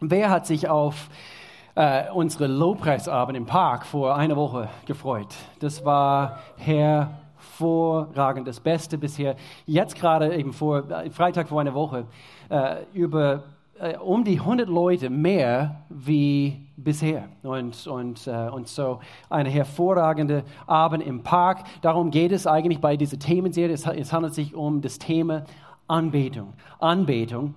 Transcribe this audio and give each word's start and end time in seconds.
Wer 0.00 0.30
hat 0.30 0.46
sich 0.46 0.68
auf 0.68 1.08
äh, 1.74 2.04
unsere 2.12 2.46
Lobpreisabend 2.46 3.36
im 3.36 3.46
Park 3.46 3.84
vor 3.84 4.14
einer 4.14 4.36
Woche 4.36 4.68
gefreut? 4.86 5.34
Das 5.58 5.84
war 5.84 6.38
hervorragend, 6.56 8.46
das 8.46 8.60
Beste 8.60 8.96
bisher. 8.96 9.34
Jetzt 9.66 9.96
gerade 9.96 10.36
eben 10.36 10.52
vor 10.52 10.88
äh, 10.88 11.10
Freitag 11.10 11.48
vor 11.48 11.60
einer 11.60 11.74
Woche 11.74 12.04
äh, 12.48 12.76
über 12.94 13.42
äh, 13.80 13.96
um 13.96 14.22
die 14.22 14.38
100 14.38 14.68
Leute 14.68 15.10
mehr 15.10 15.82
wie 15.88 16.60
bisher. 16.76 17.24
Und, 17.42 17.84
und, 17.88 18.24
äh, 18.28 18.50
und 18.50 18.68
so 18.68 19.00
eine 19.28 19.48
hervorragende 19.48 20.44
Abend 20.68 21.04
im 21.04 21.24
Park. 21.24 21.64
Darum 21.82 22.12
geht 22.12 22.30
es 22.30 22.46
eigentlich 22.46 22.80
bei 22.80 22.96
dieser 22.96 23.18
Themenserie. 23.18 23.74
Es, 23.74 23.84
es 23.84 24.12
handelt 24.12 24.32
sich 24.32 24.54
um 24.54 24.80
das 24.80 25.00
Thema 25.00 25.42
Anbetung. 25.88 26.52
Anbetung. 26.78 27.56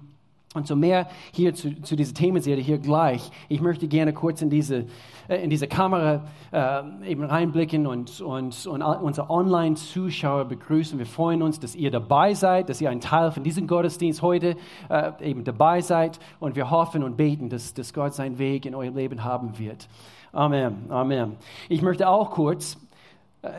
Und 0.54 0.68
so 0.68 0.76
mehr 0.76 1.08
hier 1.32 1.54
zu, 1.54 1.82
zu 1.82 1.96
dieser 1.96 2.14
Themenserie 2.14 2.62
hier 2.62 2.78
gleich. 2.78 3.32
Ich 3.48 3.62
möchte 3.62 3.88
gerne 3.88 4.12
kurz 4.12 4.42
in 4.42 4.50
diese, 4.50 4.86
äh, 5.30 5.42
in 5.42 5.50
diese 5.50 5.66
Kamera 5.66 6.26
äh, 6.52 7.10
eben 7.10 7.24
reinblicken 7.24 7.88
und, 7.88 8.20
und, 8.20 8.68
und 8.68 8.82
unsere 8.82 9.30
Online-Zuschauer 9.30 10.44
begrüßen. 10.44 11.00
Wir 11.00 11.06
freuen 11.06 11.42
uns, 11.42 11.62
dass 11.62 11.74
ihr 11.74 11.90
dabei 11.90 12.34
seid, 12.34 12.68
dass 12.68 12.82
ihr 12.82 12.90
ein 12.90 13.00
Teil 13.00 13.32
von 13.32 13.44
diesem 13.44 13.66
Gottesdienst 13.66 14.22
heute 14.22 14.58
äh, 14.90 15.12
eben 15.22 15.46
dabei 15.46 15.80
seid. 15.80 16.20
Und 16.42 16.58
wir 16.58 16.70
hoffen 16.70 17.02
und 17.04 17.16
beten, 17.16 17.48
dass, 17.48 17.74
dass 17.74 17.94
Gott 17.94 18.14
seinen 18.14 18.38
Weg 18.38 18.66
in 18.66 18.76
euer 18.76 18.92
Leben 18.92 19.24
haben 19.24 19.58
wird. 19.58 19.88
Amen. 20.34 20.86
Amen. 20.90 21.38
Ich 21.70 21.82
möchte 21.82 22.10
auch 22.10 22.30
kurz 22.32 22.78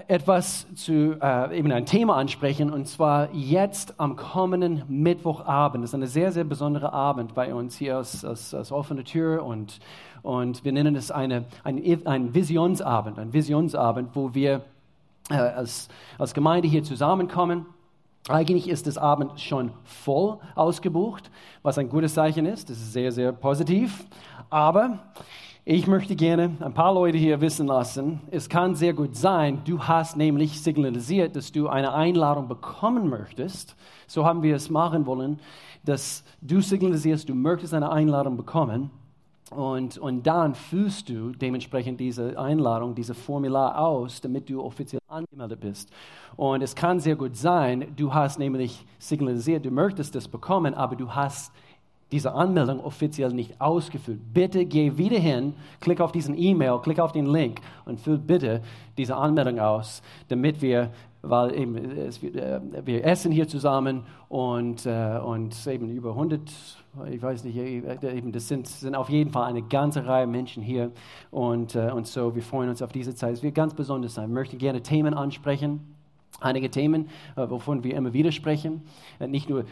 etwas 0.07 0.67
zu 0.77 1.19
äh, 1.21 1.59
eben 1.59 1.73
ein 1.73 1.87
Thema 1.87 2.17
ansprechen 2.17 2.71
und 2.71 2.87
zwar 2.87 3.33
jetzt 3.35 3.99
am 3.99 4.15
kommenden 4.15 4.85
Mittwochabend. 4.89 5.83
Das 5.83 5.91
ist 5.91 5.95
eine 5.95 6.07
sehr, 6.07 6.31
sehr 6.31 6.45
besondere 6.45 6.93
Abend 6.93 7.35
bei 7.35 7.53
uns 7.53 7.77
hier 7.77 7.97
als, 7.97 8.25
als, 8.25 8.55
als 8.55 8.71
offene 8.71 9.03
Tür 9.03 9.45
und, 9.45 9.81
und 10.23 10.65
wir 10.65 10.71
nennen 10.71 10.95
es 10.95 11.11
eine, 11.11 11.47
ein, 11.65 11.83
ein 12.07 12.33
Visionsabend, 12.33 13.19
ein 13.19 13.33
Visionsabend, 13.33 14.11
wo 14.15 14.35
wir 14.35 14.63
äh, 15.31 15.35
als, 15.35 15.89
als 16.17 16.33
Gemeinde 16.33 16.69
hier 16.69 16.85
zusammenkommen. 16.85 17.67
Eigentlich 18.29 18.69
ist 18.69 18.87
das 18.87 18.99
Abend 18.99 19.41
schon 19.41 19.73
voll 19.83 20.39
ausgebucht, 20.55 21.29
was 21.63 21.77
ein 21.77 21.89
gutes 21.89 22.15
Zeichen 22.15 22.47
ist. 22.47 22.71
Das 22.71 22.77
ist 22.77 22.93
sehr, 22.93 23.11
sehr 23.11 23.33
positiv. 23.33 24.07
Aber 24.49 25.01
ich 25.65 25.87
möchte 25.87 26.17
gerne 26.17 26.57
ein 26.59 26.75
paar 26.75 26.93
Leute 26.93 27.19
hier 27.19 27.41
wissen 27.41 27.69
lassen, 27.69 28.21
es 28.33 28.49
kann 28.49 28.75
sehr 28.75 28.95
gut 28.95 29.15
sein, 29.15 29.63
du 29.65 29.81
hast 29.81 30.17
nämlich 30.17 30.61
signalisiert, 30.61 31.37
dass 31.37 31.53
du 31.53 31.69
eine 31.69 31.93
Einladung 31.93 32.49
bekommen 32.49 33.09
möchtest. 33.09 33.77
So 34.09 34.25
haben 34.25 34.43
wir 34.43 34.57
es 34.57 34.71
machen 34.71 35.07
wollen, 35.07 35.39
dass 35.85 36.25
du 36.41 36.61
signalisierst, 36.61 37.29
du 37.29 37.35
möchtest 37.35 37.75
eine 37.75 37.93
Einladung 37.93 38.37
bekommen. 38.37 38.91
Und, 39.51 39.99
und 39.99 40.27
dann 40.27 40.55
füllst 40.55 41.09
du 41.09 41.31
dementsprechend 41.31 42.01
diese 42.01 42.39
Einladung, 42.39 42.95
dieses 42.95 43.17
Formular 43.17 43.79
aus, 43.79 44.21
damit 44.21 44.49
du 44.49 44.63
offiziell 44.63 45.01
angemeldet 45.07 45.61
bist. 45.61 45.91
Und 46.37 46.63
es 46.63 46.75
kann 46.75 46.99
sehr 46.99 47.17
gut 47.17 47.37
sein, 47.37 47.93
du 47.97 48.13
hast 48.13 48.39
nämlich 48.39 48.85
signalisiert, 48.99 49.65
du 49.65 49.71
möchtest 49.71 50.15
das 50.15 50.27
bekommen, 50.27 50.75
aber 50.75 50.97
du 50.97 51.15
hast 51.15 51.53
diese 52.13 52.35
Anmeldung 52.35 52.81
offiziell 52.81 53.33
nicht 53.33 53.59
ausgefüllt. 53.61 54.21
Bitte 54.33 54.67
geh 54.67 54.97
wieder 54.99 55.19
hin, 55.19 55.55
klick 55.81 56.01
auf 56.01 56.13
diesen 56.13 56.39
E-Mail, 56.39 56.79
klick 56.83 57.01
auf 57.01 57.13
den 57.13 57.27
Link 57.27 57.61
und 57.87 57.99
füll 57.99 58.19
bitte 58.19 58.61
diese 58.99 59.17
Anmeldung 59.17 59.59
aus, 59.59 60.03
damit 60.29 60.61
wir, 60.61 60.91
weil 61.23 61.59
eben 61.59 61.77
es, 61.77 62.23
äh, 62.23 62.61
wir 62.85 63.05
essen 63.05 63.33
hier 63.33 63.49
zusammen 63.49 64.03
und, 64.29 64.85
äh, 64.85 65.19
und 65.25 65.67
eben 65.67 65.89
über 65.89 66.11
100, 66.11 66.43
ich 67.11 67.23
weiß 67.23 67.45
nicht, 67.45 67.57
äh, 67.57 68.17
eben 68.17 68.31
das 68.31 68.47
sind, 68.47 68.69
sind 68.69 68.95
auf 68.95 69.09
jeden 69.09 69.31
Fall 69.31 69.45
eine 69.45 69.63
ganze 69.63 70.07
Reihe 70.07 70.27
Menschen 70.27 70.63
hier 70.63 70.93
und, 71.31 71.75
und 71.75 72.07
so, 72.07 72.35
wir 72.35 72.43
freuen 72.43 72.69
uns 72.69 72.83
auf 72.83 72.93
diese 72.93 73.15
Zeit. 73.15 73.33
Es 73.33 73.43
wird 73.43 73.55
ganz 73.55 73.73
besonders 73.73 74.15
sein. 74.15 74.29
Ich 74.29 74.35
möchte 74.35 74.57
gerne 74.59 74.83
Themen 74.83 75.15
ansprechen 75.15 75.81
einige 76.41 76.71
Themen, 76.71 77.09
wovon 77.37 77.85
wir 77.85 77.95
immer 77.95 78.13
wieder 78.15 78.33
sprechen. 78.33 78.83
Nicht 79.21 79.49
nur 79.49 79.65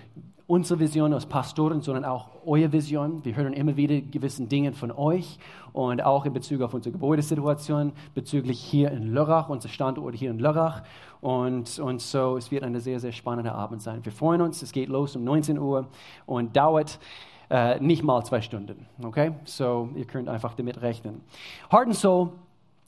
unsere 0.50 0.80
Vision 0.80 1.14
als 1.14 1.26
Pastoren, 1.26 1.80
sondern 1.80 2.04
auch 2.04 2.26
eure 2.44 2.72
Vision. 2.72 3.24
Wir 3.24 3.36
hören 3.36 3.52
immer 3.52 3.76
wieder 3.76 4.00
gewissen 4.00 4.48
Dingen 4.48 4.74
von 4.74 4.90
euch 4.90 5.38
und 5.72 6.02
auch 6.02 6.26
in 6.26 6.32
Bezug 6.32 6.60
auf 6.62 6.74
unsere 6.74 6.92
Gebäudesituation, 6.92 7.92
bezüglich 8.16 8.58
hier 8.58 8.90
in 8.90 9.14
Lörrach, 9.14 9.48
unser 9.48 9.68
Standort 9.68 10.16
hier 10.16 10.32
in 10.32 10.40
Lörrach. 10.40 10.82
Und, 11.20 11.78
und 11.78 12.00
so, 12.00 12.36
es 12.36 12.50
wird 12.50 12.64
eine 12.64 12.80
sehr, 12.80 12.98
sehr 12.98 13.12
spannende 13.12 13.52
Abend 13.52 13.80
sein. 13.80 14.04
Wir 14.04 14.10
freuen 14.10 14.40
uns, 14.40 14.60
es 14.60 14.72
geht 14.72 14.88
los 14.88 15.14
um 15.14 15.22
19 15.22 15.56
Uhr 15.56 15.86
und 16.26 16.56
dauert 16.56 16.98
äh, 17.48 17.78
nicht 17.78 18.02
mal 18.02 18.24
zwei 18.24 18.40
Stunden. 18.40 18.86
Okay? 19.04 19.30
So, 19.44 19.90
ihr 19.94 20.04
könnt 20.04 20.28
einfach 20.28 20.54
damit 20.54 20.82
rechnen. 20.82 21.20
Heart 21.70 21.86
and 21.86 21.96
Soul 21.96 22.30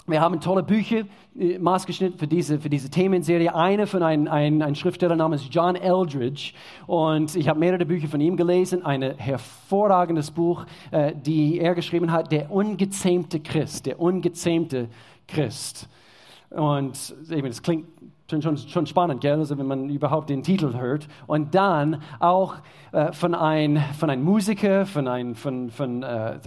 wir 0.07 0.21
haben 0.21 0.41
tolle 0.41 0.65
Bücher 0.65 1.05
äh, 1.39 1.59
maßgeschnitten 1.59 2.19
für 2.19 2.27
diese, 2.27 2.59
für 2.59 2.69
diese 2.69 2.91
Themenserie. 2.91 3.55
Eine 3.55 3.87
von 3.87 4.03
einem 4.03 4.27
ein, 4.27 4.61
ein 4.61 4.75
Schriftsteller 4.75 5.15
namens 5.15 5.47
John 5.51 5.77
Eldridge. 5.77 6.55
Und 6.87 7.37
ich 7.37 7.49
habe 7.49 7.61
mehrere 7.61 7.87
Bücher 7.87 8.09
von 8.09 8.21
ihm 8.21 8.37
gelesen. 8.37 8.85
Ein 8.85 9.03
hervorragendes 9.17 10.31
Buch, 10.33 10.67
äh, 10.91 11.13
die 11.15 11.61
er 11.61 11.75
geschrieben 11.75 12.11
hat, 12.11 12.33
Der 12.33 12.51
ungezähmte 12.51 13.39
Christ. 13.39 13.87
Der 13.87 14.01
ungezähmte 14.01 14.89
Christ. 15.29 15.89
Und 16.55 17.15
eben, 17.31 17.49
das 17.49 17.63
klingt 17.63 17.87
schon, 18.41 18.57
schon, 18.57 18.87
spannend, 18.87 19.21
gell? 19.21 19.39
Also 19.39 19.59
wenn 19.59 19.67
man 19.67 19.91
überhaupt 19.91 20.31
den 20.31 20.43
Titel 20.43 20.75
hört. 20.75 21.09
Und 21.27 21.55
dann 21.55 22.03
auch 22.21 22.57
äh, 22.93 23.13
von 23.13 23.35
einem 23.35 23.83
von 23.99 24.09
ein 24.09 24.23
Musiker, 24.23 24.87
von 24.87 25.09
einem, 25.09 25.35
von, 25.35 25.71
von, 25.71 26.03
äh, 26.03 26.37
äh, 26.37 26.39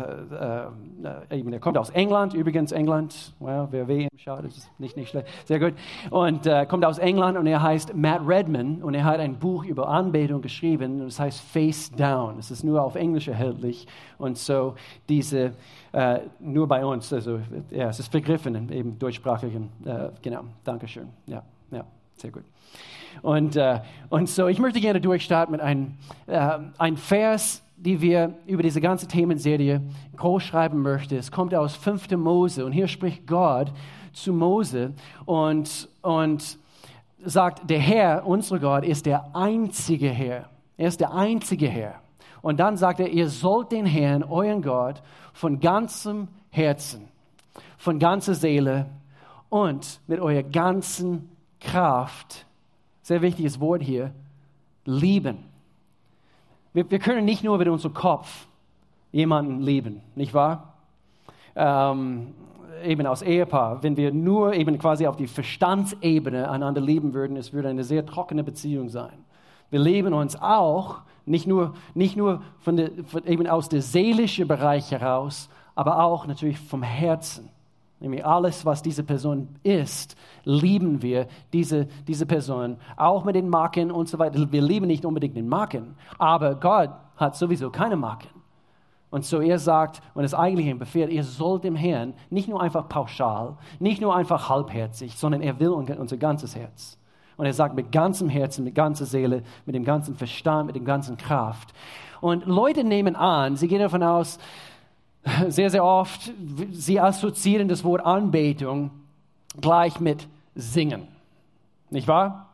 äh, 1.32 1.40
eben, 1.40 1.54
er 1.54 1.60
kommt 1.60 1.78
aus 1.78 1.90
England, 1.92 2.34
übrigens 2.34 2.72
England, 2.72 3.34
well, 3.40 3.68
wer 3.72 3.88
WM 3.88 4.10
schaut, 4.18 4.46
ist 4.46 4.70
nicht, 4.80 4.98
nicht 4.98 5.10
schlecht, 5.10 5.28
sehr 5.46 5.60
gut. 5.60 5.74
Und 6.10 6.48
äh, 6.48 6.66
kommt 6.66 6.86
aus 6.86 6.98
England 6.98 7.38
und 7.38 7.46
er 7.48 7.62
heißt 7.62 7.96
Matt 7.96 8.22
Redman 8.26 8.82
und 8.82 8.94
er 8.94 9.04
hat 9.04 9.20
ein 9.20 9.38
Buch 9.38 9.66
über 9.66 9.88
Anbetung 9.88 10.42
geschrieben 10.42 11.02
und 11.02 11.08
es 11.08 11.20
heißt 11.20 11.40
Face 11.40 11.92
Down. 11.92 12.40
Es 12.40 12.52
ist 12.52 12.64
nur 12.64 12.82
auf 12.82 12.96
Englisch 12.96 13.28
erhältlich 13.28 13.88
und 14.18 14.38
so 14.38 14.76
diese, 15.10 15.54
äh, 15.96 16.20
nur 16.40 16.68
bei 16.68 16.86
uns, 16.86 17.12
also 17.12 17.40
ja, 17.72 17.90
es 17.90 18.00
ist 18.00 18.12
vergriffen, 18.12 18.72
eben 18.72 19.00
deutschsprachigen, 19.00 19.70
genau, 20.22 20.44
Dankeschön, 20.64 21.10
ja. 21.28 21.42
Ja, 21.72 21.84
sehr 22.18 22.32
gut. 22.32 22.44
Und, 23.22 23.56
äh, 23.56 23.80
und 24.10 24.30
so, 24.30 24.48
ich 24.48 24.60
möchte 24.60 24.80
gerne 24.80 25.02
durchstarten 25.02 25.52
mit 25.52 25.62
einem 25.62 25.96
äh, 26.28 26.60
ein 26.78 26.98
Vers, 26.98 27.64
die 27.78 28.02
wir 28.02 28.34
über 28.46 28.64
diese 28.64 28.82
ganze 28.82 29.08
Themenserie 29.08 29.82
groß 30.18 30.44
schreiben 30.44 30.82
möchten. 30.82 31.16
Es 31.16 31.32
kommt 31.32 31.54
aus 31.54 31.76
5. 31.76 32.12
Mose 32.12 32.66
und 32.66 32.72
hier 32.72 32.88
spricht 32.88 33.28
Gott 33.28 33.72
zu 34.14 34.32
Mose 34.34 34.94
und, 35.26 35.90
und 36.02 36.58
sagt, 37.24 37.70
der 37.70 37.80
Herr, 37.80 38.26
unser 38.26 38.60
Gott, 38.60 38.86
ist 38.86 39.06
der 39.06 39.36
einzige 39.36 40.10
Herr. 40.10 40.50
Er 40.78 40.88
ist 40.88 41.00
der 41.00 41.14
einzige 41.14 41.68
Herr. 41.68 42.02
Und 42.46 42.60
dann 42.60 42.78
sagt 42.78 43.00
er, 43.00 43.10
ihr 43.10 43.28
sollt 43.28 43.72
den 43.72 43.88
Herrn, 43.88 44.22
euren 44.22 44.62
Gott, 44.62 45.02
von 45.34 45.60
ganzem 45.60 46.28
Herzen, 46.52 47.08
von 47.76 47.98
ganzer 47.98 48.36
Seele 48.36 48.86
und 49.50 50.00
mit 50.06 50.20
eurer 50.20 50.44
ganzen 50.44 51.28
Kraft, 51.60 52.46
sehr 53.02 53.24
wichtiges 53.24 53.60
Wort 53.60 53.82
hier, 53.82 54.12
lieben. 54.86 55.40
Wir, 56.72 56.88
wir 56.92 57.00
können 57.00 57.26
nicht 57.26 57.44
nur 57.44 57.58
mit 57.58 57.68
unserem 57.68 57.96
Kopf 57.96 58.46
jemanden 59.12 59.62
lieben, 59.62 60.04
nicht 60.14 60.36
wahr? 60.36 60.76
Ähm, 61.56 62.36
eben 62.84 63.08
als 63.08 63.24
Ehepaar, 63.24 63.82
wenn 63.82 63.98
wir 63.98 64.14
nur 64.14 64.54
eben 64.54 64.78
quasi 64.78 65.08
auf 65.08 65.16
die 65.16 65.26
Verstandsebene 65.26 66.48
einander 66.48 66.80
lieben 66.80 67.16
würden, 67.16 67.38
es 67.38 67.54
würde 67.54 67.70
eine 67.70 67.84
sehr 67.84 68.06
trockene 68.06 68.44
Beziehung 68.44 68.90
sein. 68.90 69.26
Wir 69.72 69.80
lieben 69.80 70.14
uns 70.14 70.40
auch, 70.40 71.02
nicht 71.26 71.48
nur, 71.48 71.74
nicht 71.94 72.16
nur 72.16 72.42
von 72.60 72.78
der, 72.78 72.92
von 73.06 73.26
eben 73.26 73.48
aus 73.48 73.70
dem 73.70 73.82
seelischen 73.82 74.48
Bereich 74.48 74.92
heraus, 74.92 75.50
aber 75.74 76.04
auch 76.04 76.28
natürlich 76.28 76.60
vom 76.60 76.84
Herzen. 76.84 77.50
Nämlich 78.00 78.26
alles, 78.26 78.66
was 78.66 78.82
diese 78.82 79.04
Person 79.04 79.48
ist, 79.64 80.16
lieben 80.44 81.02
wir 81.02 81.28
diese, 81.54 81.88
diese 82.08 82.26
Person. 82.26 82.78
Auch 82.98 83.24
mit 83.24 83.36
den 83.36 83.50
Marken 83.50 83.90
und 83.90 84.10
so 84.10 84.20
weiter. 84.20 84.52
Wir 84.52 84.62
lieben 84.62 84.88
nicht 84.88 85.06
unbedingt 85.06 85.36
den 85.36 85.48
Marken, 85.48 85.96
aber 86.18 86.56
Gott 86.56 86.92
hat 87.16 87.36
sowieso 87.36 87.70
keine 87.70 87.96
Marken. 87.96 88.30
Und 89.10 89.24
so 89.24 89.40
er 89.40 89.60
sagt, 89.60 90.02
und 90.14 90.26
es 90.26 90.34
ist 90.34 90.38
eigentlich 90.38 90.68
ein 90.68 90.78
Befehl, 90.78 91.10
ihr 91.10 91.24
sollt 91.24 91.64
dem 91.64 91.76
Herrn 91.76 92.14
nicht 92.30 92.50
nur 92.50 92.62
einfach 92.62 92.90
pauschal, 92.90 93.56
nicht 93.80 94.02
nur 94.02 94.14
einfach 94.14 94.50
halbherzig, 94.50 95.16
sondern 95.18 95.42
er 95.42 95.58
will 95.60 95.70
unser 95.70 96.18
ganzes 96.18 96.56
Herz. 96.56 96.98
Und 97.38 97.46
er 97.46 97.54
sagt 97.54 97.76
mit 97.76 97.92
ganzem 97.92 98.30
Herzen, 98.30 98.64
mit 98.64 98.76
ganzer 98.76 99.06
Seele, 99.06 99.44
mit 99.66 99.76
dem 99.76 99.84
ganzen 99.84 100.16
Verstand, 100.16 100.68
mit 100.68 100.76
dem 100.76 100.86
ganzen 100.86 101.18
Kraft. 101.18 101.74
Und 102.22 102.46
Leute 102.46 102.84
nehmen 102.84 103.16
an, 103.16 103.56
sie 103.58 103.68
gehen 103.68 103.80
davon 103.80 104.04
aus, 104.04 104.40
sehr, 105.48 105.70
sehr 105.70 105.84
oft, 105.84 106.32
sie 106.72 107.00
assoziieren 107.00 107.68
das 107.68 107.84
Wort 107.84 108.06
Anbetung 108.06 108.92
gleich 109.60 110.00
mit 110.00 110.28
Singen. 110.56 111.08
Nicht 111.90 112.08
wahr? 112.08 112.50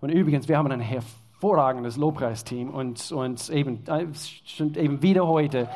Und 0.00 0.10
übrigens, 0.10 0.48
wir 0.48 0.58
haben 0.58 0.70
ein 0.70 0.80
hervorragendes 0.80 1.96
Lobpreisteam 1.96 2.70
und, 2.70 3.12
und 3.12 3.48
eben, 3.50 3.84
äh, 3.86 4.06
eben 4.80 5.02
wieder 5.02 5.26
heute 5.26 5.68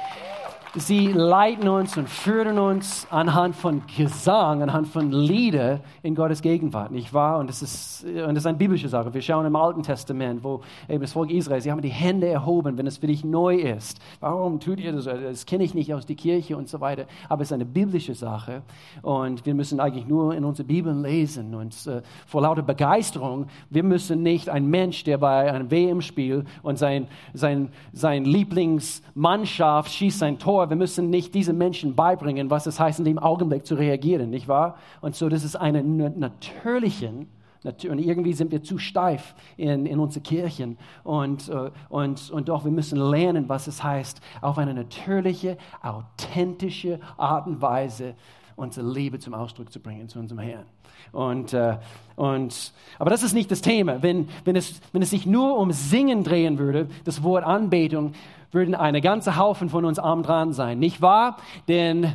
sie 0.77 1.09
leiten 1.09 1.69
uns 1.69 1.97
und 1.97 2.09
führen 2.09 2.59
uns 2.59 3.07
anhand 3.11 3.57
von 3.57 3.83
Gesang, 3.97 4.63
anhand 4.63 4.87
von 4.87 5.11
Lieder 5.11 5.81
in 6.03 6.15
Gottes 6.15 6.43
Gegenwart, 6.43 6.93
nicht 6.93 7.13
wahr? 7.13 7.39
Und 7.39 7.49
das 7.49 7.63
ist, 7.63 8.05
und 8.05 8.35
das 8.35 8.45
ist 8.45 8.47
eine 8.47 8.57
biblische 8.57 8.89
Sache. 8.89 9.13
Wir 9.13 9.23
schauen 9.23 9.47
im 9.47 9.57
Alten 9.57 9.83
Testament, 9.83 10.45
wo 10.45 10.61
eben 10.89 11.01
das 11.01 11.13
Volk 11.13 11.31
Israel, 11.31 11.61
sie 11.61 11.73
haben 11.73 11.83
die 11.83 11.89
Hände 11.89 12.29
erhoben, 12.29 12.79
wenn 12.79 12.87
es 12.87 12.99
für 12.99 13.09
dich 13.09 13.25
neu 13.25 13.57
ist. 13.57 13.99
Warum 14.21 14.61
tut 14.61 14.79
ihr 14.79 14.93
das? 14.93 15.07
Das 15.07 15.47
kenne 15.47 15.65
ich 15.65 15.75
nicht 15.75 15.93
aus 15.93 16.07
der 16.07 16.17
Kirche 16.17 16.57
und 16.57 16.69
so 16.69 16.81
weiter. 16.81 17.07
Aber 17.29 17.43
es 17.43 17.49
ist 17.49 17.53
eine 17.53 17.65
biblische 17.65 18.15
Sache 18.15 18.63
und 19.03 19.45
wir 19.45 19.55
müssen 19.55 19.81
eigentlich 19.81 20.07
nur 20.07 20.35
in 20.35 20.45
unsere 20.45 20.67
Bibeln 20.67 21.03
lesen 21.03 21.55
und 21.55 21.75
äh, 21.87 22.03
vor 22.27 22.43
lauter 22.43 22.63
Begeisterung, 22.63 23.47
wir 23.71 23.83
müssen 23.83 24.23
nicht 24.23 24.49
ein 24.49 24.67
Mensch, 24.67 25.03
der 25.05 25.19
bei 25.19 25.53
einem 25.53 25.71
WM-Spiel 25.71 26.45
und 26.63 26.79
sein, 26.79 27.09
sein, 27.35 27.71
sein 27.93 28.25
Lieblingsmannschaft 28.25 29.93
schießt 29.93 30.19
sein 30.21 30.39
Tor 30.39 30.60
vor, 30.61 30.69
wir 30.69 30.77
müssen 30.77 31.09
nicht 31.09 31.35
diesen 31.35 31.57
Menschen 31.57 31.95
beibringen, 31.95 32.51
was 32.51 32.67
es 32.67 32.79
heißt, 32.79 32.99
in 32.99 33.07
dem 33.07 33.19
Augenblick 33.19 33.65
zu 33.65 33.77
reagieren, 33.77 34.29
nicht 34.29 34.47
wahr? 34.47 34.77
Und 35.01 35.15
so, 35.15 35.31
das 35.31 35.43
ist 35.43 35.57
eine 35.57 35.83
natürlichen, 35.83 37.29
und 37.65 37.99
irgendwie 37.99 38.33
sind 38.33 38.53
wir 38.53 38.63
zu 38.63 38.79
steif 38.79 39.35
in, 39.57 39.87
in 39.87 39.99
unseren 39.99 40.23
Kirchen. 40.23 40.79
Und, 41.05 41.49
äh, 41.49 41.71
und, 41.91 42.31
und 42.31 42.49
doch, 42.49 42.65
wir 42.65 42.73
müssen 42.73 42.99
lernen, 42.99 43.49
was 43.49 43.67
es 43.67 43.83
heißt, 43.83 44.21
auf 44.41 44.59
eine 44.59 44.73
natürliche, 44.73 45.59
authentische 45.83 47.01
Art 47.19 47.47
und 47.47 47.61
Weise 47.61 48.15
unsere 48.57 48.91
Liebe 48.91 49.19
zum 49.19 49.35
Ausdruck 49.35 49.73
zu 49.73 49.81
bringen 49.81 50.09
zu 50.09 50.19
unserem 50.19 50.41
Herrn. 50.41 50.67
Und, 51.13 51.55
äh, 51.55 51.77
und, 52.17 52.73
aber 52.99 53.11
das 53.11 53.23
ist 53.23 53.33
nicht 53.33 53.51
das 53.51 53.63
Thema. 53.63 54.03
Wenn, 54.03 54.29
wenn, 54.45 54.57
es, 54.57 54.81
wenn 54.93 55.03
es 55.03 55.11
sich 55.11 55.27
nur 55.27 55.59
um 55.59 55.73
Singen 55.73 56.25
drehen 56.25 56.59
würde, 56.59 56.89
das 57.05 57.23
Wort 57.23 57.45
Anbetung, 57.45 58.13
würden 58.53 58.75
eine 58.75 59.01
ganze 59.01 59.37
Haufen 59.37 59.69
von 59.69 59.85
uns 59.85 59.99
arm 59.99 60.23
dran 60.23 60.53
sein, 60.53 60.79
nicht 60.79 61.03
wahr? 61.03 61.37
Denn 61.69 62.15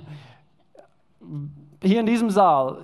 hier 1.81 1.99
in 1.99 2.05
diesem 2.05 2.29
Saal, 2.29 2.77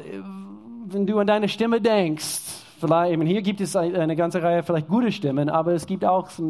wenn 0.86 1.06
du 1.06 1.20
an 1.20 1.28
deine 1.28 1.50
Stimme 1.50 1.82
denkst, 1.82 2.62
vielleicht, 2.82 3.14
eben 3.14 3.22
hier 3.26 3.42
gibt 3.42 3.62
es 3.62 3.76
eine 3.76 4.16
ganze 4.16 4.42
Reihe 4.42 4.64
vielleicht 4.64 4.88
gute 4.88 5.12
Stimmen, 5.12 5.50
aber 5.50 5.74
es 5.74 5.86
gibt 5.86 6.04
auch 6.04 6.28
äh, 6.40 6.42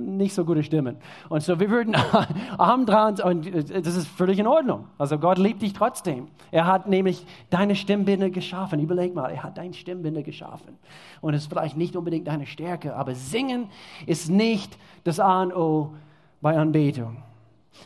nicht 0.00 0.34
so 0.34 0.44
gute 0.44 0.62
Stimmen. 0.62 0.96
Und 1.28 1.42
so, 1.42 1.60
wir 1.60 1.70
würden 1.70 1.94
arm 2.58 2.86
dran, 2.86 3.20
und 3.20 3.46
äh, 3.46 3.82
das 3.82 3.94
ist 3.94 4.08
völlig 4.08 4.38
in 4.38 4.46
Ordnung. 4.46 4.86
Also 4.96 5.18
Gott 5.18 5.38
liebt 5.38 5.62
dich 5.62 5.74
trotzdem. 5.74 6.28
Er 6.50 6.66
hat 6.66 6.88
nämlich 6.88 7.24
deine 7.50 7.76
Stimmbinde 7.76 8.30
geschaffen. 8.30 8.80
Überleg 8.80 9.14
mal, 9.14 9.30
er 9.30 9.42
hat 9.42 9.58
deine 9.58 9.74
Stimmbinde 9.74 10.22
geschaffen. 10.22 10.78
Und 11.20 11.34
es 11.34 11.42
ist 11.42 11.48
vielleicht 11.48 11.76
nicht 11.76 11.94
unbedingt 11.94 12.26
deine 12.26 12.46
Stärke, 12.46 12.96
aber 12.96 13.14
singen 13.14 13.68
ist 14.06 14.30
nicht 14.30 14.76
das 15.04 15.20
A 15.20 15.42
und 15.42 15.54
O 15.54 15.92
bei 16.40 16.56
Anbetung. 16.56 17.22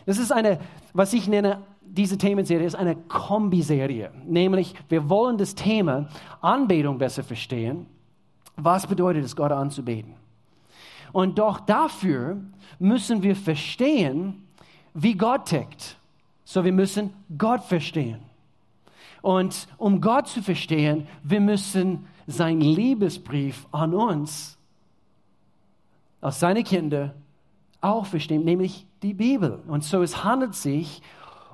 Das 0.06 0.18
ist 0.18 0.32
eine, 0.32 0.58
was 0.92 1.12
ich 1.12 1.28
nenne, 1.28 1.62
diese 1.82 2.16
Themenserie 2.16 2.66
ist 2.66 2.74
eine 2.74 2.96
Kombiserie. 2.96 4.10
Nämlich, 4.24 4.74
wir 4.88 5.08
wollen 5.08 5.36
das 5.36 5.54
Thema 5.54 6.08
Anbetung 6.40 6.98
besser 6.98 7.22
verstehen. 7.22 7.86
Was 8.56 8.86
bedeutet 8.86 9.24
es, 9.24 9.36
Gott 9.36 9.52
anzubeten? 9.52 10.14
Und 11.12 11.38
doch 11.38 11.60
dafür 11.60 12.38
müssen 12.78 13.22
wir 13.22 13.36
verstehen, 13.36 14.42
wie 14.94 15.14
Gott 15.14 15.46
tickt. 15.46 15.96
So, 16.44 16.64
wir 16.64 16.72
müssen 16.72 17.12
Gott 17.36 17.62
verstehen. 17.64 18.20
Und 19.20 19.68
um 19.76 20.00
Gott 20.00 20.28
zu 20.28 20.42
verstehen, 20.42 21.06
wir 21.22 21.40
müssen 21.40 22.06
sein 22.26 22.60
Liebesbrief 22.60 23.66
an 23.70 23.94
uns 23.94 24.58
als 26.20 26.40
seine 26.40 26.62
Kinder 26.62 27.14
auch 27.82 28.06
verstehen, 28.06 28.44
nämlich 28.44 28.86
die 29.02 29.12
Bibel. 29.12 29.60
Und 29.66 29.84
so 29.84 30.02
es 30.02 30.24
handelt 30.24 30.54
sich 30.54 31.02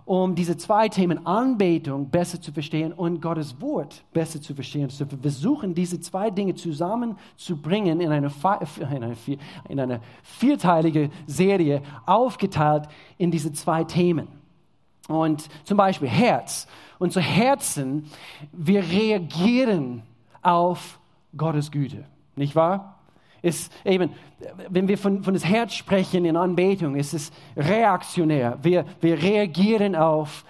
um 0.08 0.34
diese 0.34 0.56
zwei 0.56 0.88
Themen 0.88 1.26
Anbetung 1.26 2.08
besser 2.08 2.40
zu 2.40 2.50
verstehen 2.50 2.94
und 2.94 3.20
Gottes 3.20 3.60
Wort 3.60 4.02
besser 4.14 4.40
zu 4.40 4.54
verstehen. 4.54 4.88
So 4.88 5.10
wir 5.10 5.18
versuchen 5.18 5.74
diese 5.74 6.00
zwei 6.00 6.30
Dinge 6.30 6.54
zusammenzubringen 6.54 8.00
in 8.00 8.10
eine, 8.10 8.28
in 8.78 8.84
eine, 8.86 9.16
in 9.68 9.80
eine 9.80 10.00
vierteilige 10.22 11.10
Serie, 11.26 11.82
aufgeteilt 12.06 12.88
in 13.18 13.30
diese 13.30 13.52
zwei 13.52 13.84
Themen. 13.84 14.28
Und 15.08 15.46
zum 15.64 15.76
Beispiel 15.76 16.08
Herz. 16.08 16.66
Unsere 16.98 17.24
Herzen, 17.24 18.06
wir 18.52 18.82
reagieren 18.82 20.04
auf 20.40 21.00
Gottes 21.36 21.70
Güte, 21.70 22.06
nicht 22.34 22.56
wahr? 22.56 22.97
Ist 23.42 23.72
eben, 23.84 24.10
wenn 24.68 24.88
wir 24.88 24.98
von, 24.98 25.22
von 25.22 25.34
das 25.34 25.44
Herz 25.44 25.74
sprechen 25.74 26.24
in 26.24 26.36
Anbetung, 26.36 26.96
ist 26.96 27.14
es 27.14 27.30
reaktionär. 27.56 28.58
Wir, 28.62 28.84
wir 29.00 29.22
reagieren 29.22 29.94
auf 29.94 30.44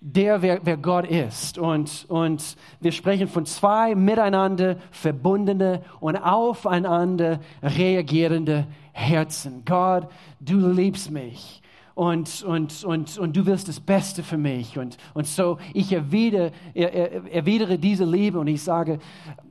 der, 0.00 0.42
wer, 0.42 0.60
wer 0.62 0.76
Gott 0.76 1.06
ist. 1.06 1.58
Und, 1.58 2.06
und 2.08 2.56
wir 2.80 2.92
sprechen 2.92 3.28
von 3.28 3.46
zwei 3.46 3.94
miteinander 3.94 4.76
verbundene 4.90 5.82
und 6.00 6.16
aufeinander 6.16 7.40
reagierende 7.62 8.66
Herzen. 8.92 9.62
Gott, 9.64 10.08
du 10.40 10.70
liebst 10.70 11.10
mich. 11.10 11.62
Und, 11.94 12.42
und, 12.42 12.84
und, 12.84 13.16
und 13.16 13.36
du 13.36 13.46
willst 13.46 13.68
das 13.68 13.80
Beste 13.80 14.22
für 14.22 14.36
mich. 14.36 14.78
Und, 14.78 14.98
und 15.14 15.26
so, 15.26 15.58
ich 15.72 15.92
erwidere, 15.92 16.52
erwidere 16.74 17.78
diese 17.78 18.04
Liebe 18.04 18.38
und 18.38 18.48
ich 18.48 18.62
sage, 18.62 18.98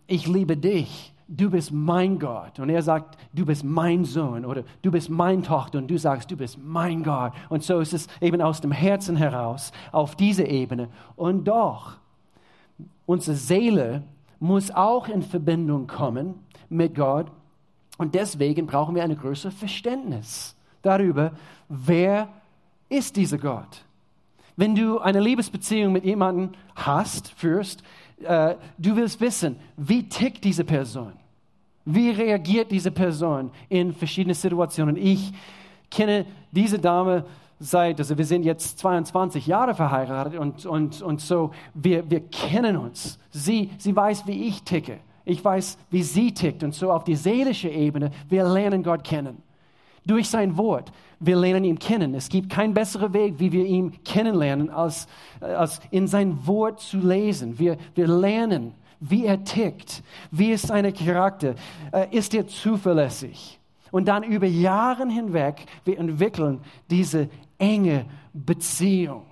ich 0.06 0.28
liebe 0.28 0.56
dich 0.56 1.15
du 1.28 1.50
bist 1.50 1.72
mein 1.72 2.20
Gott. 2.20 2.60
Und 2.60 2.70
er 2.70 2.82
sagt, 2.82 3.18
du 3.34 3.46
bist 3.46 3.64
mein 3.64 4.06
Sohn 4.06 4.46
oder 4.46 4.64
du 4.82 4.92
bist 4.92 5.10
mein 5.10 5.44
Tochter 5.44 5.80
und 5.80 5.90
du 5.90 5.98
sagst, 5.98 6.30
du 6.32 6.38
bist 6.38 6.58
mein 6.64 7.04
Gott. 7.04 7.34
Und 7.50 7.64
so 7.64 7.80
ist 7.80 7.94
es 7.94 8.08
eben 8.22 8.42
aus 8.42 8.62
dem 8.62 8.72
Herzen 8.72 9.16
heraus 9.16 9.72
auf 9.92 10.16
diese 10.16 10.44
Ebene. 10.44 10.90
Und 11.16 11.46
doch, 11.46 11.98
unsere 13.06 13.36
Seele 13.36 14.04
muss 14.40 14.72
auch 14.72 15.08
in 15.08 15.22
Verbindung 15.22 15.88
kommen 15.88 16.36
mit 16.70 16.96
Gott. 16.96 17.28
Und 17.98 18.16
deswegen 18.16 18.68
brauchen 18.68 18.96
wir 18.96 19.04
ein 19.04 19.18
größeres 19.18 19.56
Verständnis 19.56 20.56
darüber, 20.82 21.32
wer 21.70 22.30
ist 22.90 23.16
dieser 23.16 23.38
Gott. 23.38 23.86
Wenn 24.58 24.76
du 24.76 25.00
eine 25.00 25.20
Liebesbeziehung 25.20 25.92
mit 25.92 26.06
jemandem 26.06 26.52
hast, 26.76 27.30
führst, 27.30 27.84
äh, 28.24 28.56
du 28.78 28.96
willst 28.96 29.20
wissen, 29.22 29.58
wie 29.78 30.08
tickt 30.08 30.44
diese 30.44 30.64
Person? 30.64 31.14
Wie 31.86 32.10
reagiert 32.10 32.72
diese 32.72 32.92
Person 32.92 33.52
in 33.70 33.94
verschiedenen 33.94 34.36
Situationen? 34.36 34.98
Ich 34.98 35.32
kenne 35.92 36.26
diese 36.52 36.80
Dame 36.80 37.26
seit, 37.60 38.00
also 38.00 38.18
wir 38.18 38.26
sind 38.26 38.44
jetzt 38.44 38.80
22 38.80 39.48
Jahre 39.48 39.76
verheiratet 39.76 40.40
und, 40.40 40.66
und, 40.66 41.02
und 41.02 41.22
so, 41.22 41.52
wir, 41.74 42.10
wir 42.10 42.22
kennen 42.22 42.76
uns. 42.78 43.20
Sie, 43.30 43.70
sie 43.78 43.96
weiß, 43.96 44.28
wie 44.28 44.48
ich 44.48 44.64
ticke. 44.64 45.00
Ich 45.26 45.44
weiß, 45.44 45.78
wie 45.90 46.04
sie 46.04 46.34
tickt. 46.34 46.64
Und 46.64 46.74
so 46.74 46.92
auf 46.92 47.04
die 47.04 47.16
seelische 47.16 47.70
Ebene, 47.70 48.12
wir 48.30 48.44
lernen 48.46 48.84
Gott 48.84 49.04
kennen. 49.04 49.42
Durch 50.06 50.30
sein 50.30 50.58
Wort. 50.58 50.92
Wir 51.20 51.36
lernen 51.36 51.64
ihn 51.64 51.80
kennen. 51.80 52.14
Es 52.14 52.30
gibt 52.30 52.50
keinen 52.50 52.74
besseren 52.74 53.14
Weg, 53.14 53.40
wie 53.40 53.52
wir 53.52 53.66
ihn 53.66 54.04
kennenlernen, 54.04 54.70
als, 54.70 55.08
als 55.40 55.80
in 55.92 56.08
sein 56.08 56.46
Wort 56.46 56.80
zu 56.80 56.98
lesen. 56.98 57.58
Wir, 57.60 57.78
wir 57.96 58.08
lernen, 58.08 58.74
wie 59.00 59.26
er 59.26 59.44
tickt, 59.44 60.04
wie 60.32 60.52
ist 60.52 60.68
sein 60.68 60.94
Charakter, 60.94 61.56
äh, 61.92 62.08
ist 62.16 62.34
er 62.34 62.48
zuverlässig. 62.48 63.60
Und 63.92 64.08
dann 64.08 64.24
über 64.24 64.48
Jahre 64.48 65.08
hinweg, 65.08 65.66
wir 65.86 66.00
entwickeln 66.00 66.60
diese 66.90 67.30
enge 67.58 68.06
Beziehung. 68.34 69.24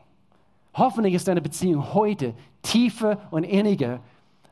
Hoffentlich 0.74 1.13
ist 1.13 1.28
deine 1.28 1.42
Beziehung 1.42 1.94
heute 1.94 2.34
tiefer 2.62 3.18
und 3.30 3.44
inniger 3.44 4.00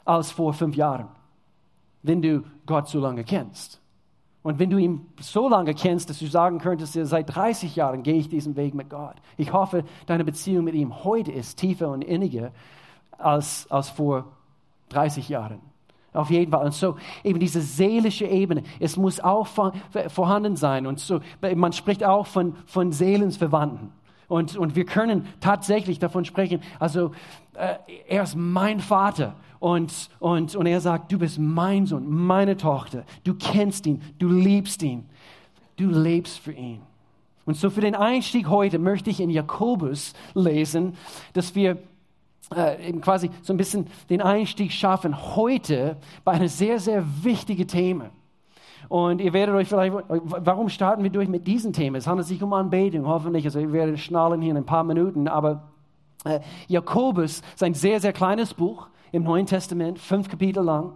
als 0.05 0.31
vor 0.31 0.53
fünf 0.53 0.75
Jahren, 0.75 1.07
wenn 2.03 2.21
du 2.21 2.43
Gott 2.65 2.89
so 2.89 2.99
lange 2.99 3.23
kennst. 3.23 3.80
Und 4.43 4.57
wenn 4.57 4.69
du 4.71 4.77
ihn 4.77 5.05
so 5.19 5.47
lange 5.47 5.75
kennst, 5.75 6.09
dass 6.09 6.19
du 6.19 6.25
sagen 6.25 6.57
könntest, 6.57 6.93
seit 6.93 7.35
30 7.35 7.75
Jahren 7.75 8.01
gehe 8.01 8.15
ich 8.15 8.27
diesen 8.27 8.55
Weg 8.55 8.73
mit 8.73 8.89
Gott. 8.89 9.15
Ich 9.37 9.53
hoffe, 9.53 9.83
deine 10.07 10.23
Beziehung 10.23 10.65
mit 10.65 10.73
ihm 10.73 11.03
heute 11.03 11.31
ist 11.31 11.59
tiefer 11.59 11.89
und 11.89 12.01
inniger 12.01 12.51
als, 13.17 13.69
als 13.69 13.89
vor 13.89 14.25
30 14.89 15.29
Jahren. 15.29 15.59
Auf 16.13 16.29
jeden 16.29 16.51
Fall. 16.51 16.65
Und 16.65 16.73
so 16.73 16.97
eben 17.23 17.39
diese 17.39 17.61
seelische 17.61 18.25
Ebene, 18.25 18.63
es 18.79 18.97
muss 18.97 19.19
auch 19.19 19.47
vorhanden 20.07 20.55
sein. 20.55 20.87
Und 20.87 20.99
so, 20.99 21.21
man 21.55 21.71
spricht 21.71 22.03
auch 22.03 22.25
von, 22.25 22.55
von 22.65 22.91
Seelensverwandten. 22.91 23.91
Und, 24.27 24.57
und 24.57 24.75
wir 24.75 24.85
können 24.85 25.27
tatsächlich 25.39 25.99
davon 25.99 26.25
sprechen, 26.25 26.61
also 26.79 27.11
äh, 27.53 27.75
er 28.07 28.23
ist 28.23 28.35
mein 28.35 28.79
Vater 28.79 29.35
und, 29.61 30.09
und, 30.19 30.55
und 30.55 30.65
er 30.65 30.81
sagt, 30.81 31.11
du 31.11 31.19
bist 31.19 31.37
mein 31.37 31.85
Sohn, 31.85 32.09
meine 32.09 32.57
Tochter, 32.57 33.03
du 33.23 33.35
kennst 33.35 33.85
ihn, 33.85 34.01
du 34.17 34.27
liebst 34.27 34.81
ihn, 34.81 35.05
du 35.77 35.87
lebst 35.87 36.39
für 36.39 36.51
ihn. 36.51 36.81
Und 37.45 37.57
so 37.57 37.69
für 37.69 37.81
den 37.81 37.93
Einstieg 37.93 38.49
heute 38.49 38.79
möchte 38.79 39.11
ich 39.11 39.19
in 39.19 39.29
Jakobus 39.29 40.13
lesen, 40.33 40.97
dass 41.33 41.53
wir 41.53 41.77
äh, 42.55 42.89
eben 42.89 43.01
quasi 43.01 43.29
so 43.43 43.53
ein 43.53 43.57
bisschen 43.57 43.85
den 44.09 44.19
Einstieg 44.23 44.71
schaffen 44.71 45.35
heute 45.35 45.97
bei 46.23 46.31
einem 46.31 46.47
sehr, 46.47 46.79
sehr 46.79 47.05
wichtigen 47.21 47.67
Thema. 47.67 48.09
Und 48.89 49.21
ihr 49.21 49.31
werdet 49.31 49.53
euch 49.53 49.67
vielleicht, 49.67 49.93
warum 50.09 50.69
starten 50.69 51.03
wir 51.03 51.11
durch 51.11 51.29
mit 51.29 51.45
diesem 51.45 51.71
Thema? 51.71 51.99
Es 51.99 52.07
handelt 52.07 52.27
sich 52.27 52.41
um 52.41 52.51
Anbetung, 52.53 53.05
hoffentlich. 53.05 53.45
Also 53.45 53.59
ihr 53.59 53.71
werdet 53.71 53.99
schnallen 53.99 54.41
hier 54.41 54.51
in 54.51 54.57
ein 54.57 54.65
paar 54.65 54.83
Minuten. 54.83 55.27
Aber 55.27 55.69
äh, 56.25 56.39
Jakobus 56.67 57.43
ist 57.53 57.61
ein 57.61 57.75
sehr, 57.75 57.99
sehr 57.99 58.11
kleines 58.11 58.55
Buch 58.55 58.87
im 59.11 59.23
Neuen 59.23 59.45
Testament, 59.45 59.99
fünf 59.99 60.29
Kapitel 60.29 60.63
lang. 60.63 60.93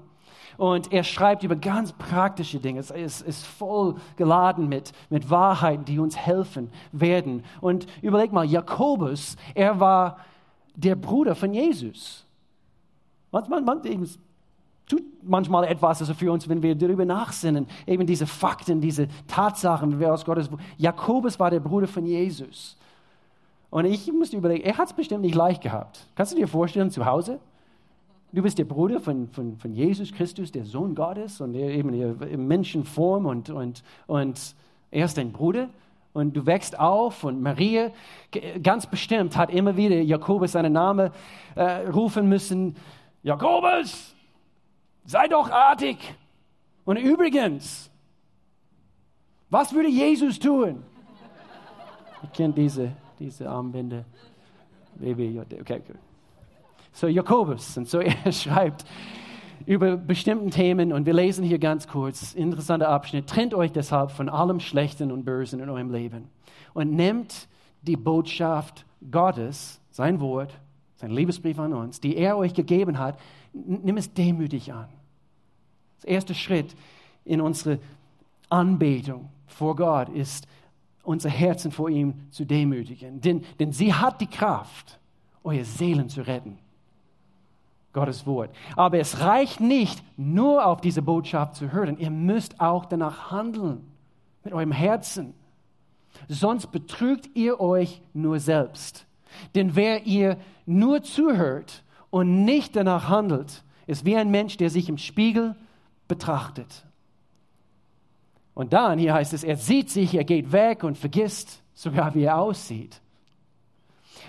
Und 0.57 0.93
er 0.93 1.03
schreibt 1.03 1.43
über 1.43 1.55
ganz 1.55 1.91
praktische 1.91 2.59
Dinge. 2.59 2.79
Es 2.79 3.21
ist, 3.21 3.45
voll 3.45 3.95
geladen 4.15 4.69
mit, 4.69 4.93
mit 5.09 5.29
Wahrheiten, 5.29 5.83
die 5.85 5.99
uns 5.99 6.15
helfen 6.15 6.71
werden. 6.91 7.43
Und 7.59 7.87
überleg 8.01 8.31
mal, 8.31 8.45
Jakobus, 8.45 9.35
er 9.53 9.79
war 9.79 10.17
der 10.75 10.95
Bruder 10.95 11.35
von 11.35 11.53
Jesus. 11.53 12.25
Man, 13.31 13.65
man, 13.65 13.81
tut 14.87 15.03
manchmal 15.23 15.65
etwas 15.65 15.99
also 15.99 16.13
für 16.13 16.31
uns, 16.31 16.47
wenn 16.47 16.61
wir 16.61 16.75
darüber 16.75 17.05
nachsinnen. 17.05 17.67
Eben 17.85 18.05
diese 18.05 18.27
Fakten, 18.27 18.79
diese 18.79 19.07
Tatsachen, 19.27 19.93
wie 19.93 19.99
wir 19.99 20.13
aus 20.13 20.23
Gottes. 20.23 20.49
Jakobus 20.77 21.39
war 21.39 21.49
der 21.49 21.59
Bruder 21.59 21.87
von 21.87 22.05
Jesus. 22.05 22.77
Und 23.69 23.85
ich 23.85 24.11
musste 24.13 24.37
überlegen, 24.37 24.63
er 24.63 24.77
hat 24.77 24.87
es 24.87 24.93
bestimmt 24.93 25.21
nicht 25.21 25.35
leicht 25.35 25.61
gehabt. 25.61 26.07
Kannst 26.15 26.31
du 26.31 26.37
dir 26.37 26.47
vorstellen, 26.47 26.91
zu 26.91 27.05
Hause? 27.05 27.39
Du 28.35 28.41
bist 28.41 28.57
der 28.57 28.65
Bruder 28.65 28.99
von, 28.99 29.29
von, 29.29 29.57
von 29.57 29.73
Jesus 29.73 30.11
Christus, 30.11 30.51
der 30.51 30.65
Sohn 30.65 30.93
Gottes 30.93 31.39
und 31.39 31.55
er 31.55 31.69
eben 31.69 31.93
in 31.93 32.45
Menschenform 32.45 33.27
und, 33.27 33.49
und, 33.49 33.81
und 34.07 34.55
er 34.91 35.05
ist 35.05 35.17
dein 35.17 35.31
Bruder 35.31 35.69
und 36.11 36.35
du 36.35 36.45
wächst 36.45 36.77
auf 36.77 37.23
und 37.23 37.41
Maria 37.41 37.91
ganz 38.61 38.87
bestimmt 38.87 39.37
hat 39.37 39.51
immer 39.51 39.77
wieder 39.77 40.01
Jakobus 40.01 40.51
seinen 40.51 40.73
Namen 40.73 41.11
äh, 41.55 41.87
rufen 41.87 42.27
müssen. 42.27 42.75
Jakobus, 43.23 44.13
sei 45.05 45.29
doch 45.29 45.49
artig. 45.49 45.97
Und 46.83 46.97
übrigens, 46.97 47.89
was 49.49 49.73
würde 49.73 49.87
Jesus 49.87 50.37
tun? 50.39 50.83
Ich 52.21 52.33
kenne 52.33 52.53
diese, 52.53 52.91
diese 53.17 53.49
Armbinde. 53.49 54.03
Baby, 54.95 55.39
okay, 55.39 55.81
good. 55.87 56.04
So 56.95 57.07
Jakobus. 57.07 57.77
Und 57.77 57.89
so 57.89 57.99
er 58.23 58.31
schreibt 58.31 58.85
über 59.65 59.97
bestimmten 59.97 60.49
Themen 60.49 60.93
und 60.93 61.05
wir 61.05 61.13
lesen 61.13 61.43
hier 61.43 61.59
ganz 61.59 61.87
kurz, 61.87 62.33
interessanter 62.33 62.87
Abschnitt. 62.87 63.27
Trennt 63.27 63.53
euch 63.53 63.71
deshalb 63.71 64.11
von 64.11 64.29
allem 64.29 64.59
Schlechten 64.59 65.11
und 65.11 65.25
Bösen 65.25 65.59
in 65.59 65.69
eurem 65.69 65.91
Leben 65.91 66.29
und 66.73 66.93
nehmt 66.93 67.47
die 67.81 67.97
Botschaft 67.97 68.85
Gottes, 69.11 69.81
sein 69.91 70.21
Wort, 70.21 70.57
sein 70.95 71.11
Liebesbrief 71.11 71.59
an 71.59 71.73
uns, 71.73 71.99
die 71.99 72.15
er 72.15 72.37
euch 72.37 72.53
gegeben 72.53 72.97
hat, 72.97 73.19
nimm 73.53 73.97
es 73.97 74.13
demütig 74.13 74.71
an. 74.71 74.87
Der 76.03 76.11
erste 76.11 76.33
Schritt 76.33 76.75
in 77.25 77.41
unsere 77.41 77.79
Anbetung 78.49 79.29
vor 79.47 79.75
Gott 79.75 80.09
ist, 80.09 80.47
unser 81.03 81.29
Herzen 81.29 81.71
vor 81.71 81.89
ihm 81.89 82.13
zu 82.29 82.45
demütigen. 82.45 83.19
Denn, 83.19 83.43
denn 83.59 83.73
sie 83.73 83.93
hat 83.93 84.21
die 84.21 84.27
Kraft, 84.27 84.99
eure 85.43 85.65
Seelen 85.65 86.07
zu 86.07 86.21
retten. 86.21 86.57
Gottes 87.95 88.27
Wort. 88.27 88.51
Aber 88.75 88.99
es 88.99 89.21
reicht 89.21 89.61
nicht, 89.61 90.03
nur 90.17 90.65
auf 90.65 90.81
diese 90.81 91.01
Botschaft 91.01 91.55
zu 91.55 91.71
hören. 91.71 91.97
Ihr 91.97 92.11
müsst 92.11 92.59
auch 92.59 92.85
danach 92.85 93.31
handeln, 93.31 93.87
mit 94.43 94.53
eurem 94.53 94.73
Herzen. 94.73 95.33
Sonst 96.27 96.67
betrügt 96.67 97.29
ihr 97.35 97.59
euch 97.59 98.01
nur 98.13 98.39
selbst. 98.39 99.07
Denn 99.55 99.75
wer 99.75 100.05
ihr 100.05 100.37
nur 100.65 101.03
zuhört 101.03 101.83
und 102.09 102.43
nicht 102.43 102.75
danach 102.75 103.07
handelt, 103.07 103.63
ist 103.87 104.05
wie 104.05 104.17
ein 104.17 104.29
Mensch, 104.29 104.57
der 104.57 104.69
sich 104.69 104.89
im 104.89 104.97
Spiegel 104.97 105.55
betrachtet. 106.07 106.85
Und 108.53 108.73
dann, 108.73 108.99
hier 108.99 109.13
heißt 109.13 109.33
es, 109.33 109.43
er 109.43 109.55
sieht 109.55 109.89
sich, 109.89 110.15
er 110.15 110.25
geht 110.25 110.51
weg 110.51 110.83
und 110.83 110.97
vergisst 110.97 111.61
sogar, 111.73 112.13
wie 112.13 112.23
er 112.23 112.39
aussieht. 112.39 113.01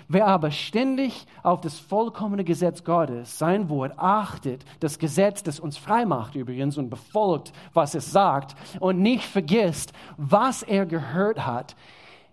Wer 0.07 0.27
aber 0.27 0.51
ständig 0.51 1.25
auf 1.43 1.61
das 1.61 1.79
vollkommene 1.79 2.43
Gesetz 2.43 2.83
Gottes, 2.83 3.37
sein 3.37 3.69
Wort, 3.69 3.93
achtet, 3.97 4.65
das 4.79 4.99
Gesetz, 4.99 5.43
das 5.43 5.59
uns 5.59 5.77
frei 5.77 6.05
macht 6.05 6.35
übrigens 6.35 6.77
und 6.77 6.89
befolgt, 6.89 7.51
was 7.73 7.95
es 7.95 8.11
sagt 8.11 8.55
und 8.79 8.99
nicht 9.01 9.25
vergisst, 9.25 9.93
was 10.17 10.63
er 10.63 10.85
gehört 10.85 11.45
hat, 11.45 11.75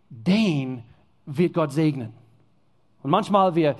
den 0.08 0.84
wird 1.26 1.54
Gott 1.54 1.72
segnen. 1.72 2.12
Und 3.02 3.10
manchmal 3.10 3.54
wir 3.54 3.76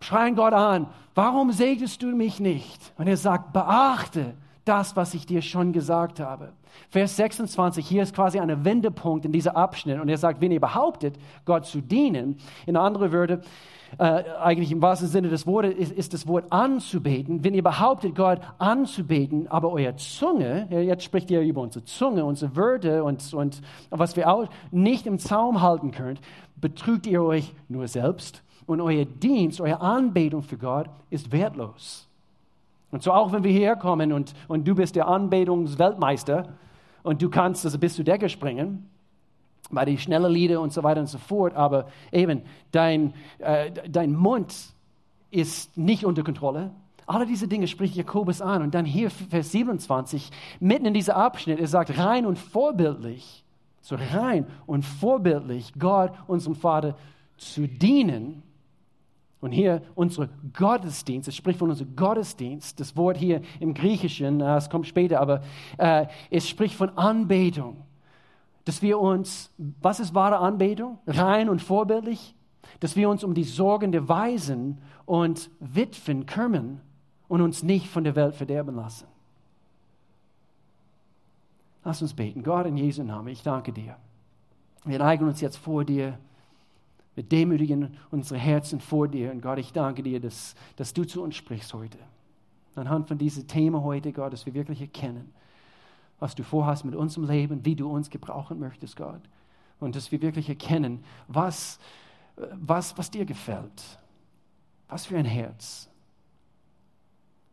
schreien 0.00 0.34
Gott 0.34 0.52
an, 0.52 0.86
warum 1.14 1.52
segnest 1.52 2.02
du 2.02 2.06
mich 2.08 2.40
nicht? 2.40 2.92
Und 2.96 3.06
er 3.06 3.16
sagt, 3.16 3.52
beachte 3.52 4.34
das, 4.70 4.94
was 4.94 5.14
ich 5.14 5.26
dir 5.26 5.42
schon 5.42 5.72
gesagt 5.72 6.20
habe. 6.20 6.52
Vers 6.90 7.16
26, 7.16 7.84
hier 7.84 8.04
ist 8.04 8.14
quasi 8.14 8.38
ein 8.38 8.64
Wendepunkt 8.64 9.24
in 9.24 9.32
diesem 9.32 9.56
Abschnitt. 9.56 10.00
Und 10.00 10.08
er 10.08 10.16
sagt, 10.16 10.40
wenn 10.40 10.52
ihr 10.52 10.60
behauptet, 10.60 11.16
Gott 11.44 11.66
zu 11.66 11.80
dienen, 11.80 12.36
in 12.66 12.76
andere 12.76 13.10
Wörter, 13.10 13.40
äh, 13.98 14.22
eigentlich 14.40 14.70
im 14.70 14.80
wahrsten 14.80 15.08
Sinne 15.08 15.28
des 15.28 15.44
Wortes 15.44 15.74
ist, 15.74 15.92
ist, 15.92 16.14
das 16.14 16.28
Wort 16.28 16.52
anzubeten. 16.52 17.42
Wenn 17.42 17.54
ihr 17.54 17.64
behauptet, 17.64 18.14
Gott 18.14 18.40
anzubeten, 18.58 19.48
aber 19.48 19.72
euer 19.72 19.96
Zunge, 19.96 20.68
jetzt 20.70 21.02
spricht 21.02 21.32
ihr 21.32 21.40
über 21.40 21.62
unsere 21.62 21.84
Zunge, 21.84 22.24
unsere 22.24 22.54
Wörter 22.54 23.02
und, 23.02 23.34
und 23.34 23.60
was 23.90 24.14
wir 24.14 24.30
auch 24.30 24.48
nicht 24.70 25.04
im 25.06 25.18
Zaum 25.18 25.60
halten 25.60 25.90
könnt, 25.90 26.20
betrügt 26.60 27.08
ihr 27.08 27.24
euch 27.24 27.52
nur 27.68 27.88
selbst 27.88 28.44
und 28.66 28.80
euer 28.80 29.04
Dienst, 29.04 29.60
eure 29.60 29.80
Anbetung 29.80 30.42
für 30.42 30.58
Gott 30.58 30.88
ist 31.10 31.32
wertlos. 31.32 32.09
Und 32.90 33.02
so 33.02 33.12
auch 33.12 33.32
wenn 33.32 33.44
wir 33.44 33.52
hierher 33.52 33.76
kommen 33.76 34.12
und, 34.12 34.34
und 34.48 34.66
du 34.66 34.74
bist 34.74 34.96
der 34.96 35.06
Anbetungsweltmeister, 35.06 36.48
und 37.02 37.22
du 37.22 37.30
kannst 37.30 37.64
also 37.64 37.78
bis 37.78 37.94
zur 37.94 38.04
Decke 38.04 38.28
springen 38.28 38.88
bei 39.70 39.84
den 39.84 39.98
schnellen 39.98 40.32
Lieder 40.32 40.60
und 40.60 40.72
so 40.72 40.82
weiter 40.82 41.00
und 41.00 41.06
so 41.06 41.18
fort, 41.18 41.54
aber 41.54 41.86
eben 42.10 42.42
dein, 42.72 43.14
äh, 43.38 43.70
dein 43.88 44.14
Mund 44.14 44.54
ist 45.30 45.76
nicht 45.78 46.04
unter 46.04 46.24
Kontrolle. 46.24 46.72
Alle 47.06 47.26
diese 47.26 47.46
Dinge 47.46 47.68
spricht 47.68 47.94
Jakobus 47.94 48.40
an. 48.40 48.62
Und 48.62 48.74
dann 48.74 48.84
hier 48.84 49.10
Vers 49.10 49.52
27, 49.52 50.30
mitten 50.58 50.86
in 50.86 50.94
diesem 50.94 51.14
Abschnitt, 51.14 51.60
er 51.60 51.68
sagt 51.68 51.96
rein 51.98 52.26
und 52.26 52.38
vorbildlich, 52.38 53.44
so 53.80 53.96
rein 53.96 54.46
und 54.66 54.84
vorbildlich 54.84 55.72
Gott, 55.78 56.12
unserem 56.26 56.56
Vater, 56.56 56.96
zu 57.36 57.66
dienen 57.68 58.42
und 59.40 59.52
hier 59.52 59.82
unser 59.94 60.28
Gottesdienst, 60.52 61.28
es 61.28 61.36
spricht 61.36 61.58
von 61.58 61.70
unserem 61.70 61.96
Gottesdienst, 61.96 62.78
das 62.78 62.96
Wort 62.96 63.16
hier 63.16 63.40
im 63.58 63.74
Griechischen, 63.74 64.40
äh, 64.40 64.56
es 64.56 64.68
kommt 64.68 64.86
später, 64.86 65.20
aber 65.20 65.42
äh, 65.78 66.06
es 66.30 66.48
spricht 66.48 66.74
von 66.74 66.90
Anbetung. 66.96 67.84
Dass 68.64 68.82
wir 68.82 69.00
uns, 69.00 69.50
was 69.80 70.00
ist 70.00 70.14
wahre 70.14 70.38
Anbetung? 70.38 70.98
Rein 71.06 71.48
und 71.48 71.62
vorbildlich. 71.62 72.34
Dass 72.78 72.94
wir 72.94 73.08
uns 73.08 73.24
um 73.24 73.34
die 73.34 73.44
Sorgen 73.44 73.90
der 73.90 74.08
Weisen 74.08 74.78
und 75.06 75.50
Witwen 75.60 76.26
kümmern 76.26 76.80
und 77.26 77.40
uns 77.40 77.62
nicht 77.62 77.88
von 77.88 78.04
der 78.04 78.16
Welt 78.16 78.34
verderben 78.34 78.76
lassen. 78.76 79.06
Lass 81.84 82.02
uns 82.02 82.12
beten. 82.12 82.42
Gott, 82.42 82.66
in 82.66 82.76
Jesu 82.76 83.02
Namen, 83.02 83.28
ich 83.28 83.42
danke 83.42 83.72
dir. 83.72 83.96
Wir 84.84 84.98
neigen 84.98 85.26
uns 85.26 85.40
jetzt 85.40 85.56
vor 85.56 85.84
dir 85.84 86.18
wir 87.14 87.24
demütigen 87.24 87.96
unsere 88.10 88.38
Herzen 88.38 88.80
vor 88.80 89.08
dir. 89.08 89.30
Und 89.32 89.42
Gott, 89.42 89.58
ich 89.58 89.72
danke 89.72 90.02
dir, 90.02 90.20
dass, 90.20 90.54
dass 90.76 90.92
du 90.94 91.04
zu 91.04 91.22
uns 91.22 91.36
sprichst 91.36 91.74
heute. 91.74 91.98
Anhand 92.74 93.08
von 93.08 93.18
diesem 93.18 93.46
Thema 93.46 93.82
heute, 93.82 94.12
Gott, 94.12 94.32
dass 94.32 94.46
wir 94.46 94.54
wirklich 94.54 94.80
erkennen, 94.80 95.32
was 96.18 96.34
du 96.34 96.44
vorhast 96.44 96.84
mit 96.84 96.94
unserem 96.94 97.26
Leben, 97.26 97.64
wie 97.64 97.74
du 97.74 97.90
uns 97.90 98.10
gebrauchen 98.10 98.58
möchtest, 98.58 98.96
Gott. 98.96 99.20
Und 99.80 99.96
dass 99.96 100.12
wir 100.12 100.22
wirklich 100.22 100.48
erkennen, 100.48 101.02
was, 101.26 101.78
was, 102.36 102.96
was 102.96 103.10
dir 103.10 103.24
gefällt. 103.24 103.98
Was 104.88 105.06
für 105.06 105.18
ein 105.18 105.24
Herz. 105.24 105.88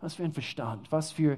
Was 0.01 0.15
für 0.15 0.23
ein 0.23 0.33
Verstand. 0.33 0.91
Was 0.91 1.11
für, 1.11 1.37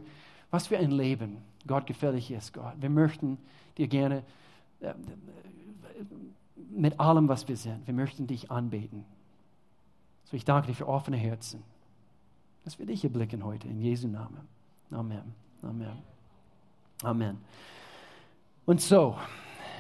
was 0.52 0.68
für 0.68 0.78
ein 0.78 0.92
Leben 0.92 1.38
Gott 1.68 1.86
gefällig 1.86 2.32
ist, 2.32 2.54
Gott. 2.54 2.74
Wir 2.80 2.90
möchten 2.90 3.38
dir 3.78 3.88
gerne 3.88 4.24
äh, 4.80 4.94
mit 6.70 7.00
allem, 7.00 7.28
was 7.28 7.48
wir 7.48 7.58
sind. 7.58 7.86
Wir 7.88 7.94
möchten 7.94 8.28
dich 8.28 8.52
anbeten. 8.52 9.06
So, 10.26 10.38
ich 10.38 10.46
danke 10.46 10.68
dir 10.68 10.76
für 10.76 10.88
offene 10.88 11.18
Herzen, 11.18 11.64
dass 12.64 12.78
wir 12.80 12.86
dich 12.86 13.04
erblicken 13.04 13.44
heute 13.44 13.68
in 13.68 13.80
Jesu 13.82 14.08
Namen. 14.08 14.48
Amen. 14.92 15.34
Amen. 15.62 15.98
Amen. 17.04 17.38
Und 18.66 18.82
so, 18.82 19.18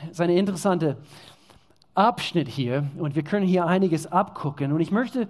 es 0.05 0.11
ist 0.11 0.21
ein 0.21 0.29
interessanter 0.29 0.97
Abschnitt 1.93 2.47
hier 2.47 2.89
und 2.97 3.15
wir 3.15 3.23
können 3.23 3.45
hier 3.45 3.65
einiges 3.65 4.07
abgucken. 4.07 4.71
Und 4.71 4.79
ich 4.79 4.91
möchte 4.91 5.27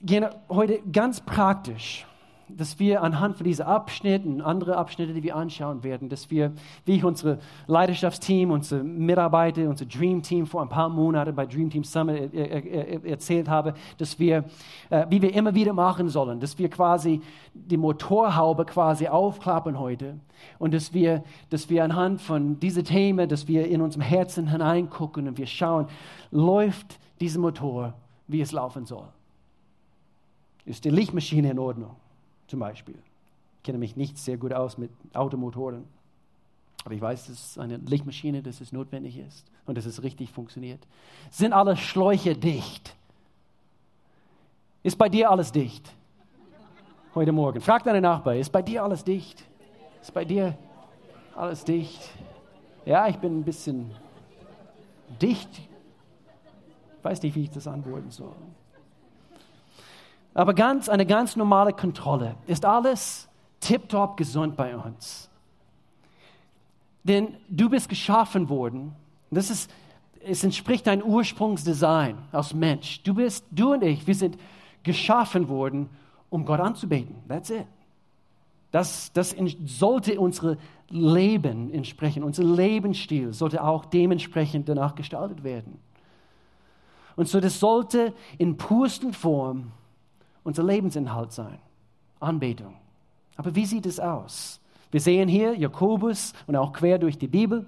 gerne 0.00 0.30
heute 0.48 0.80
ganz 0.92 1.20
praktisch 1.20 2.06
dass 2.48 2.78
wir 2.78 3.02
anhand 3.02 3.36
von 3.36 3.44
diesen 3.44 3.64
Abschnitten 3.64 4.34
und 4.34 4.42
andere 4.42 4.76
Abschnitte, 4.76 5.12
die 5.12 5.22
wir 5.22 5.34
anschauen 5.34 5.82
werden, 5.82 6.08
dass 6.08 6.30
wir, 6.30 6.52
wie 6.84 6.96
ich 6.96 7.04
unsere 7.04 7.38
Leidenschaftsteam, 7.66 8.50
unsere 8.50 8.84
Mitarbeiter, 8.84 9.68
unser 9.68 9.86
Dream 9.86 10.22
Team 10.22 10.46
vor 10.46 10.62
ein 10.62 10.68
paar 10.68 10.88
Monaten 10.88 11.34
bei 11.34 11.46
Dream 11.46 11.70
Team 11.70 11.82
Summit 11.82 12.32
erzählt 12.34 13.48
habe, 13.48 13.74
dass 13.98 14.18
wir, 14.18 14.44
äh, 14.90 15.06
wie 15.10 15.22
wir 15.22 15.34
immer 15.34 15.54
wieder 15.54 15.72
machen 15.72 16.08
sollen, 16.08 16.38
dass 16.38 16.58
wir 16.58 16.70
quasi 16.70 17.20
die 17.52 17.76
Motorhaube 17.76 18.64
quasi 18.64 19.08
aufklappen 19.08 19.78
heute 19.78 20.18
und 20.58 20.72
dass 20.72 20.94
wir, 20.94 21.24
dass 21.50 21.68
wir 21.68 21.82
anhand 21.82 22.20
von 22.20 22.60
diesen 22.60 22.84
Themen, 22.84 23.28
dass 23.28 23.48
wir 23.48 23.66
in 23.66 23.80
unserem 23.80 24.02
Herzen 24.02 24.50
hineingucken 24.50 25.26
und 25.26 25.38
wir 25.38 25.46
schauen, 25.46 25.86
läuft 26.30 26.98
dieser 27.20 27.40
Motor, 27.40 27.94
wie 28.28 28.40
es 28.40 28.52
laufen 28.52 28.86
soll. 28.86 29.08
Ist 30.64 30.84
die 30.84 30.90
Lichtmaschine 30.90 31.50
in 31.50 31.58
Ordnung? 31.58 31.96
Zum 32.46 32.60
Beispiel. 32.60 32.96
Ich 33.58 33.62
kenne 33.64 33.78
mich 33.78 33.96
nicht 33.96 34.18
sehr 34.18 34.36
gut 34.36 34.52
aus 34.52 34.78
mit 34.78 34.90
Automotoren, 35.12 35.84
aber 36.84 36.94
ich 36.94 37.00
weiß, 37.00 37.26
dass 37.26 37.58
eine 37.58 37.78
Lichtmaschine, 37.78 38.42
dass 38.42 38.60
es 38.60 38.72
notwendig 38.72 39.18
ist 39.18 39.44
und 39.66 39.76
dass 39.76 39.86
es 39.86 40.02
richtig 40.02 40.30
funktioniert. 40.30 40.80
Sind 41.30 41.52
alle 41.52 41.76
Schläuche 41.76 42.36
dicht? 42.36 42.94
Ist 44.82 44.96
bei 44.96 45.08
dir 45.08 45.30
alles 45.30 45.50
dicht? 45.50 45.92
Heute 47.14 47.32
Morgen. 47.32 47.60
Frag 47.60 47.82
deine 47.82 48.00
Nachbar, 48.00 48.36
ist 48.36 48.50
bei 48.50 48.62
dir 48.62 48.84
alles 48.84 49.02
dicht? 49.02 49.42
Ist 50.00 50.14
bei 50.14 50.24
dir 50.24 50.56
alles 51.34 51.64
dicht? 51.64 52.00
Ja, 52.84 53.08
ich 53.08 53.16
bin 53.16 53.40
ein 53.40 53.42
bisschen 53.42 53.90
dicht. 55.20 55.48
Ich 56.98 57.04
weiß 57.04 57.22
nicht, 57.22 57.34
wie 57.34 57.42
ich 57.42 57.50
das 57.50 57.66
antworten 57.66 58.10
soll. 58.10 58.34
Aber 60.36 60.52
ganz, 60.52 60.90
eine 60.90 61.06
ganz 61.06 61.34
normale 61.34 61.72
Kontrolle. 61.72 62.34
Ist 62.46 62.66
alles 62.66 63.26
tiptop 63.58 64.18
gesund 64.18 64.54
bei 64.54 64.76
uns? 64.76 65.30
Denn 67.04 67.34
du 67.48 67.70
bist 67.70 67.88
geschaffen 67.88 68.50
worden. 68.50 68.94
Das 69.30 69.48
ist, 69.48 69.70
es 70.22 70.44
entspricht 70.44 70.86
dein 70.86 71.02
Ursprungsdesign 71.02 72.18
als 72.32 72.52
Mensch. 72.52 73.02
Du 73.02 73.14
bist, 73.14 73.46
du 73.50 73.72
und 73.72 73.82
ich, 73.82 74.06
wir 74.06 74.14
sind 74.14 74.36
geschaffen 74.82 75.48
worden, 75.48 75.88
um 76.28 76.44
Gott 76.44 76.60
anzubeten. 76.60 77.16
That's 77.28 77.48
it. 77.48 77.64
Das, 78.72 79.10
das 79.14 79.34
sollte 79.64 80.20
unser 80.20 80.58
Leben 80.90 81.72
entsprechen. 81.72 82.22
Unser 82.22 82.44
Lebensstil 82.44 83.32
sollte 83.32 83.64
auch 83.64 83.86
dementsprechend 83.86 84.68
danach 84.68 84.96
gestaltet 84.96 85.44
werden. 85.44 85.78
Und 87.16 87.26
so, 87.26 87.40
das 87.40 87.58
sollte 87.58 88.12
in 88.36 88.58
pursten 88.58 89.14
Form 89.14 89.72
unser 90.46 90.62
Lebensinhalt 90.62 91.32
sein. 91.32 91.58
Anbetung. 92.20 92.74
Aber 93.36 93.54
wie 93.54 93.66
sieht 93.66 93.84
es 93.84 94.00
aus? 94.00 94.60
Wir 94.90 95.00
sehen 95.00 95.28
hier 95.28 95.54
Jakobus 95.54 96.32
und 96.46 96.56
auch 96.56 96.72
quer 96.72 96.98
durch 96.98 97.18
die 97.18 97.26
Bibel. 97.26 97.66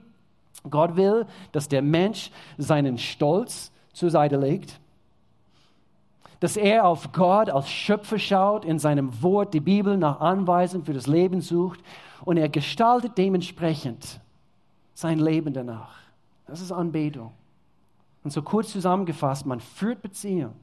Gott 0.70 0.96
will, 0.96 1.26
dass 1.52 1.68
der 1.68 1.82
Mensch 1.82 2.30
seinen 2.56 2.96
Stolz 2.96 3.72
zur 3.92 4.10
Seite 4.10 4.36
legt, 4.36 4.80
dass 6.40 6.56
er 6.56 6.86
auf 6.86 7.12
Gott 7.12 7.50
als 7.50 7.68
Schöpfer 7.68 8.18
schaut, 8.18 8.64
in 8.64 8.78
seinem 8.78 9.22
Wort 9.22 9.54
die 9.54 9.60
Bibel 9.60 9.96
nach 9.96 10.20
Anweisungen 10.20 10.84
für 10.84 10.92
das 10.92 11.08
Leben 11.08 11.40
sucht 11.40 11.80
und 12.24 12.36
er 12.36 12.48
gestaltet 12.48 13.18
dementsprechend 13.18 14.20
sein 14.94 15.18
Leben 15.18 15.52
danach. 15.52 15.96
Das 16.46 16.60
ist 16.60 16.70
Anbetung. 16.70 17.32
Und 18.22 18.32
so 18.32 18.42
kurz 18.42 18.70
zusammengefasst, 18.70 19.46
man 19.46 19.60
führt 19.60 20.00
Beziehung 20.00 20.54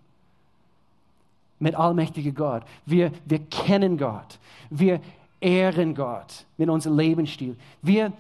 mit 1.60 1.76
allmächtiger 1.76 2.32
Gott. 2.32 2.64
Wir, 2.86 3.12
wir 3.26 3.40
kennen 3.40 3.98
Gott. 3.98 4.40
Wir 4.70 5.00
ehren 5.40 5.96
Gott 5.96 6.46
mit 6.58 6.70
unserem 6.70 6.98
Lebensstil. 6.98 7.56
Wir 7.82 8.12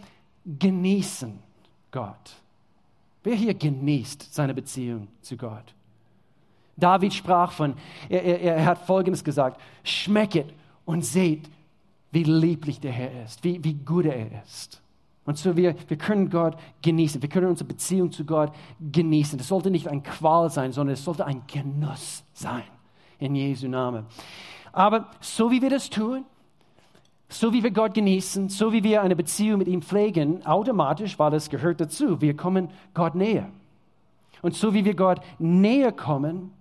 genießen 0.45 1.37
Gott. 1.91 2.35
Wer 3.23 3.35
hier 3.35 3.53
genießt 3.53 4.33
seine 4.33 4.53
Beziehung 4.53 5.07
zu 5.21 5.35
Gott? 5.35 5.73
David 6.77 7.13
sprach 7.13 7.51
von, 7.51 7.73
er, 8.09 8.23
er, 8.23 8.41
er 8.41 8.65
hat 8.65 8.85
Folgendes 8.85 9.23
gesagt, 9.23 9.59
schmecket 9.83 10.53
und 10.83 11.03
seht, 11.03 11.49
wie 12.11 12.23
lieblich 12.23 12.79
der 12.79 12.91
Herr 12.91 13.23
ist, 13.23 13.43
wie, 13.43 13.63
wie 13.63 13.73
gut 13.73 14.05
er 14.05 14.43
ist. 14.43 14.81
Und 15.25 15.37
so 15.37 15.57
wir, 15.57 15.75
wir 15.87 15.97
können 15.97 16.29
Gott 16.29 16.55
genießen, 16.83 17.21
wir 17.21 17.29
können 17.29 17.47
unsere 17.47 17.67
Beziehung 17.67 18.11
zu 18.11 18.25
Gott 18.25 18.53
genießen. 18.79 19.37
Das 19.39 19.47
sollte 19.47 19.71
nicht 19.71 19.87
ein 19.87 20.03
Qual 20.03 20.51
sein, 20.51 20.71
sondern 20.71 20.93
es 20.93 21.03
sollte 21.03 21.25
ein 21.25 21.41
Genuss 21.47 22.23
sein 22.33 22.63
in 23.25 23.35
Jesu 23.35 23.67
Namen. 23.67 24.05
Aber 24.71 25.09
so 25.19 25.51
wie 25.51 25.61
wir 25.61 25.69
das 25.69 25.89
tun, 25.89 26.25
so 27.29 27.53
wie 27.53 27.63
wir 27.63 27.71
Gott 27.71 27.93
genießen, 27.93 28.49
so 28.49 28.71
wie 28.71 28.83
wir 28.83 29.01
eine 29.01 29.15
Beziehung 29.15 29.59
mit 29.59 29.67
ihm 29.67 29.81
pflegen, 29.81 30.45
automatisch, 30.45 31.17
weil 31.17 31.31
das 31.31 31.49
gehört 31.49 31.81
dazu, 31.81 32.21
wir 32.21 32.35
kommen 32.35 32.69
Gott 32.93 33.15
näher. 33.15 33.49
Und 34.41 34.53
so 34.53 34.73
wie 34.73 34.85
wir 34.85 34.95
Gott 34.95 35.21
näher 35.39 35.91
kommen, 35.91 36.51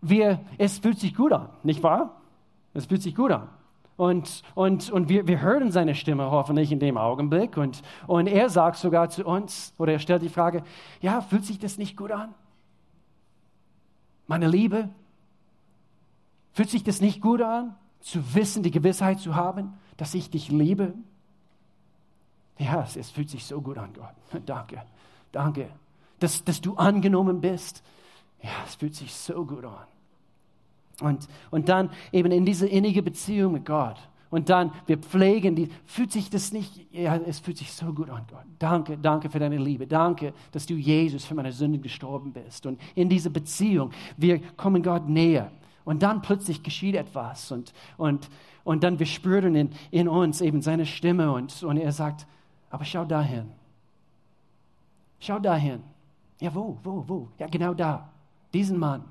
wir, 0.00 0.40
es 0.58 0.78
fühlt 0.78 0.98
sich 0.98 1.14
gut 1.14 1.32
an, 1.32 1.48
nicht 1.62 1.82
wahr? 1.82 2.20
Es 2.74 2.86
fühlt 2.86 3.02
sich 3.02 3.14
gut 3.14 3.30
an. 3.30 3.48
Und, 3.96 4.42
und, 4.54 4.90
und 4.90 5.08
wir, 5.08 5.26
wir 5.26 5.40
hören 5.40 5.72
seine 5.72 5.96
Stimme 5.96 6.30
hoffentlich 6.30 6.70
in 6.70 6.78
dem 6.78 6.96
Augenblick. 6.96 7.56
Und, 7.56 7.82
und 8.06 8.28
er 8.28 8.48
sagt 8.48 8.76
sogar 8.76 9.10
zu 9.10 9.24
uns, 9.26 9.74
oder 9.76 9.92
er 9.92 9.98
stellt 9.98 10.22
die 10.22 10.28
Frage, 10.28 10.62
ja, 11.00 11.20
fühlt 11.20 11.44
sich 11.44 11.58
das 11.58 11.78
nicht 11.78 11.96
gut 11.96 12.12
an? 12.12 12.32
Meine 14.28 14.46
Liebe, 14.46 14.88
Fühlt 16.52 16.70
sich 16.70 16.84
das 16.84 17.00
nicht 17.00 17.20
gut 17.20 17.42
an, 17.42 17.74
zu 18.00 18.34
wissen, 18.34 18.62
die 18.62 18.70
Gewissheit 18.70 19.20
zu 19.20 19.34
haben, 19.34 19.74
dass 19.96 20.14
ich 20.14 20.30
dich 20.30 20.50
liebe? 20.50 20.94
Ja, 22.58 22.82
es, 22.82 22.96
es 22.96 23.10
fühlt 23.10 23.30
sich 23.30 23.44
so 23.44 23.60
gut 23.60 23.78
an, 23.78 23.90
Gott. 23.94 24.42
Danke, 24.46 24.82
danke, 25.30 25.68
dass, 26.18 26.42
dass 26.44 26.60
du 26.60 26.74
angenommen 26.74 27.40
bist. 27.40 27.82
Ja, 28.42 28.50
es 28.66 28.76
fühlt 28.76 28.94
sich 28.94 29.14
so 29.14 29.44
gut 29.44 29.64
an. 29.64 29.86
Und, 31.00 31.28
und 31.50 31.68
dann 31.68 31.90
eben 32.12 32.32
in 32.32 32.44
diese 32.44 32.66
innige 32.66 33.02
Beziehung 33.02 33.52
mit 33.52 33.66
Gott. 33.66 33.96
Und 34.30 34.50
dann, 34.50 34.72
wir 34.86 34.98
pflegen 34.98 35.54
die, 35.54 35.70
fühlt 35.86 36.12
sich 36.12 36.28
das 36.28 36.52
nicht, 36.52 36.86
ja, 36.92 37.16
es 37.16 37.38
fühlt 37.38 37.56
sich 37.56 37.72
so 37.72 37.92
gut 37.92 38.10
an, 38.10 38.24
Gott. 38.28 38.44
Danke, 38.58 38.98
danke 38.98 39.30
für 39.30 39.38
deine 39.38 39.56
Liebe. 39.56 39.86
Danke, 39.86 40.34
dass 40.52 40.66
du 40.66 40.74
Jesus 40.74 41.24
für 41.24 41.34
meine 41.34 41.52
Sünden 41.52 41.80
gestorben 41.80 42.32
bist. 42.32 42.66
Und 42.66 42.80
in 42.94 43.08
diese 43.08 43.30
Beziehung, 43.30 43.90
wir 44.16 44.40
kommen 44.56 44.82
Gott 44.82 45.08
näher. 45.08 45.50
Und 45.88 46.02
dann 46.02 46.20
plötzlich 46.20 46.62
geschieht 46.62 46.94
etwas 46.96 47.50
und, 47.50 47.72
und, 47.96 48.28
und 48.62 48.84
dann 48.84 48.98
wir 48.98 49.06
spüren 49.06 49.54
in, 49.54 49.70
in 49.90 50.06
uns 50.06 50.42
eben 50.42 50.60
seine 50.60 50.84
Stimme 50.84 51.32
und, 51.32 51.62
und 51.62 51.78
er 51.78 51.92
sagt, 51.92 52.26
aber 52.68 52.84
schau 52.84 53.06
dahin. 53.06 53.50
Schau 55.18 55.38
dahin. 55.38 55.82
Ja, 56.40 56.54
wo, 56.54 56.76
wo, 56.84 57.04
wo? 57.08 57.28
Ja, 57.38 57.46
genau 57.46 57.72
da. 57.72 58.06
Diesen 58.52 58.78
Mann, 58.78 59.02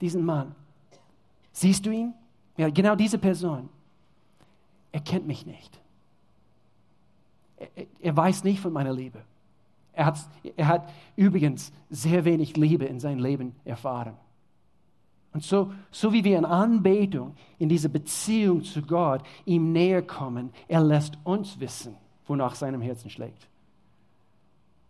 diesen 0.00 0.24
Mann. 0.24 0.54
Siehst 1.50 1.84
du 1.84 1.90
ihn? 1.90 2.14
Ja, 2.56 2.70
genau 2.70 2.94
diese 2.94 3.18
Person. 3.18 3.68
Er 4.92 5.00
kennt 5.00 5.26
mich 5.26 5.46
nicht. 5.46 5.80
Er, 7.56 7.86
er 7.98 8.16
weiß 8.16 8.44
nicht 8.44 8.60
von 8.60 8.72
meiner 8.72 8.92
Liebe. 8.92 9.20
Er 9.92 10.06
hat, 10.06 10.20
er 10.56 10.68
hat 10.68 10.92
übrigens 11.16 11.72
sehr 11.88 12.24
wenig 12.24 12.56
Liebe 12.56 12.84
in 12.84 13.00
seinem 13.00 13.18
Leben 13.18 13.56
erfahren. 13.64 14.16
Und 15.32 15.44
so, 15.44 15.72
so 15.90 16.12
wie 16.12 16.24
wir 16.24 16.38
in 16.38 16.44
Anbetung, 16.44 17.36
in 17.58 17.68
diese 17.68 17.88
Beziehung 17.88 18.64
zu 18.64 18.82
Gott 18.82 19.22
ihm 19.44 19.72
näher 19.72 20.02
kommen, 20.02 20.50
er 20.66 20.82
lässt 20.82 21.18
uns 21.24 21.60
wissen, 21.60 21.94
wonach 22.26 22.54
seinem 22.54 22.80
Herzen 22.80 23.10
schlägt. 23.10 23.48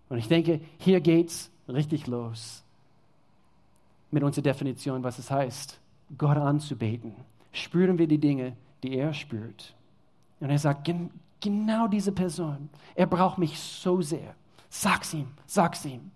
Und 0.09 0.18
ich 0.18 0.29
denke, 0.29 0.61
hier 0.79 1.00
geht 1.00 1.29
es 1.29 1.50
richtig 1.68 2.07
los 2.07 2.64
mit 4.11 4.22
unserer 4.22 4.42
Definition, 4.42 5.05
was 5.05 5.18
es 5.18 5.31
heißt, 5.31 5.79
Gott 6.18 6.37
anzubeten. 6.37 7.14
Spüren 7.53 7.98
wir 7.98 8.09
die 8.09 8.18
Dinge, 8.18 8.57
die 8.83 8.96
er 8.96 9.14
spürt. 9.14 9.74
Und 10.40 10.50
er 10.50 10.59
sagt, 10.59 10.90
genau 11.40 11.87
diese 11.87 12.12
Person, 12.12 12.70
er 12.94 13.07
braucht 13.07 13.38
mich 13.38 13.59
so 13.59 14.00
sehr. 14.00 14.35
Sag's 14.68 15.14
ihm, 15.14 15.29
sag's 15.46 15.85
ihm. 15.85 16.11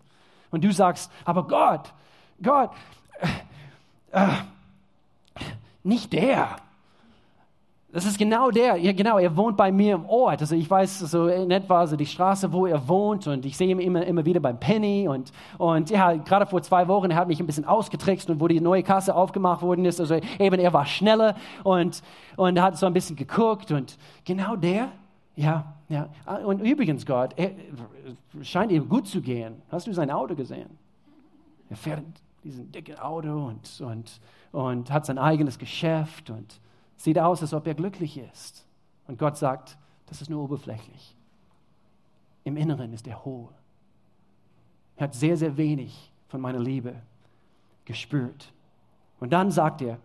Und 0.50 0.64
du 0.64 0.72
sagst, 0.72 1.10
aber 1.24 1.46
Gott, 1.46 1.92
Gott, 2.42 2.70
äh, 4.14 4.28
nicht 5.82 6.12
der. 6.12 6.56
Das 7.92 8.06
ist 8.06 8.18
genau 8.18 8.50
der, 8.50 8.76
ja 8.76 8.92
genau, 8.92 9.18
er 9.18 9.36
wohnt 9.36 9.56
bei 9.56 9.70
mir 9.70 9.94
im 9.94 10.06
Ort. 10.06 10.40
Also 10.40 10.56
ich 10.56 10.68
weiß 10.68 10.98
so 10.98 11.28
in 11.28 11.52
etwa 11.52 11.86
so 11.86 11.94
die 11.94 12.06
Straße, 12.06 12.52
wo 12.52 12.66
er 12.66 12.88
wohnt 12.88 13.28
und 13.28 13.46
ich 13.46 13.56
sehe 13.56 13.68
ihn 13.68 13.78
immer, 13.78 14.04
immer 14.04 14.24
wieder 14.24 14.40
beim 14.40 14.58
Penny 14.58 15.06
und, 15.06 15.30
und 15.58 15.90
ja, 15.90 16.12
gerade 16.14 16.44
vor 16.44 16.60
zwei 16.62 16.88
Wochen, 16.88 17.12
er 17.12 17.16
hat 17.16 17.28
mich 17.28 17.38
ein 17.38 17.46
bisschen 17.46 17.64
ausgetrickst 17.64 18.28
und 18.30 18.40
wo 18.40 18.48
die 18.48 18.60
neue 18.60 18.82
Kasse 18.82 19.14
aufgemacht 19.14 19.62
worden 19.62 19.84
ist, 19.84 20.00
also 20.00 20.16
eben 20.40 20.58
er 20.58 20.72
war 20.72 20.86
schneller 20.86 21.36
und, 21.62 22.02
und 22.36 22.60
hat 22.60 22.76
so 22.76 22.86
ein 22.86 22.92
bisschen 22.92 23.14
geguckt 23.14 23.70
und 23.70 23.96
genau 24.24 24.56
der, 24.56 24.88
ja, 25.36 25.64
ja. 25.88 26.08
Und 26.44 26.62
übrigens 26.62 27.06
Gott, 27.06 27.34
er 27.36 27.52
scheint 28.42 28.72
ihm 28.72 28.88
gut 28.88 29.06
zu 29.06 29.20
gehen. 29.20 29.62
Hast 29.70 29.86
du 29.86 29.92
sein 29.92 30.10
Auto 30.10 30.34
gesehen? 30.34 30.70
Er 31.70 31.76
fährt 31.76 32.02
diesen 32.44 32.70
dicken 32.70 32.98
Auto 32.98 33.46
und, 33.46 33.80
und, 33.80 34.20
und 34.52 34.90
hat 34.90 35.06
sein 35.06 35.18
eigenes 35.18 35.58
Geschäft 35.58 36.30
und 36.30 36.60
Sieht 36.96 37.18
aus, 37.18 37.42
als 37.42 37.52
ob 37.52 37.66
er 37.66 37.74
glücklich 37.74 38.18
ist. 38.18 38.66
Und 39.06 39.18
Gott 39.18 39.36
sagt, 39.36 39.76
das 40.06 40.22
ist 40.22 40.30
nur 40.30 40.42
oberflächlich. 40.42 41.14
Im 42.44 42.56
Inneren 42.56 42.92
ist 42.92 43.06
er 43.06 43.24
hohl. 43.24 43.50
Er 44.96 45.04
hat 45.04 45.14
sehr, 45.14 45.36
sehr 45.36 45.56
wenig 45.56 46.12
von 46.28 46.40
meiner 46.40 46.60
Liebe 46.60 46.94
gespürt. 47.84 48.52
Und 49.20 49.32
dann 49.32 49.50
sagt 49.50 49.82
er, 49.82 49.98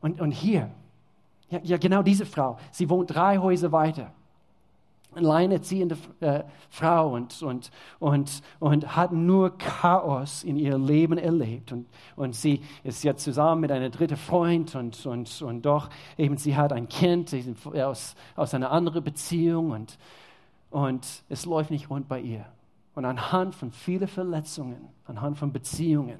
und, 0.00 0.20
und 0.20 0.30
hier, 0.30 0.70
ja, 1.50 1.60
ja, 1.62 1.76
genau 1.76 2.02
diese 2.02 2.24
Frau, 2.24 2.58
sie 2.70 2.88
wohnt 2.88 3.14
drei 3.14 3.38
Häuser 3.38 3.72
weiter. 3.72 4.12
Alleinerziehende 5.18 5.96
äh, 6.20 6.44
Frau 6.70 7.14
und, 7.14 7.42
und, 7.42 7.70
und, 7.98 8.42
und 8.58 8.96
hat 8.96 9.12
nur 9.12 9.56
Chaos 9.58 10.44
in 10.44 10.56
ihrem 10.56 10.86
Leben 10.86 11.18
erlebt. 11.18 11.72
Und, 11.72 11.86
und 12.16 12.34
sie 12.34 12.62
ist 12.84 13.04
jetzt 13.04 13.24
zusammen 13.24 13.60
mit 13.60 13.72
einem 13.72 13.90
dritten 13.90 14.16
Freund 14.16 14.74
und, 14.74 15.04
und, 15.06 15.42
und 15.42 15.62
doch 15.66 15.90
eben 16.16 16.36
sie 16.36 16.56
hat 16.56 16.72
ein 16.72 16.88
Kind 16.88 17.34
aus, 17.74 18.14
aus 18.36 18.54
einer 18.54 18.70
anderen 18.70 19.04
Beziehung 19.04 19.70
und, 19.72 19.98
und 20.70 21.06
es 21.28 21.44
läuft 21.44 21.70
nicht 21.70 21.90
rund 21.90 22.08
bei 22.08 22.20
ihr. 22.20 22.46
Und 22.94 23.04
anhand 23.04 23.54
von 23.54 23.70
vielen 23.70 24.08
Verletzungen, 24.08 24.88
anhand 25.06 25.38
von 25.38 25.52
Beziehungen, 25.52 26.18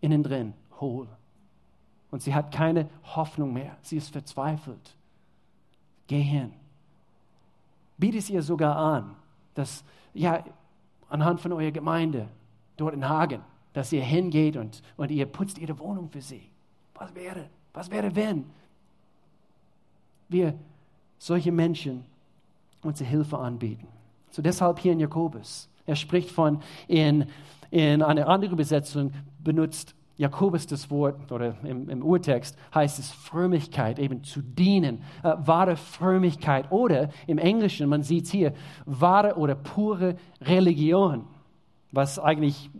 innen 0.00 0.22
drin 0.22 0.52
hohl. 0.80 1.08
Und 2.10 2.22
sie 2.22 2.34
hat 2.34 2.52
keine 2.52 2.88
Hoffnung 3.14 3.52
mehr. 3.52 3.76
Sie 3.82 3.96
ist 3.96 4.10
verzweifelt. 4.10 4.96
Geh 6.06 6.20
hin. 6.20 6.52
Biete 7.98 8.18
es 8.18 8.30
ihr 8.30 8.42
sogar 8.42 8.76
an, 8.76 9.16
dass, 9.54 9.84
ja, 10.12 10.44
anhand 11.08 11.40
von 11.40 11.52
eurer 11.52 11.70
Gemeinde 11.70 12.28
dort 12.76 12.94
in 12.94 13.08
Hagen, 13.08 13.42
dass 13.72 13.92
ihr 13.92 14.02
hingeht 14.02 14.56
und, 14.56 14.82
und 14.96 15.10
ihr 15.10 15.26
putzt 15.26 15.58
ihre 15.58 15.78
Wohnung 15.78 16.08
für 16.08 16.20
sie. 16.20 16.50
Was 16.94 17.14
wäre, 17.14 17.48
was 17.72 17.90
wäre, 17.90 18.14
wenn 18.14 18.44
wir 20.28 20.54
solche 21.18 21.52
Menschen 21.52 22.04
unsere 22.82 23.08
Hilfe 23.08 23.38
anbieten? 23.38 23.88
So 24.30 24.42
deshalb 24.42 24.78
hier 24.78 24.92
in 24.92 25.00
Jakobus. 25.00 25.68
Er 25.86 25.96
spricht 25.96 26.30
von, 26.30 26.60
in, 26.88 27.26
in 27.70 28.02
einer 28.02 28.28
anderen 28.28 28.54
Übersetzung 28.54 29.12
benutzt 29.38 29.94
Jakobus 30.16 30.66
das 30.66 30.90
Wort, 30.90 31.30
oder 31.30 31.56
im, 31.62 31.90
im 31.90 32.02
Urtext 32.02 32.56
heißt 32.74 32.98
es 32.98 33.10
Frömmigkeit, 33.10 33.98
eben 33.98 34.24
zu 34.24 34.40
dienen, 34.40 35.02
äh, 35.22 35.34
wahre 35.38 35.76
Frömmigkeit. 35.76 36.72
Oder 36.72 37.10
im 37.26 37.38
Englischen, 37.38 37.88
man 37.88 38.02
sieht 38.02 38.24
es 38.24 38.30
hier, 38.30 38.52
wahre 38.86 39.36
oder 39.36 39.54
pure 39.54 40.16
Religion, 40.40 41.24
was 41.92 42.18
eigentlich 42.18 42.70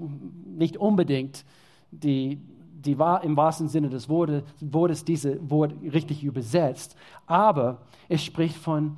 nicht 0.46 0.78
unbedingt 0.78 1.44
die, 1.90 2.40
die 2.72 2.92
im 2.92 3.36
wahrsten 3.36 3.68
Sinne 3.68 3.90
des 3.90 4.08
Wortes, 4.08 4.42
Wortes 4.60 5.04
diese 5.04 5.38
Wort 5.50 5.74
richtig 5.82 6.24
übersetzt. 6.24 6.96
Aber 7.26 7.82
es 8.08 8.24
spricht 8.24 8.56
von 8.56 8.96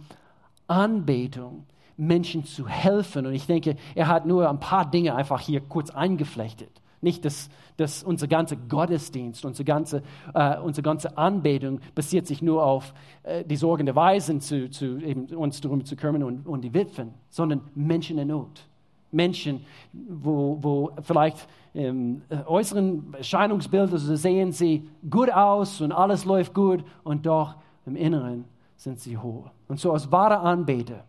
Anbetung, 0.68 1.64
Menschen 1.96 2.44
zu 2.44 2.68
helfen. 2.68 3.26
Und 3.26 3.34
ich 3.34 3.46
denke, 3.46 3.76
er 3.96 4.06
hat 4.06 4.26
nur 4.26 4.48
ein 4.48 4.60
paar 4.60 4.88
Dinge 4.88 5.16
einfach 5.16 5.40
hier 5.40 5.60
kurz 5.60 5.90
eingeflechtet. 5.90 6.70
Nicht, 7.00 7.24
dass, 7.24 7.48
dass 7.76 8.02
unser 8.02 8.26
ganzer 8.26 8.56
Gottesdienst, 8.56 9.44
unsere 9.44 9.64
ganze, 9.64 10.02
äh, 10.34 10.58
unsere 10.58 10.82
ganze 10.82 11.16
Anbetung 11.16 11.80
basiert 11.94 12.26
sich 12.26 12.42
nur 12.42 12.64
auf 12.64 12.92
äh, 13.22 13.44
die 13.44 13.56
Sorgen 13.56 13.86
der 13.86 13.94
Weisen, 13.94 14.40
zu, 14.40 14.68
zu 14.70 14.98
eben 14.98 15.26
uns 15.26 15.60
darum 15.60 15.84
zu 15.84 15.94
kümmern 15.94 16.24
und, 16.24 16.46
und 16.46 16.62
die 16.62 16.74
Witwen, 16.74 17.14
sondern 17.30 17.60
Menschen 17.74 18.18
in 18.18 18.28
Not. 18.28 18.66
Menschen, 19.10 19.64
wo, 19.92 20.58
wo 20.60 20.90
vielleicht 21.02 21.48
im 21.72 22.22
äh, 22.28 22.42
äußeren 22.46 23.14
Erscheinungsbild 23.14 23.92
also 23.92 24.16
sehen 24.16 24.52
sie 24.52 24.88
gut 25.08 25.32
aus 25.32 25.80
und 25.80 25.92
alles 25.92 26.24
läuft 26.24 26.54
gut 26.54 26.84
und 27.04 27.26
doch 27.26 27.54
im 27.86 27.96
Inneren 27.96 28.44
sind 28.76 28.98
sie 29.00 29.16
hohl. 29.16 29.44
Und 29.68 29.78
so 29.78 29.92
als 29.92 30.10
wahre 30.10 30.40
Anbeter, 30.40 31.04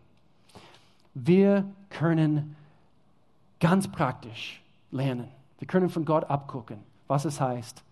wir 1.14 1.64
können 1.90 2.56
ganz 3.58 3.88
praktisch 3.88 4.62
lernen 4.92 5.28
wir 5.60 5.68
können 5.68 5.88
von 5.88 6.04
Gott 6.04 6.28
abgucken, 6.28 6.78
was 7.06 7.24
es 7.24 7.40
heißt, 7.40 7.82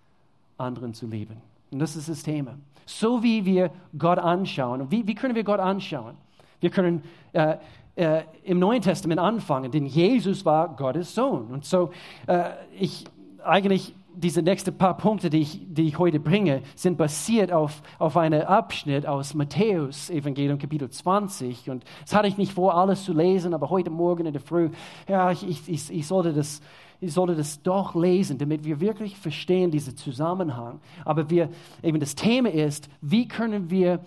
anderen 0.56 0.94
zu 0.94 1.06
lieben. 1.06 1.36
Und 1.70 1.78
das 1.78 1.94
ist 1.94 2.08
das 2.08 2.22
Thema. 2.22 2.54
So 2.86 3.22
wie 3.22 3.44
wir 3.44 3.70
Gott 3.96 4.18
anschauen. 4.18 4.80
Und 4.80 4.90
wie, 4.90 5.06
wie 5.06 5.14
können 5.14 5.34
wir 5.34 5.44
Gott 5.44 5.60
anschauen? 5.60 6.16
Wir 6.60 6.70
können 6.70 7.04
äh, 7.32 7.56
äh, 7.94 8.22
im 8.44 8.58
Neuen 8.58 8.80
Testament 8.80 9.20
anfangen, 9.20 9.70
denn 9.70 9.84
Jesus 9.86 10.44
war 10.44 10.74
Gottes 10.74 11.14
Sohn. 11.14 11.48
Und 11.48 11.64
so, 11.64 11.90
äh, 12.26 12.50
ich 12.78 13.04
eigentlich 13.44 13.94
diese 14.14 14.42
nächsten 14.42 14.76
paar 14.76 14.96
Punkte, 14.96 15.30
die 15.30 15.38
ich, 15.38 15.60
die 15.68 15.86
ich 15.86 15.98
heute 15.98 16.18
bringe, 16.18 16.62
sind 16.74 16.98
basiert 16.98 17.52
auf, 17.52 17.82
auf 17.98 18.16
einen 18.16 18.42
Abschnitt 18.42 19.06
aus 19.06 19.34
Matthäus 19.34 20.10
Evangelium 20.10 20.58
Kapitel 20.58 20.90
20. 20.90 21.70
Und 21.70 21.84
das 22.02 22.14
hatte 22.14 22.26
ich 22.26 22.36
nicht 22.36 22.52
vor, 22.52 22.76
alles 22.76 23.04
zu 23.04 23.12
lesen, 23.12 23.54
aber 23.54 23.70
heute 23.70 23.90
Morgen 23.90 24.26
in 24.26 24.32
der 24.32 24.42
Früh, 24.42 24.70
ja, 25.06 25.30
ich, 25.30 25.68
ich, 25.68 25.90
ich 25.90 26.06
sollte 26.06 26.32
das 26.32 26.60
ich 27.00 27.12
sollte 27.12 27.36
das 27.36 27.62
doch 27.62 27.94
lesen, 27.94 28.38
damit 28.38 28.64
wir 28.64 28.80
wirklich 28.80 29.16
verstehen 29.16 29.70
diesen 29.70 29.96
Zusammenhang. 29.96 30.80
Aber 31.04 31.30
wir, 31.30 31.48
eben 31.82 32.00
das 32.00 32.14
Thema 32.14 32.50
ist, 32.50 32.88
wie 33.00 33.28
können 33.28 33.70
wir 33.70 34.00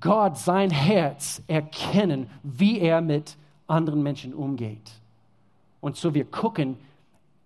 Gott, 0.00 0.38
sein 0.38 0.70
Herz 0.70 1.42
erkennen, 1.46 2.28
wie 2.42 2.80
er 2.80 3.00
mit 3.00 3.36
anderen 3.66 4.02
Menschen 4.02 4.34
umgeht. 4.34 4.90
Und 5.80 5.96
so 5.96 6.14
wir 6.14 6.24
gucken, 6.24 6.76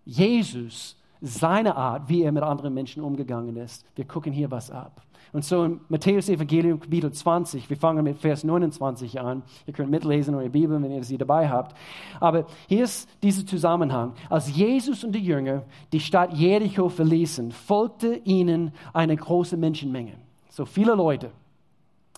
Jesus, 0.05 0.97
seine 1.21 1.77
Art, 1.77 2.09
wie 2.09 2.23
er 2.23 2.33
mit 2.33 2.43
anderen 2.43 2.73
Menschen 2.73 3.03
umgegangen 3.03 3.57
ist. 3.57 3.85
Wir 3.95 4.07
gucken 4.07 4.33
hier 4.33 4.51
was 4.51 4.71
ab. 4.71 5.03
Und 5.33 5.45
so 5.45 5.65
in 5.65 5.81
Matthäus 5.89 6.29
Evangelium 6.29 6.81
Kapitel 6.81 7.13
20, 7.13 7.69
wir 7.69 7.77
fangen 7.77 8.05
mit 8.05 8.19
Vers 8.19 8.45
29 8.45 9.21
an. 9.21 9.43
Ihr 9.67 9.75
könnt 9.75 9.91
mitlesen 9.91 10.35
in 10.35 10.41
eurer 10.41 10.49
Bibel, 10.49 10.83
wenn 10.83 10.91
ihr 10.91 11.05
sie 11.05 11.19
dabei 11.19 11.49
habt. 11.49 11.77
Aber 12.19 12.47
hier 12.67 12.85
ist 12.85 13.09
dieser 13.23 13.45
Zusammenhang. 13.45 14.15
Als 14.31 14.55
Jesus 14.55 15.05
und 15.05 15.13
die 15.13 15.25
Jünger 15.25 15.65
die 15.93 16.01
Stadt 16.01 16.33
Jericho 16.33 16.89
verließen, 16.89 17.53
folgte 17.53 18.15
ihnen 18.25 18.73
eine 18.93 19.17
große 19.17 19.57
Menschenmenge. 19.57 20.15
So 20.49 20.65
viele 20.65 20.95
Leute. 20.95 21.31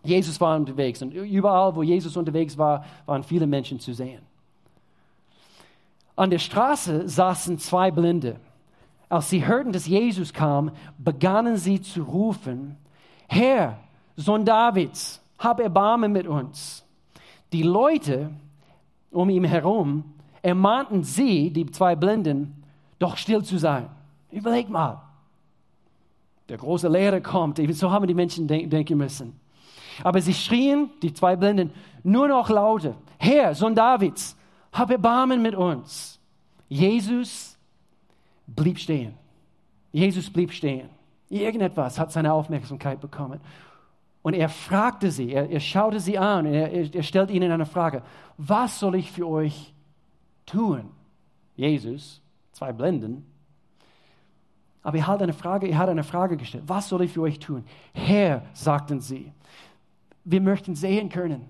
Jesus 0.02 0.40
war 0.40 0.56
unterwegs 0.56 1.02
und 1.02 1.12
überall, 1.12 1.74
wo 1.74 1.82
Jesus 1.82 2.16
unterwegs 2.16 2.56
war, 2.56 2.84
waren 3.06 3.22
viele 3.22 3.46
Menschen 3.46 3.78
zu 3.80 3.92
sehen. 3.92 4.22
An 6.16 6.30
der 6.30 6.38
Straße 6.38 7.08
saßen 7.08 7.58
zwei 7.58 7.90
Blinde. 7.90 8.36
Als 9.08 9.28
sie 9.30 9.46
hörten, 9.46 9.72
dass 9.72 9.86
Jesus 9.86 10.32
kam, 10.32 10.70
begannen 10.98 11.56
sie 11.56 11.80
zu 11.80 12.02
rufen, 12.02 12.76
Herr, 13.32 13.78
Sohn 14.16 14.44
Davids, 14.44 15.20
hab 15.38 15.60
Erbarmen 15.60 16.10
mit 16.10 16.26
uns. 16.26 16.84
Die 17.52 17.62
Leute 17.62 18.30
um 19.12 19.30
ihn 19.30 19.44
herum 19.44 20.02
ermahnten 20.42 21.04
sie, 21.04 21.50
die 21.50 21.66
zwei 21.66 21.94
Blinden, 21.94 22.64
doch 22.98 23.16
still 23.16 23.44
zu 23.44 23.56
sein. 23.56 23.88
Überleg 24.32 24.68
mal. 24.68 25.00
Der 26.48 26.58
große 26.58 26.88
Lehrer 26.88 27.20
kommt, 27.20 27.60
so 27.74 27.90
haben 27.92 28.08
die 28.08 28.14
Menschen 28.14 28.48
denken 28.48 28.98
müssen. 28.98 29.38
Aber 30.02 30.20
sie 30.20 30.34
schrien, 30.34 30.90
die 31.00 31.14
zwei 31.14 31.36
Blinden, 31.36 31.70
nur 32.02 32.26
noch 32.26 32.50
lauter, 32.50 32.96
Herr, 33.16 33.54
Sohn 33.54 33.76
Davids, 33.76 34.36
hab 34.72 34.90
Erbarmen 34.90 35.40
mit 35.40 35.54
uns. 35.54 36.18
Jesus 36.68 37.56
blieb 38.48 38.78
stehen. 38.80 39.14
Jesus 39.92 40.28
blieb 40.28 40.52
stehen. 40.52 40.88
Irgendetwas 41.30 41.98
hat 41.98 42.12
seine 42.12 42.32
Aufmerksamkeit 42.32 43.00
bekommen. 43.00 43.40
Und 44.22 44.34
er 44.34 44.48
fragte 44.50 45.10
sie, 45.10 45.32
er, 45.32 45.48
er 45.48 45.60
schaute 45.60 46.00
sie 46.00 46.18
an, 46.18 46.44
er, 46.44 46.94
er 46.94 47.02
stellt 47.02 47.30
ihnen 47.30 47.50
eine 47.50 47.64
Frage. 47.64 48.02
Was 48.36 48.78
soll 48.78 48.96
ich 48.96 49.10
für 49.10 49.26
euch 49.26 49.72
tun? 50.44 50.90
Jesus, 51.56 52.20
zwei 52.52 52.72
Blinden. 52.72 53.24
Aber 54.82 54.98
er 54.98 55.06
hat 55.06 55.22
eine 55.22 55.32
Frage, 55.32 55.68
er 55.68 55.78
hat 55.78 55.88
eine 55.88 56.04
Frage 56.04 56.36
gestellt. 56.36 56.64
Was 56.66 56.88
soll 56.88 57.02
ich 57.02 57.12
für 57.12 57.22
euch 57.22 57.38
tun? 57.38 57.64
Herr, 57.94 58.42
sagten 58.52 59.00
sie, 59.00 59.32
wir 60.24 60.40
möchten 60.40 60.74
sehen 60.74 61.08
können. 61.08 61.48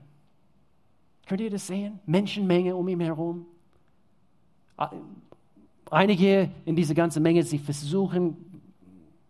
Könnt 1.27 1.41
ihr 1.41 1.51
das 1.51 1.67
sehen? 1.67 2.01
Menschenmenge 2.07 2.77
um 2.77 2.87
ihn 2.89 3.01
herum. 3.01 3.47
Einige 5.91 6.51
in 6.65 6.77
dieser 6.77 6.95
ganzen 6.95 7.23
Menge, 7.23 7.43
sie 7.45 7.59
versuchen 7.59 8.50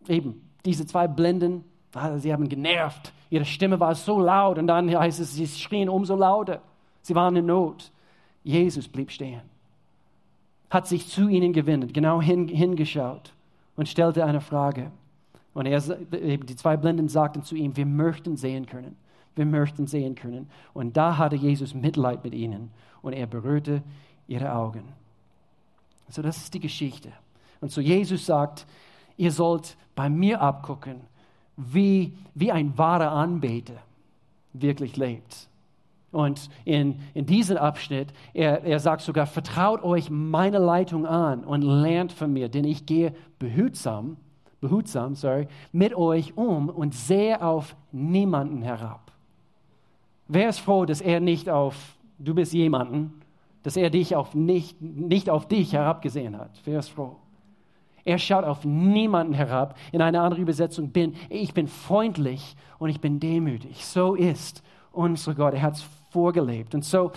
eben 0.08 0.48
diese 0.64 0.86
zwei 0.86 1.08
Blinden, 1.08 1.64
ah, 1.94 2.18
sie 2.18 2.32
haben 2.32 2.48
genervt. 2.48 3.12
Ihre 3.30 3.44
Stimme 3.44 3.78
war 3.80 3.94
so 3.94 4.20
laut 4.20 4.58
und 4.58 4.66
dann 4.66 4.90
heißt 4.90 5.20
es, 5.20 5.34
sie 5.34 5.46
schrien 5.46 5.88
umso 5.88 6.16
lauter. 6.16 6.60
Sie 7.02 7.14
waren 7.14 7.36
in 7.36 7.46
Not. 7.46 7.90
Jesus 8.42 8.88
blieb 8.88 9.10
stehen, 9.10 9.42
hat 10.70 10.86
sich 10.86 11.06
zu 11.08 11.28
ihnen 11.28 11.52
gewendet, 11.52 11.92
genau 11.92 12.22
hin, 12.22 12.48
hingeschaut 12.48 13.32
und 13.76 13.88
stellte 13.88 14.24
eine 14.24 14.40
Frage. 14.40 14.90
Und 15.52 15.66
er, 15.66 15.80
die 15.80 16.56
zwei 16.56 16.76
Blinden 16.76 17.08
sagten 17.08 17.42
zu 17.42 17.54
ihm, 17.54 17.76
wir 17.76 17.86
möchten 17.86 18.36
sehen 18.36 18.66
können. 18.66 18.96
Wir 19.34 19.46
möchten 19.46 19.86
sehen 19.86 20.14
können. 20.14 20.48
Und 20.72 20.96
da 20.96 21.18
hatte 21.18 21.36
Jesus 21.36 21.74
Mitleid 21.74 22.24
mit 22.24 22.34
ihnen 22.34 22.70
und 23.02 23.12
er 23.12 23.26
berührte 23.26 23.82
ihre 24.26 24.52
Augen. 24.54 24.84
Also 26.06 26.22
das 26.22 26.38
ist 26.38 26.54
die 26.54 26.60
Geschichte. 26.60 27.12
Und 27.60 27.70
so 27.70 27.80
Jesus 27.80 28.26
sagt, 28.26 28.66
ihr 29.20 29.32
sollt 29.32 29.76
bei 29.94 30.08
mir 30.08 30.40
abgucken, 30.40 31.02
wie, 31.56 32.14
wie 32.34 32.50
ein 32.50 32.76
wahrer 32.78 33.12
Anbeter 33.12 33.74
wirklich 34.54 34.96
lebt. 34.96 35.48
Und 36.10 36.48
in, 36.64 37.00
in 37.12 37.26
diesem 37.26 37.58
Abschnitt, 37.58 38.12
er, 38.32 38.64
er 38.64 38.80
sagt 38.80 39.02
sogar, 39.02 39.26
vertraut 39.26 39.84
euch 39.84 40.08
meine 40.10 40.58
Leitung 40.58 41.06
an 41.06 41.44
und 41.44 41.60
lernt 41.62 42.12
von 42.12 42.32
mir, 42.32 42.48
denn 42.48 42.64
ich 42.64 42.86
gehe 42.86 43.14
behutsam, 43.38 44.16
behutsam 44.60 45.14
sorry, 45.14 45.46
mit 45.70 45.94
euch 45.94 46.36
um 46.36 46.70
und 46.70 46.94
sehe 46.94 47.42
auf 47.42 47.76
niemanden 47.92 48.62
herab. 48.62 49.12
Wer 50.28 50.48
ist 50.48 50.60
froh, 50.60 50.86
dass 50.86 51.02
er 51.02 51.20
nicht 51.20 51.50
auf, 51.50 51.76
du 52.18 52.34
bist 52.34 52.54
jemanden, 52.54 53.20
dass 53.62 53.76
er 53.76 53.90
dich 53.90 54.16
auf 54.16 54.34
nicht, 54.34 54.80
nicht 54.80 55.28
auf 55.28 55.46
dich 55.46 55.74
herabgesehen 55.74 56.38
hat? 56.38 56.50
Wer 56.64 56.78
ist 56.78 56.88
froh? 56.88 57.16
Er 58.10 58.18
schaut 58.18 58.44
auf 58.44 58.64
niemanden 58.64 59.34
herab. 59.34 59.78
In 59.92 60.02
einer 60.02 60.20
anderen 60.22 60.42
Übersetzung 60.42 60.90
bin 60.90 61.14
ich 61.28 61.54
bin 61.54 61.68
freundlich 61.68 62.56
und 62.80 62.90
ich 62.90 63.00
bin 63.00 63.20
demütig. 63.20 63.86
So 63.86 64.16
ist 64.16 64.64
unser 64.90 65.32
Gott. 65.36 65.54
Er 65.54 65.62
hat 65.62 65.74
es 65.74 65.84
vorgelebt. 66.10 66.74
Und 66.74 66.84
so, 66.84 67.12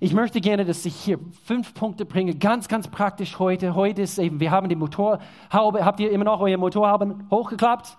ich 0.00 0.12
möchte 0.12 0.42
gerne, 0.42 0.66
dass 0.66 0.84
ich 0.84 0.94
hier 0.94 1.18
fünf 1.44 1.72
Punkte 1.72 2.04
bringe, 2.04 2.34
ganz, 2.34 2.68
ganz 2.68 2.88
praktisch 2.88 3.38
heute. 3.38 3.74
Heute 3.74 4.02
ist 4.02 4.18
eben, 4.18 4.38
wir 4.38 4.50
haben 4.50 4.68
die 4.68 4.76
Motorhaube. 4.76 5.82
Habt 5.82 5.98
ihr 5.98 6.10
immer 6.10 6.24
noch 6.24 6.40
eure 6.40 6.58
Motorhaube 6.58 7.16
hochgeklappt? 7.30 7.96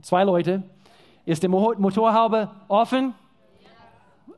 Zwei 0.00 0.24
Leute. 0.24 0.62
Ist 1.26 1.42
die 1.42 1.48
Motorhaube 1.48 2.50
offen? 2.68 3.12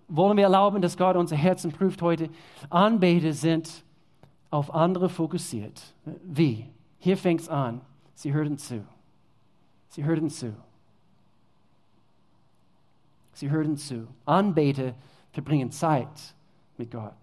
Wollen 0.09 0.37
wir 0.37 0.45
erlauben, 0.45 0.83
dass 0.83 0.97
Gott 0.97 1.15
unser 1.15 1.37
Herzen 1.37 1.71
prüft 1.71 2.03
heute? 2.03 2.29
Anbeter 2.71 3.33
sind 3.33 3.85
auf 4.51 4.75
andere 4.75 5.09
fokussiert. 5.09 5.95
Wie? 6.25 6.67
Hier 6.99 7.17
fängt 7.17 7.43
es 7.43 7.49
an. 7.49 7.81
Sie 8.15 8.33
hörten 8.33 8.59
zu. 8.59 8.85
Sie 9.89 10.05
hörten 10.05 10.31
zu. 10.31 10.55
Sie 13.33 13.51
hörten 13.51 13.77
zu. 13.77 14.09
Anbeter 14.25 14.95
verbringen 15.33 15.71
Zeit 15.71 16.35
mit 16.77 16.91
Gott. 16.91 17.15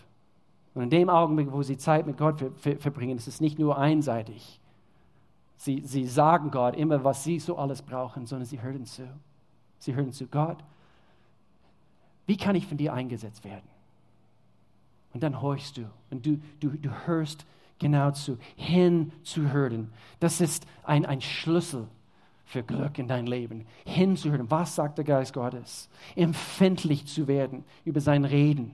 Und 0.73 0.83
in 0.83 0.89
dem 0.89 1.09
Augenblick, 1.09 1.51
wo 1.51 1.63
sie 1.63 1.77
Zeit 1.77 2.05
mit 2.05 2.17
Gott 2.17 2.39
verbringen, 2.59 3.17
ist 3.17 3.27
es 3.27 3.41
nicht 3.41 3.59
nur 3.59 3.77
einseitig. 3.77 4.59
Sie, 5.57 5.81
sie 5.85 6.05
sagen 6.05 6.51
Gott 6.51 6.75
immer, 6.75 7.03
was 7.03 7.23
sie 7.23 7.39
so 7.39 7.57
alles 7.57 7.81
brauchen, 7.81 8.25
sondern 8.25 8.45
sie 8.45 8.61
hören 8.61 8.85
zu. 8.85 9.07
Sie 9.79 9.95
hören 9.95 10.11
zu 10.11 10.27
Gott. 10.27 10.57
Wie 12.25 12.38
kann 12.38 12.55
ich 12.55 12.67
von 12.67 12.77
dir 12.77 12.93
eingesetzt 12.93 13.43
werden? 13.43 13.74
Und 15.15 15.23
dann 15.23 15.41
horchst 15.41 15.78
du 15.78 15.84
und 16.12 16.25
du, 16.25 16.41
du, 16.60 16.71
du 16.71 16.89
hörst 17.06 17.45
genau 17.80 18.12
zu, 18.12 18.38
hinzuhören. 18.58 19.89
Das 20.19 20.41
ist 20.41 20.67
ein, 20.84 21.06
ein 21.06 21.21
Schlüssel 21.21 21.88
für 22.43 22.63
Glück 22.63 22.99
in 22.99 23.08
dein 23.08 23.25
Leben. 23.25 23.65
Hinzuhören, 23.86 24.51
was 24.51 24.75
sagt 24.75 24.97
der 24.97 25.06
Geist 25.06 25.34
Gottes? 25.34 25.88
Empfindlich 26.17 27.06
zu 27.06 27.30
werden 27.30 27.63
über 27.86 28.01
sein 28.01 28.25
Reden. 28.25 28.73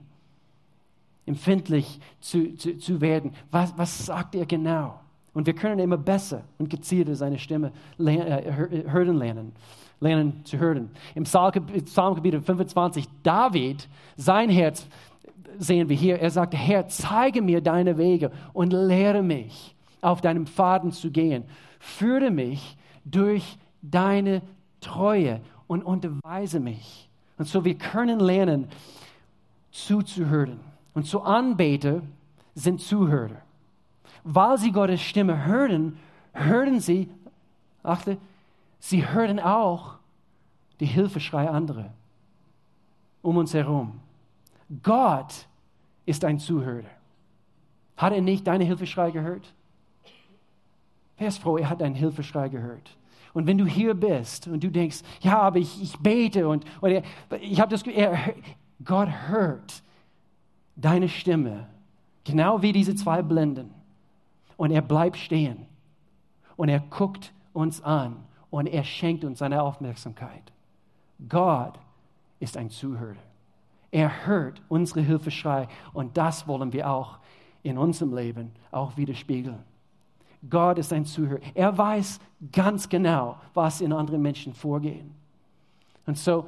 Empfindlich 1.26 2.00
zu, 2.20 2.56
zu, 2.56 2.76
zu 2.76 3.00
werden. 3.00 3.34
Was, 3.52 3.78
was 3.78 4.06
sagt 4.06 4.34
er 4.34 4.44
genau? 4.44 4.98
Und 5.34 5.46
wir 5.46 5.54
können 5.54 5.78
immer 5.78 5.96
besser 5.96 6.42
und 6.58 6.68
gezielter 6.68 7.14
seine 7.14 7.38
Stimme 7.38 7.70
äh, 8.00 8.52
hören 8.52 9.16
lernen, 9.16 9.52
lernen 10.00 10.44
zu 10.44 10.58
hören. 10.58 10.90
Im 11.14 11.22
Psalmgebiet 11.22 12.44
25, 12.44 13.06
David, 13.22 13.88
sein 14.16 14.50
Herz 14.50 14.88
sehen 15.58 15.88
wir 15.88 15.96
hier, 15.96 16.18
er 16.18 16.30
sagt, 16.30 16.54
Herr, 16.54 16.88
zeige 16.88 17.42
mir 17.42 17.60
deine 17.60 17.98
Wege 17.98 18.30
und 18.52 18.72
lehre 18.72 19.22
mich, 19.22 19.74
auf 20.00 20.20
deinem 20.20 20.46
Faden 20.46 20.92
zu 20.92 21.10
gehen. 21.10 21.44
Führe 21.78 22.30
mich 22.30 22.76
durch 23.04 23.58
deine 23.82 24.42
Treue 24.80 25.40
und 25.66 25.82
unterweise 25.82 26.60
mich. 26.60 27.08
Und 27.38 27.46
so 27.46 27.64
wir 27.64 27.76
können 27.76 28.20
lernen, 28.20 28.68
zuzuhören. 29.70 30.60
Und 30.94 31.06
so 31.06 31.22
Anbeter 31.22 32.02
sind 32.54 32.80
Zuhörer. 32.80 33.40
Weil 34.24 34.58
sie 34.58 34.72
Gottes 34.72 35.00
Stimme 35.00 35.46
hören, 35.46 35.98
hören 36.32 36.80
sie, 36.80 37.08
achte, 37.82 38.18
sie 38.78 39.08
hören 39.08 39.40
auch 39.40 39.94
die 40.80 40.86
Hilfeschrei 40.86 41.48
anderer 41.48 41.92
um 43.22 43.36
uns 43.36 43.54
herum. 43.54 44.00
Gott 44.82 45.46
ist 46.06 46.24
ein 46.24 46.38
Zuhörer. 46.38 46.88
Hat 47.96 48.12
er 48.12 48.22
nicht 48.22 48.46
deine 48.46 48.64
Hilfeschrei 48.64 49.10
gehört? 49.10 49.52
Wer 51.18 51.28
ist 51.28 51.38
froh, 51.38 51.58
er 51.58 51.68
hat 51.68 51.80
deinen 51.80 51.94
Hilfeschrei 51.94 52.48
gehört. 52.48 52.96
Und 53.34 53.46
wenn 53.46 53.58
du 53.58 53.66
hier 53.66 53.94
bist 53.94 54.46
und 54.46 54.62
du 54.62 54.70
denkst, 54.70 55.00
ja, 55.20 55.40
aber 55.40 55.58
ich, 55.58 55.82
ich 55.82 55.98
bete 55.98 56.48
und, 56.48 56.64
und 56.80 56.90
er, 56.90 57.02
ich 57.40 57.60
habe 57.60 57.70
das 57.70 57.82
er, 57.82 58.34
Gott 58.84 59.08
hört 59.28 59.82
deine 60.76 61.08
Stimme, 61.08 61.66
genau 62.24 62.62
wie 62.62 62.72
diese 62.72 62.94
zwei 62.94 63.22
Blenden. 63.22 63.72
Und 64.56 64.70
er 64.70 64.82
bleibt 64.82 65.16
stehen 65.16 65.66
und 66.56 66.68
er 66.68 66.80
guckt 66.80 67.32
uns 67.52 67.82
an 67.82 68.16
und 68.50 68.66
er 68.66 68.84
schenkt 68.84 69.24
uns 69.24 69.38
seine 69.38 69.62
Aufmerksamkeit. 69.62 70.52
Gott 71.28 71.78
ist 72.38 72.56
ein 72.56 72.70
Zuhörer. 72.70 73.16
Er 73.92 74.26
hört 74.26 74.60
unsere 74.68 75.02
Hilfeschrei 75.02 75.68
und 75.92 76.16
das 76.16 76.48
wollen 76.48 76.72
wir 76.72 76.90
auch 76.90 77.18
in 77.62 77.78
unserem 77.78 78.16
Leben 78.16 78.50
auch 78.72 78.96
widerspiegeln. 78.96 79.58
Gott 80.48 80.78
ist 80.78 80.92
ein 80.92 81.04
Zuhörer. 81.04 81.40
Er 81.54 81.76
weiß 81.76 82.18
ganz 82.50 82.88
genau, 82.88 83.36
was 83.54 83.80
in 83.80 83.92
anderen 83.92 84.20
Menschen 84.20 84.54
vorgeht. 84.54 85.04
Und 86.06 86.18
so, 86.18 86.46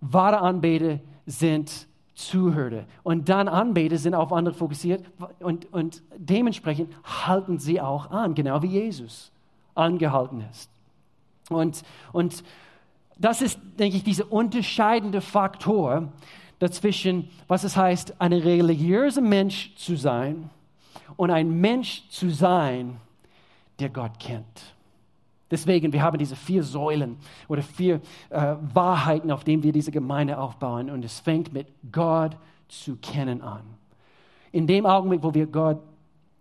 wahre 0.00 0.38
Anbeter 0.38 1.00
sind 1.24 1.88
Zuhörer. 2.14 2.84
Und 3.02 3.28
dann 3.28 3.48
Anbeter 3.48 3.98
sind 3.98 4.14
auf 4.14 4.32
andere 4.32 4.54
fokussiert 4.54 5.04
und, 5.40 5.72
und 5.72 6.02
dementsprechend 6.16 6.94
halten 7.04 7.58
sie 7.58 7.80
auch 7.80 8.10
an, 8.10 8.34
genau 8.34 8.62
wie 8.62 8.68
Jesus 8.68 9.32
angehalten 9.74 10.44
ist. 10.50 10.70
Und, 11.50 11.82
und 12.12 12.44
das 13.18 13.42
ist, 13.42 13.58
denke 13.78 13.96
ich, 13.96 14.04
dieser 14.04 14.30
unterscheidende 14.30 15.20
Faktor, 15.20 16.12
dazwischen, 16.58 17.30
was 17.48 17.64
es 17.64 17.76
heißt, 17.76 18.20
ein 18.20 18.32
religiöser 18.32 19.20
Mensch 19.20 19.74
zu 19.76 19.96
sein 19.96 20.50
und 21.16 21.30
ein 21.30 21.60
Mensch 21.60 22.08
zu 22.08 22.30
sein, 22.30 22.96
der 23.78 23.90
Gott 23.90 24.18
kennt. 24.18 24.76
Deswegen, 25.50 25.92
wir 25.92 26.02
haben 26.02 26.18
diese 26.18 26.34
vier 26.34 26.62
Säulen 26.62 27.18
oder 27.46 27.62
vier 27.62 28.00
äh, 28.30 28.56
Wahrheiten, 28.74 29.30
auf 29.30 29.44
denen 29.44 29.62
wir 29.62 29.72
diese 29.72 29.92
Gemeinde 29.92 30.38
aufbauen. 30.38 30.90
Und 30.90 31.04
es 31.04 31.20
fängt 31.20 31.52
mit 31.52 31.68
Gott 31.92 32.36
zu 32.68 32.96
kennen 32.96 33.42
an. 33.42 33.62
In 34.50 34.66
dem 34.66 34.86
Augenblick, 34.86 35.22
wo 35.22 35.34
wir 35.34 35.46
Gott 35.46 35.78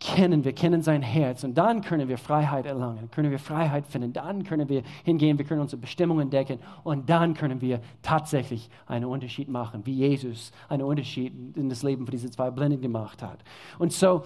kennen, 0.05 0.43
wir 0.43 0.53
kennen 0.53 0.81
sein 0.81 1.01
Herz 1.01 1.43
und 1.43 1.57
dann 1.57 1.81
können 1.81 2.07
wir 2.07 2.17
Freiheit 2.17 2.65
erlangen, 2.65 3.09
können 3.09 3.31
wir 3.31 3.39
Freiheit 3.39 3.87
finden, 3.87 4.13
dann 4.13 4.43
können 4.43 4.69
wir 4.69 4.83
hingehen, 5.03 5.37
wir 5.37 5.45
können 5.45 5.61
unsere 5.61 5.81
Bestimmungen 5.81 6.23
entdecken 6.23 6.59
und 6.83 7.09
dann 7.09 7.33
können 7.33 7.59
wir 7.59 7.81
tatsächlich 8.03 8.69
einen 8.85 9.05
Unterschied 9.05 9.49
machen, 9.49 9.85
wie 9.85 9.93
Jesus 9.93 10.51
einen 10.69 10.83
Unterschied 10.83 11.33
in 11.57 11.69
das 11.69 11.81
Leben 11.81 12.05
von 12.05 12.11
diesen 12.11 12.31
zwei 12.31 12.51
Blinden 12.51 12.81
gemacht 12.81 13.23
hat. 13.23 13.39
Und 13.79 13.93
so, 13.93 14.23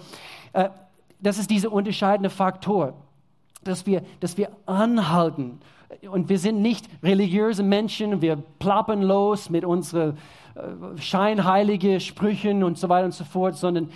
äh, 0.52 0.68
das 1.18 1.38
ist 1.38 1.50
dieser 1.50 1.72
unterscheidende 1.72 2.30
Faktor, 2.30 2.94
dass 3.64 3.86
wir, 3.86 4.02
dass 4.20 4.36
wir 4.36 4.50
anhalten 4.66 5.60
und 6.10 6.28
wir 6.28 6.38
sind 6.38 6.60
nicht 6.60 6.88
religiöse 7.02 7.62
Menschen, 7.62 8.20
wir 8.20 8.36
plappern 8.58 9.02
los 9.02 9.48
mit 9.48 9.64
unseren 9.64 10.18
äh, 10.54 11.00
scheinheiligen 11.00 12.00
Sprüchen 12.00 12.64
und 12.64 12.78
so 12.78 12.88
weiter 12.88 13.06
und 13.06 13.14
so 13.14 13.24
fort, 13.24 13.56
sondern 13.56 13.90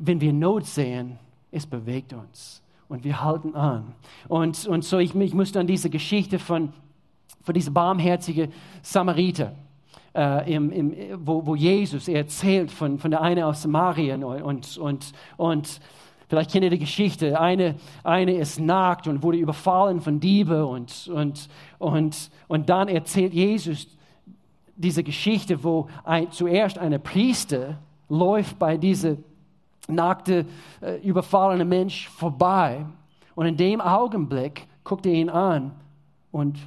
wenn 0.00 0.20
wir 0.20 0.32
Not 0.32 0.66
sehen, 0.66 1.18
es 1.52 1.66
bewegt 1.66 2.12
uns 2.12 2.62
und 2.88 3.04
wir 3.04 3.22
halten 3.22 3.54
an. 3.54 3.94
Und, 4.28 4.66
und 4.66 4.84
so, 4.84 4.98
ich, 4.98 5.14
ich 5.14 5.34
musste 5.34 5.60
an 5.60 5.66
diese 5.66 5.90
Geschichte 5.90 6.38
von, 6.38 6.72
von 7.42 7.54
diesem 7.54 7.74
barmherzigen 7.74 8.52
Samariter, 8.82 9.54
äh, 10.14 10.52
im, 10.52 10.72
im, 10.72 10.94
wo, 11.24 11.46
wo 11.46 11.54
Jesus 11.54 12.08
erzählt 12.08 12.70
von, 12.70 12.98
von 12.98 13.10
der 13.10 13.20
eine 13.20 13.46
aus 13.46 13.62
Samarien 13.62 14.24
und, 14.24 14.78
und, 14.78 15.12
und 15.36 15.80
vielleicht 16.28 16.50
kennt 16.50 16.64
ihr 16.64 16.70
die 16.70 16.78
Geschichte, 16.78 17.38
eine, 17.38 17.76
eine 18.02 18.34
ist 18.34 18.58
nackt 18.58 19.06
und 19.06 19.22
wurde 19.22 19.38
überfallen 19.38 20.00
von 20.00 20.18
Diebe 20.18 20.66
und, 20.66 21.08
und, 21.14 21.48
und, 21.78 22.30
und 22.48 22.68
dann 22.68 22.88
erzählt 22.88 23.34
Jesus 23.34 23.86
diese 24.76 25.04
Geschichte, 25.04 25.62
wo 25.62 25.88
ein, 26.04 26.32
zuerst 26.32 26.78
eine 26.78 26.98
Priester 26.98 27.78
läuft 28.08 28.58
bei 28.58 28.78
dieser 28.78 29.16
nackte, 29.90 30.46
äh, 30.80 30.96
überfallene 31.06 31.64
Mensch 31.64 32.08
vorbei. 32.08 32.84
Und 33.34 33.46
in 33.46 33.56
dem 33.56 33.80
Augenblick 33.80 34.66
guckt 34.84 35.06
er 35.06 35.12
ihn 35.12 35.30
an 35.30 35.72
und 36.30 36.58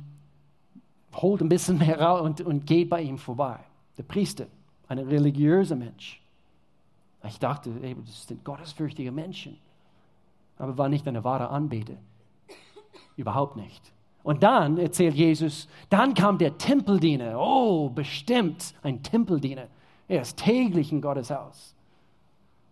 holt 1.15 1.41
ein 1.41 1.49
bisschen 1.49 1.77
mehr 1.77 1.99
raus 1.99 2.21
und, 2.21 2.41
und 2.41 2.65
geht 2.65 2.89
bei 2.89 3.01
ihm 3.01 3.17
vorbei. 3.17 3.59
Der 3.97 4.03
Priester, 4.03 4.45
ein 4.87 4.99
religiöser 4.99 5.75
Mensch. 5.75 6.21
Ich 7.25 7.39
dachte, 7.39 7.71
das 8.05 8.27
sind 8.27 8.43
gottesfürchtige 8.43 9.11
Menschen, 9.11 9.57
aber 10.57 10.77
war 10.77 10.89
nicht 10.89 11.07
eine 11.07 11.23
wahre 11.23 11.49
Anbeter. 11.49 11.95
überhaupt 13.15 13.55
nicht. 13.55 13.91
Und 14.23 14.41
dann 14.41 14.77
erzählt 14.77 15.15
Jesus, 15.15 15.67
dann 15.89 16.13
kam 16.13 16.37
der 16.37 16.57
Tempeldiener. 16.57 17.37
Oh, 17.37 17.89
bestimmt 17.89 18.73
ein 18.81 19.03
Tempeldiener. 19.03 19.67
Er 20.07 20.21
ist 20.21 20.37
täglich 20.37 20.91
in 20.91 21.01
Gottes 21.01 21.29
Haus. 21.29 21.75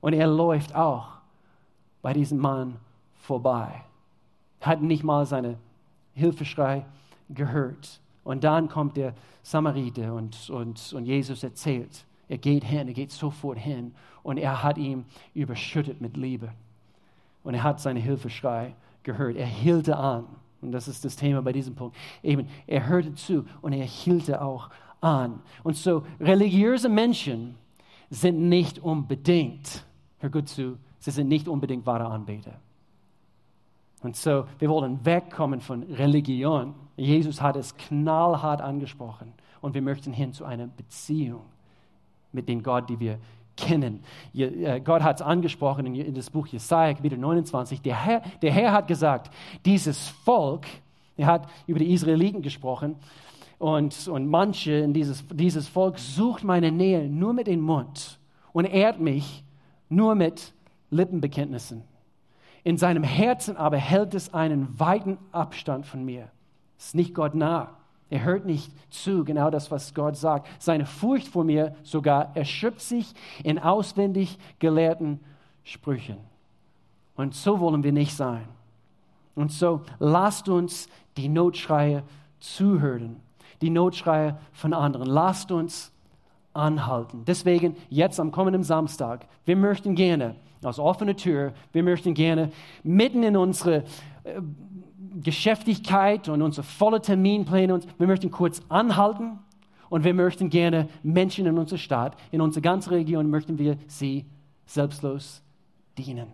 Und 0.01 0.13
er 0.13 0.27
läuft 0.27 0.75
auch 0.75 1.07
bei 2.01 2.13
diesem 2.13 2.39
Mann 2.39 2.77
vorbei. 3.13 3.83
Hat 4.59 4.81
nicht 4.81 5.03
mal 5.03 5.25
seine 5.25 5.57
Hilfeschrei 6.13 6.85
gehört. 7.29 7.99
Und 8.23 8.43
dann 8.43 8.67
kommt 8.67 8.97
der 8.97 9.13
Samariter 9.43 10.13
und, 10.13 10.49
und, 10.49 10.93
und 10.93 11.05
Jesus 11.05 11.43
erzählt. 11.43 12.05
Er 12.27 12.37
geht 12.37 12.63
hin, 12.63 12.87
er 12.87 12.93
geht 12.93 13.11
sofort 13.11 13.57
hin 13.57 13.93
und 14.23 14.37
er 14.37 14.63
hat 14.63 14.77
ihn 14.77 15.05
überschüttet 15.33 16.01
mit 16.01 16.17
Liebe. 16.17 16.51
Und 17.43 17.55
er 17.55 17.63
hat 17.63 17.79
seine 17.79 17.99
Hilfeschrei 17.99 18.75
gehört. 19.03 19.35
Er 19.35 19.47
hielt 19.47 19.89
an. 19.89 20.25
Und 20.61 20.71
das 20.71 20.87
ist 20.87 21.03
das 21.03 21.15
Thema 21.15 21.41
bei 21.41 21.51
diesem 21.51 21.73
Punkt. 21.73 21.97
Eben, 22.21 22.47
er 22.67 22.87
hörte 22.87 23.15
zu 23.15 23.45
und 23.61 23.73
er 23.73 23.85
hielt 23.85 24.31
auch 24.33 24.69
an. 25.01 25.41
Und 25.63 25.75
so 25.75 26.05
religiöse 26.19 26.87
Menschen 26.87 27.55
sind 28.11 28.47
nicht 28.47 28.79
unbedingt, 28.79 29.83
hör 30.21 30.29
gut 30.29 30.47
zu, 30.47 30.77
sie 30.99 31.11
sind 31.11 31.27
nicht 31.27 31.47
unbedingt 31.47 31.85
wahre 31.85 32.05
Anbeter. 32.05 32.53
Und 34.01 34.15
so, 34.15 34.45
wir 34.57 34.69
wollen 34.69 35.03
wegkommen 35.05 35.61
von 35.61 35.83
Religion. 35.83 36.73
Jesus 36.97 37.41
hat 37.41 37.55
es 37.55 37.75
knallhart 37.77 38.61
angesprochen. 38.61 39.33
Und 39.61 39.75
wir 39.75 39.81
möchten 39.81 40.11
hin 40.11 40.33
zu 40.33 40.43
einer 40.43 40.67
Beziehung 40.67 41.43
mit 42.31 42.49
dem 42.49 42.63
Gott, 42.63 42.89
die 42.89 42.99
wir 42.99 43.19
kennen. 43.55 44.03
Äh, 44.33 44.79
Gott 44.81 45.03
hat 45.03 45.17
es 45.17 45.21
angesprochen 45.21 45.93
in, 45.93 46.13
das 46.15 46.29
Buch 46.29 46.47
Jesaja, 46.47 46.93
Kapitel 46.93 47.17
29. 47.17 47.81
Der 47.81 48.03
Herr, 48.03 48.21
der 48.41 48.51
Herr 48.51 48.71
hat 48.71 48.87
gesagt, 48.87 49.31
dieses 49.65 50.07
Volk, 50.07 50.65
er 51.17 51.27
hat 51.27 51.47
über 51.67 51.77
die 51.77 51.91
Israeliten 51.91 52.41
gesprochen, 52.41 52.95
und, 53.59 54.07
und 54.07 54.27
manche 54.27 54.71
in 54.71 54.91
dieses, 54.91 55.23
dieses 55.31 55.67
Volk 55.67 55.99
sucht 55.99 56.43
meine 56.43 56.71
Nähe 56.71 57.07
nur 57.07 57.31
mit 57.31 57.45
dem 57.45 57.61
Mund 57.61 58.17
und 58.53 58.65
ehrt 58.65 58.99
mich 58.99 59.43
nur 59.91 60.15
mit 60.15 60.53
Lippenbekenntnissen. 60.89 61.83
In 62.63 62.77
seinem 62.77 63.03
Herzen 63.03 63.57
aber 63.57 63.77
hält 63.77 64.13
es 64.13 64.33
einen 64.33 64.79
weiten 64.79 65.17
Abstand 65.31 65.85
von 65.85 66.03
mir. 66.03 66.29
Es 66.77 66.87
ist 66.87 66.95
nicht 66.95 67.13
Gott 67.13 67.35
nah. 67.35 67.77
Er 68.09 68.23
hört 68.23 68.45
nicht 68.45 68.71
zu, 68.91 69.23
genau 69.23 69.49
das, 69.49 69.71
was 69.71 69.93
Gott 69.93 70.17
sagt. 70.17 70.47
Seine 70.61 70.85
Furcht 70.85 71.27
vor 71.27 71.43
mir 71.43 71.75
sogar 71.83 72.35
erschöpft 72.35 72.81
sich 72.81 73.13
in 73.43 73.57
auswendig 73.57 74.37
gelehrten 74.59 75.19
Sprüchen. 75.63 76.17
Und 77.15 77.33
so 77.33 77.59
wollen 77.59 77.83
wir 77.83 77.93
nicht 77.93 78.15
sein. 78.15 78.47
Und 79.33 79.51
so 79.51 79.81
lasst 79.99 80.49
uns 80.49 80.87
die 81.17 81.29
Notschreie 81.29 82.03
zuhören, 82.39 83.21
die 83.61 83.69
Notschreie 83.69 84.37
von 84.51 84.73
anderen. 84.73 85.07
Lasst 85.07 85.51
uns 85.51 85.91
anhalten. 86.53 87.23
Deswegen 87.25 87.75
jetzt 87.89 88.19
am 88.19 88.31
kommenden 88.31 88.63
Samstag, 88.63 89.27
wir 89.45 89.55
möchten 89.55 89.95
gerne 89.95 90.35
aus 90.63 90.79
offener 90.79 91.15
Tür, 91.15 91.53
wir 91.71 91.83
möchten 91.83 92.13
gerne 92.13 92.51
mitten 92.83 93.23
in 93.23 93.37
unsere 93.37 93.83
äh, 94.23 94.41
Geschäftigkeit 95.21 96.29
und 96.29 96.41
unsere 96.41 96.63
volle 96.63 97.01
Terminpläne. 97.01 97.79
Wir 97.97 98.07
möchten 98.07 98.31
kurz 98.31 98.61
anhalten 98.69 99.39
und 99.89 100.03
wir 100.03 100.13
möchten 100.13 100.49
gerne 100.49 100.87
Menschen 101.03 101.45
in 101.45 101.57
unserer 101.57 101.79
Stadt, 101.79 102.15
in 102.31 102.41
unserer 102.41 102.61
ganzen 102.61 102.89
Region, 102.91 103.29
möchten 103.29 103.57
wir 103.57 103.77
sie 103.87 104.25
selbstlos 104.65 105.41
dienen. 105.97 106.27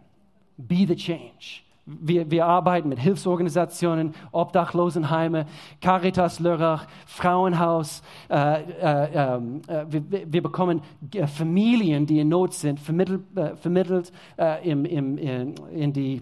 Be 0.58 0.86
the 0.88 0.96
change. 0.96 1.67
Wir, 1.90 2.30
wir, 2.30 2.46
arbeiten 2.46 2.90
mit 2.90 3.00
Hilfsorganisationen, 3.00 4.14
Obdachlosenheime, 4.34 5.46
Caritas 5.80 6.42
Lörrach, 6.42 6.86
Frauenhaus. 7.06 8.04
Äh, 8.30 8.62
äh, 8.62 9.10
ähm, 9.14 9.62
äh, 9.68 9.86
wir, 9.88 10.34
wir, 10.34 10.44
bekommen 10.44 10.82
äh, 11.16 11.26
Familien, 11.28 12.06
die 12.06 12.20
in 12.20 12.28
Not 12.28 12.54
sind, 12.54 12.82
vermittelt, 12.82 13.22
äh, 13.38 13.56
vermittelt 13.56 14.12
äh, 14.38 14.70
im, 14.70 14.84
im, 14.84 15.18
in, 15.18 15.56
in 15.72 15.94
die 15.94 16.22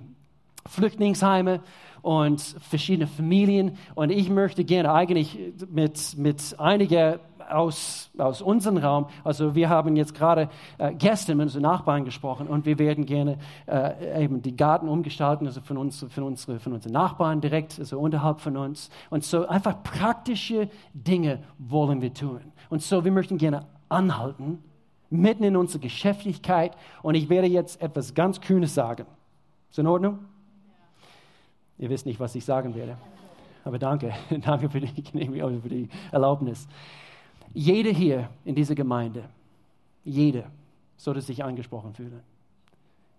Flüchtlingsheime 0.68 1.62
und 2.04 2.40
verschiedene 2.42 3.08
Familien. 3.08 3.78
Und 3.96 4.12
ich 4.12 4.30
möchte 4.30 4.64
gerne 4.64 4.94
eigentlich 4.94 5.40
mit, 5.72 6.16
mit 6.18 6.60
einigen 6.60 7.16
aus, 7.50 8.10
aus 8.18 8.42
unserem 8.42 8.78
Raum, 8.78 9.08
also 9.24 9.56
wir 9.56 9.70
haben 9.70 9.96
jetzt 9.96 10.14
gerade 10.14 10.50
äh, 10.78 10.94
gestern 10.94 11.38
mit 11.38 11.46
unseren 11.46 11.64
Nachbarn 11.64 12.06
gesprochen 12.06 12.48
und 12.48 12.66
wir 12.66 12.80
werden 12.80 13.06
gerne 13.06 13.38
äh, 13.68 14.24
eben 14.24 14.42
die 14.42 14.56
Garten 14.56 14.88
umgestalten, 14.88 15.46
also 15.46 15.62
von, 15.62 15.78
uns, 15.78 16.06
von, 16.10 16.24
unsere, 16.24 16.60
von 16.60 16.74
unseren 16.74 16.94
Nachbarn 16.94 17.42
direkt, 17.42 17.80
also 17.80 18.00
unterhalb 18.00 18.40
von 18.40 18.58
uns. 18.58 18.90
Und 19.10 19.24
so 19.24 19.48
einfach 19.48 19.84
praktische 19.84 20.70
Dinge 20.94 21.40
wollen 21.58 22.02
wir 22.02 22.14
tun. 22.14 22.42
Und 22.70 22.82
so, 22.82 23.04
wir 23.06 23.12
möchten 23.12 23.38
gerne 23.38 23.66
anhalten, 23.90 24.64
mitten 25.10 25.44
in 25.44 25.56
unserer 25.56 25.82
Geschäftigkeit. 25.82 26.76
Und 27.02 27.16
ich 27.16 27.30
werde 27.30 27.48
jetzt 27.48 27.82
etwas 27.82 28.14
ganz 28.14 28.42
Kühnes 28.42 28.74
sagen. 28.74 29.06
Ist 29.70 29.80
in 29.80 29.88
Ordnung? 29.88 30.20
Ihr 31.78 31.90
wisst 31.90 32.06
nicht, 32.06 32.20
was 32.20 32.36
ich 32.36 32.46
sagen 32.46 32.76
werde. 32.76 32.98
Aber 33.64 33.80
danke, 33.80 34.14
danke 34.42 34.70
für 34.70 34.80
die, 34.80 35.04
für 35.04 35.70
die 35.70 35.90
Erlaubnis. 36.12 36.68
Jeder 37.54 37.92
hier 37.92 38.30
in 38.44 38.56
dieser 38.56 38.76
Gemeinde, 38.76 39.30
jeder 40.04 40.52
sollte 40.98 41.22
sich 41.22 41.44
angesprochen 41.44 41.94
fühlen. 41.94 42.22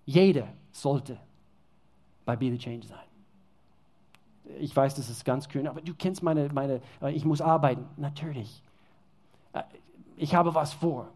Jeder 0.04 0.48
sollte 0.72 1.18
bei 2.24 2.36
Be 2.36 2.50
the 2.50 2.58
Change 2.58 2.86
sein. 2.86 2.98
Ich 4.60 4.74
weiß, 4.74 4.94
das 4.94 5.10
ist 5.10 5.24
ganz 5.24 5.48
kühn, 5.48 5.66
aber 5.66 5.80
du 5.80 5.94
kennst 5.94 6.22
meine, 6.22 6.48
meine 6.52 6.80
äh, 7.02 7.12
ich 7.12 7.24
muss 7.24 7.40
arbeiten. 7.40 7.84
Natürlich. 7.96 8.62
Äh, 9.52 9.62
ich 10.16 10.34
habe 10.34 10.54
was 10.54 10.72
vor. 10.72 11.08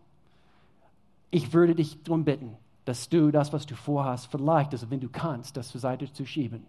Ich 1.31 1.53
würde 1.53 1.77
dich 1.77 2.03
darum 2.03 2.25
bitten, 2.25 2.57
dass 2.85 3.09
du 3.09 3.31
das, 3.31 3.53
was 3.53 3.67
du 3.67 3.77
vorhast, 3.77 4.31
vielleicht, 4.33 4.73
also 4.73 4.91
wenn 4.91 4.99
du 4.99 5.09
kannst, 5.09 5.57
das 5.57 5.69
zur 5.69 5.81
Seite 5.81 6.13
zu 6.13 6.27
schieben 6.27 6.67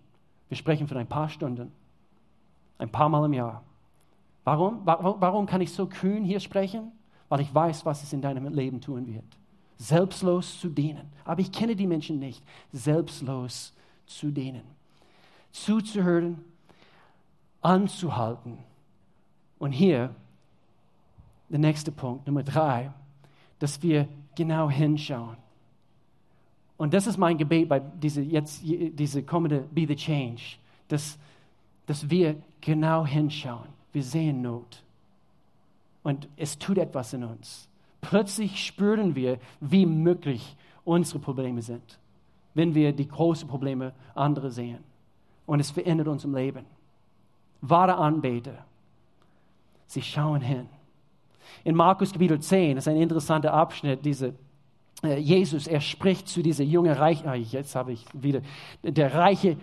wir 0.52 0.58
sprechen 0.58 0.86
von 0.86 0.98
ein 0.98 1.08
paar 1.08 1.30
Stunden, 1.30 1.72
ein 2.78 2.92
paar 2.92 3.08
Mal 3.08 3.24
im 3.24 3.32
Jahr. 3.32 3.64
Warum? 4.44 4.82
Warum 4.86 5.46
kann 5.46 5.62
ich 5.62 5.72
so 5.72 5.86
kühn 5.86 6.24
hier 6.24 6.40
sprechen? 6.40 6.92
Weil 7.30 7.42
ich 7.42 7.54
weiß, 7.54 7.86
was 7.86 8.04
es 8.04 8.12
in 8.14 8.22
deinem 8.22 8.48
Leben 8.54 8.82
tun 8.82 9.08
wird. 9.08 9.24
Selbstlos 9.78 10.60
zu 10.60 10.70
dienen. 10.70 11.12
Aber 11.24 11.42
ich 11.42 11.52
kenne 11.52 11.76
die 11.76 11.88
Menschen 11.88 12.20
nicht. 12.20 12.44
Selbstlos 12.72 13.74
zu 14.06 14.32
dienen. 14.32 14.64
Zuzuhören, 15.52 16.44
anzuhalten. 17.62 18.58
Und 19.60 19.72
hier 19.72 20.14
der 21.50 21.60
nächste 21.60 21.92
Punkt, 21.92 22.26
Nummer 22.28 22.44
drei, 22.44 22.92
dass 23.60 23.82
wir 23.82 24.08
genau 24.36 24.70
hinschauen. 24.70 25.38
Und 26.78 26.94
das 26.94 27.06
ist 27.06 27.18
mein 27.18 27.38
Gebet 27.38 27.70
bei 27.70 27.80
diese, 27.80 28.22
jetzt, 28.22 28.62
diese 28.64 29.22
kommende 29.22 29.60
Be 29.60 29.86
the 29.88 29.96
Change, 29.96 30.42
dass, 30.88 31.20
dass 31.86 32.10
wir 32.10 32.36
genau 32.60 33.06
hinschauen. 33.06 33.68
Wir 33.92 34.04
sehen 34.04 34.42
Not. 34.42 34.84
Und 36.04 36.28
es 36.38 36.58
tut 36.58 36.78
etwas 36.78 37.14
in 37.14 37.24
uns. 37.24 37.68
Plötzlich 38.02 38.66
spüren 38.66 39.16
wir, 39.16 39.38
wie 39.60 39.86
möglich 39.86 40.56
unsere 40.84 41.20
Probleme 41.20 41.62
sind, 41.62 42.00
wenn 42.54 42.74
wir 42.74 42.92
die 42.92 43.08
großen 43.08 43.48
Probleme 43.48 43.94
anderer 44.16 44.50
sehen. 44.50 44.80
Und 45.46 45.60
es 45.60 45.70
verändert 45.70 46.08
uns 46.08 46.24
im 46.26 46.36
Leben. 46.36 46.66
Wahre 47.62 47.96
Anbeter, 47.96 48.66
sie 49.86 50.02
schauen 50.02 50.42
hin. 50.42 50.68
In 51.64 51.76
Markus 51.76 52.12
Kapitel 52.12 52.40
10 52.40 52.78
ist 52.78 52.88
ein 52.88 52.98
interessanter 52.98 53.54
Abschnitt, 53.54 54.04
diese 54.04 54.34
äh, 55.04 55.18
Jesus, 55.18 55.68
er 55.68 55.82
spricht 55.82 56.28
zu 56.28 56.42
dieser 56.42 56.64
jungen 56.64 56.94
Reich, 56.94 57.26
ah, 57.28 57.36
jetzt 57.36 57.76
habe 57.76 57.94
ich 57.94 58.06
wieder, 58.14 58.42
der 58.84 59.14
reiche 59.14 59.58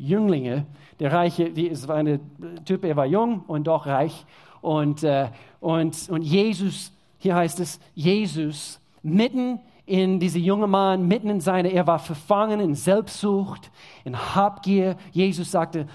Jünglinge, 0.00 0.66
der 0.98 1.12
reiche, 1.12 1.50
die, 1.50 1.68
es 1.68 1.86
war 1.86 1.96
ein 1.96 2.20
Typ, 2.64 2.84
er 2.84 2.96
war 2.96 3.04
jung 3.04 3.42
und 3.46 3.66
doch 3.66 3.86
reich. 3.86 4.24
Und, 4.62 5.02
äh, 5.02 5.28
und, 5.60 6.08
und 6.08 6.22
Jesus, 6.22 6.92
hier 7.18 7.34
heißt 7.34 7.60
es, 7.60 7.78
Jesus, 7.94 8.80
mitten 9.02 9.60
in 9.84 10.18
diese 10.18 10.38
junge 10.38 10.66
Mann, 10.66 11.06
mitten 11.06 11.28
in 11.28 11.40
seine, 11.40 11.70
er 11.70 11.86
war 11.86 11.98
verfangen 11.98 12.60
in 12.60 12.74
Selbstsucht, 12.74 13.70
in 14.04 14.16
Habgier. 14.16 14.96
Jesus 15.12 15.50
sagte, 15.50 15.86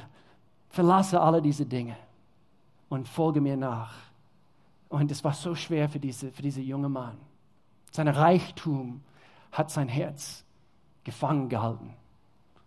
verlasse 0.70 1.20
alle 1.20 1.41
diese 1.41 1.65
Dinge 1.65 1.96
und 2.89 3.08
folge 3.08 3.41
mir 3.41 3.58
nach. 3.58 3.94
Und 4.89 5.10
es 5.10 5.24
war 5.24 5.34
so 5.34 5.56
schwer 5.56 5.89
für 5.89 6.00
diese, 6.00 6.32
für 6.32 6.44
diese 6.44 6.62
junge 6.62 6.90
Mann. 6.90 7.17
Sein 7.92 8.08
Reichtum 8.08 9.02
hat 9.52 9.71
sein 9.71 9.88
Herz 9.88 10.44
gefangen 11.04 11.50
gehalten. 11.50 11.94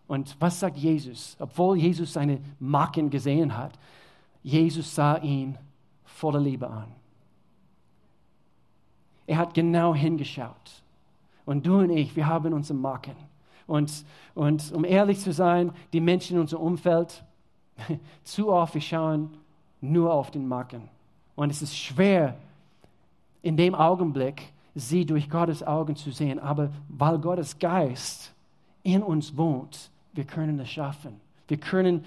Und 0.08 0.36
was 0.40 0.58
sagt 0.58 0.76
Jesus? 0.76 1.36
Obwohl 1.38 1.76
Jesus 1.76 2.12
seine 2.12 2.40
Macken 2.58 3.10
gesehen 3.10 3.56
hat, 3.56 3.78
Jesus 4.42 4.92
sah 4.94 5.18
ihn 5.18 5.56
voller 6.04 6.40
Liebe 6.40 6.68
an. 6.68 6.88
Er 9.26 9.38
hat 9.38 9.54
genau 9.54 9.94
hingeschaut. 9.94 10.82
Und 11.44 11.66
du 11.66 11.78
und 11.78 11.90
ich, 11.90 12.16
wir 12.16 12.26
haben 12.26 12.52
unsere 12.52 12.78
Macken. 12.78 13.14
Und, 13.66 14.04
und 14.34 14.72
um 14.72 14.84
ehrlich 14.84 15.20
zu 15.20 15.32
sein, 15.32 15.72
die 15.92 16.00
Menschen 16.00 16.36
in 16.36 16.40
unserem 16.40 16.62
Umfeld, 16.62 17.22
Zu 18.24 18.50
oft, 18.50 18.74
wir 18.74 18.80
schauen 18.80 19.30
nur 19.80 20.12
auf 20.12 20.30
den 20.30 20.46
Macken. 20.46 20.88
Und 21.36 21.50
es 21.50 21.62
ist 21.62 21.76
schwer, 21.76 22.36
in 23.42 23.56
dem 23.56 23.74
Augenblick 23.74 24.52
sie 24.74 25.06
durch 25.06 25.30
Gottes 25.30 25.62
Augen 25.62 25.96
zu 25.96 26.10
sehen. 26.10 26.38
Aber 26.38 26.70
weil 26.88 27.18
Gottes 27.18 27.58
Geist 27.58 28.32
in 28.82 29.02
uns 29.02 29.36
wohnt, 29.36 29.90
wir 30.12 30.24
können 30.24 30.58
es 30.60 30.70
schaffen. 30.70 31.20
Wir 31.46 31.58
können 31.58 32.04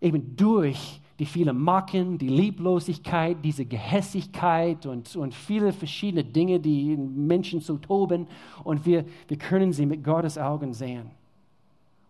eben 0.00 0.36
durch 0.36 1.00
die 1.18 1.26
vielen 1.26 1.58
Macken, 1.58 2.18
die 2.18 2.28
Lieblosigkeit, 2.28 3.38
diese 3.42 3.64
Gehässigkeit 3.64 4.84
und, 4.84 5.16
und 5.16 5.34
viele 5.34 5.72
verschiedene 5.72 6.24
Dinge, 6.24 6.60
die 6.60 6.96
Menschen 6.96 7.60
so 7.60 7.78
toben. 7.78 8.26
Und 8.64 8.84
wir, 8.84 9.04
wir 9.26 9.38
können 9.38 9.72
sie 9.72 9.86
mit 9.86 10.04
Gottes 10.04 10.36
Augen 10.36 10.74
sehen. 10.74 11.10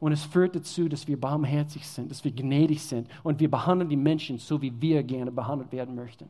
Und 0.01 0.13
es 0.13 0.25
führt 0.25 0.57
dazu, 0.57 0.89
dass 0.89 1.07
wir 1.07 1.19
barmherzig 1.19 1.87
sind, 1.87 2.11
dass 2.11 2.25
wir 2.25 2.33
gnädig 2.33 2.83
sind 2.83 3.09
und 3.23 3.41
wir 3.41 3.51
behandeln 3.51 3.89
die 3.89 3.97
Menschen 3.97 4.39
so, 4.39 4.61
wie 4.61 4.73
wir 4.81 5.03
gerne 5.03 5.31
behandelt 5.31 5.73
werden 5.73 5.95
möchten. 5.95 6.29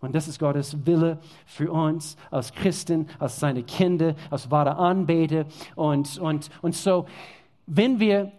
Und 0.00 0.14
das 0.14 0.28
ist 0.28 0.38
Gottes 0.38 0.86
Wille 0.86 1.18
für 1.44 1.70
uns 1.70 2.16
als 2.30 2.52
Christen, 2.52 3.06
als 3.18 3.38
seine 3.38 3.62
Kinder, 3.62 4.14
als 4.30 4.50
wahre 4.50 4.76
Anbeter. 4.76 5.44
Und, 5.76 6.16
und, 6.18 6.48
und 6.62 6.74
so, 6.74 7.04
wenn 7.66 8.00
wir 8.00 8.32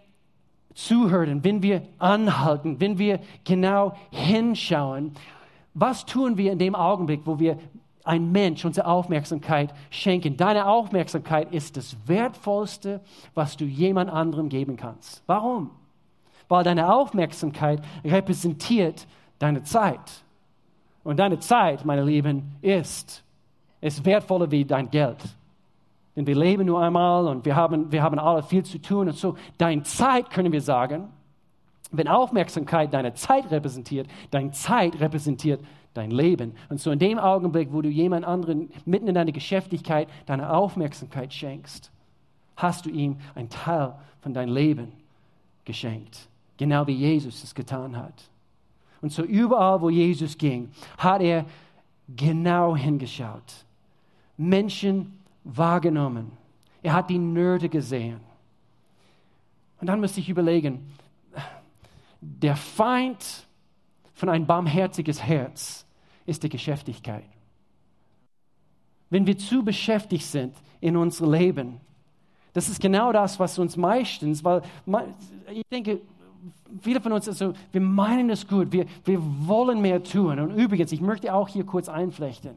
zuhören, 0.74 1.44
wenn 1.44 1.62
wir 1.62 1.82
anhalten, 1.98 2.80
wenn 2.80 2.98
wir 2.98 3.20
genau 3.44 3.94
hinschauen, 4.10 5.12
was 5.74 6.04
tun 6.04 6.36
wir 6.36 6.52
in 6.52 6.58
dem 6.58 6.74
Augenblick, 6.74 7.22
wo 7.24 7.38
wir 7.38 7.58
ein 8.04 8.32
Mensch 8.32 8.64
unsere 8.64 8.86
Aufmerksamkeit 8.86 9.72
schenken? 9.90 10.36
Deine 10.36 10.66
Aufmerksamkeit 10.66 11.52
ist 11.52 11.76
das 11.76 11.96
Wertvollste, 12.06 13.00
was 13.34 13.56
du 13.56 13.64
jemand 13.64 14.10
anderem 14.10 14.48
geben 14.48 14.76
kannst. 14.76 15.22
Warum? 15.26 15.70
Weil 16.48 16.64
deine 16.64 16.92
Aufmerksamkeit 16.92 17.80
repräsentiert 18.04 19.06
deine 19.38 19.62
Zeit. 19.62 20.24
Und 21.04 21.18
deine 21.18 21.38
Zeit, 21.40 21.84
meine 21.84 22.04
Lieben, 22.04 22.56
ist, 22.60 23.24
ist 23.80 24.04
wertvoller 24.04 24.50
wie 24.50 24.64
dein 24.64 24.90
Geld. 24.90 25.18
Denn 26.14 26.26
wir 26.26 26.36
leben 26.36 26.66
nur 26.66 26.82
einmal 26.82 27.26
und 27.26 27.44
wir 27.44 27.56
haben, 27.56 27.90
wir 27.90 28.02
haben 28.02 28.18
alle 28.18 28.42
viel 28.42 28.64
zu 28.64 28.78
tun. 28.78 29.08
Und 29.08 29.16
so, 29.16 29.36
deine 29.58 29.82
Zeit, 29.82 30.30
können 30.30 30.52
wir 30.52 30.60
sagen, 30.60 31.08
wenn 31.90 32.08
Aufmerksamkeit 32.08 32.92
deine 32.92 33.14
Zeit 33.14 33.50
repräsentiert, 33.50 34.08
deine 34.30 34.50
Zeit 34.50 34.98
repräsentiert 35.00 35.60
dein 35.94 36.10
Leben. 36.10 36.54
Und 36.68 36.80
so 36.80 36.90
in 36.90 36.98
dem 36.98 37.18
Augenblick, 37.18 37.72
wo 37.72 37.82
du 37.82 37.88
jemand 37.88 38.24
anderen 38.24 38.70
mitten 38.84 39.08
in 39.08 39.14
deiner 39.14 39.32
Geschäftigkeit 39.32 40.08
deine 40.26 40.52
Aufmerksamkeit 40.52 41.32
schenkst, 41.32 41.90
hast 42.56 42.86
du 42.86 42.90
ihm 42.90 43.16
einen 43.34 43.50
Teil 43.50 43.94
von 44.20 44.32
deinem 44.32 44.54
Leben 44.54 44.92
geschenkt. 45.64 46.28
Genau 46.56 46.86
wie 46.86 46.94
Jesus 46.94 47.42
es 47.42 47.54
getan 47.54 47.96
hat. 47.96 48.30
Und 49.00 49.12
so 49.12 49.22
überall, 49.22 49.80
wo 49.80 49.90
Jesus 49.90 50.38
ging, 50.38 50.70
hat 50.96 51.20
er 51.20 51.44
genau 52.16 52.76
hingeschaut. 52.76 53.64
Menschen 54.36 55.18
wahrgenommen. 55.44 56.32
Er 56.82 56.94
hat 56.94 57.10
die 57.10 57.18
Nöte 57.18 57.68
gesehen. 57.68 58.20
Und 59.80 59.86
dann 59.86 60.00
müsste 60.00 60.20
ich 60.20 60.28
überlegen, 60.28 60.86
der 62.20 62.56
Feind 62.56 63.46
von 64.14 64.28
ein 64.28 64.46
barmherziges 64.46 65.22
Herz 65.22 65.84
ist 66.26 66.42
die 66.42 66.48
Geschäftigkeit. 66.48 67.24
Wenn 69.10 69.26
wir 69.26 69.36
zu 69.36 69.64
beschäftigt 69.64 70.24
sind 70.24 70.54
in 70.80 70.96
unserem 70.96 71.32
Leben, 71.32 71.80
das 72.52 72.68
ist 72.68 72.80
genau 72.80 73.12
das, 73.12 73.40
was 73.40 73.58
uns 73.58 73.76
meistens, 73.76 74.44
weil 74.44 74.62
ich 75.50 75.64
denke, 75.70 76.00
viele 76.80 77.00
von 77.00 77.12
uns, 77.12 77.28
also, 77.28 77.52
wir 77.72 77.80
meinen 77.80 78.30
es 78.30 78.46
gut, 78.46 78.72
wir, 78.72 78.86
wir 79.04 79.20
wollen 79.46 79.80
mehr 79.80 80.02
tun. 80.02 80.38
Und 80.38 80.56
übrigens, 80.56 80.92
ich 80.92 81.00
möchte 81.00 81.34
auch 81.34 81.48
hier 81.48 81.64
kurz 81.64 81.88
einflechten. 81.88 82.56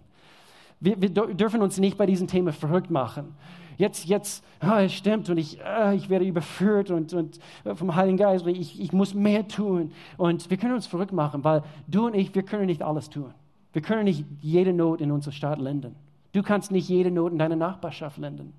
Wir, 0.80 1.02
wir 1.02 1.10
dürfen 1.10 1.62
uns 1.62 1.78
nicht 1.78 1.98
bei 1.98 2.06
diesem 2.06 2.28
Thema 2.28 2.52
verrückt 2.52 2.92
machen. 2.92 3.36
Jetzt, 3.78 4.06
jetzt, 4.06 4.44
ah, 4.60 4.82
es 4.82 4.94
stimmt 4.94 5.30
und 5.30 5.38
ich, 5.38 5.64
ah, 5.64 5.94
ich 5.94 6.10
werde 6.10 6.26
überführt 6.26 6.92
und, 6.92 7.14
und 7.14 7.40
vom 7.76 7.96
Heiligen 7.96 8.18
Geist 8.18 8.48
ich, 8.48 8.80
ich 8.80 8.94
muss 8.94 9.14
mehr 9.14 9.48
tun. 9.48 9.92
Und 10.18 10.50
wir 10.50 10.58
können 10.58 10.74
uns 10.74 10.88
verrückt 10.88 11.12
machen, 11.12 11.44
weil 11.44 11.64
du 11.88 12.06
und 12.08 12.14
ich, 12.14 12.34
wir 12.34 12.44
können 12.44 12.68
nicht 12.68 12.82
alles 12.82 13.10
tun. 13.10 13.34
Wir 13.74 13.82
können 13.82 14.06
nicht 14.06 14.24
jede 14.42 14.72
Not 14.72 15.02
in 15.02 15.12
unserer 15.12 15.34
Stadt 15.34 15.60
lenden. 15.60 15.96
Du 16.32 16.44
kannst 16.44 16.72
nicht 16.72 16.88
jede 16.88 17.12
Not 17.12 17.34
in 17.34 17.40
deiner 17.40 17.58
Nachbarschaft 17.58 18.18
lenden. 18.18 18.54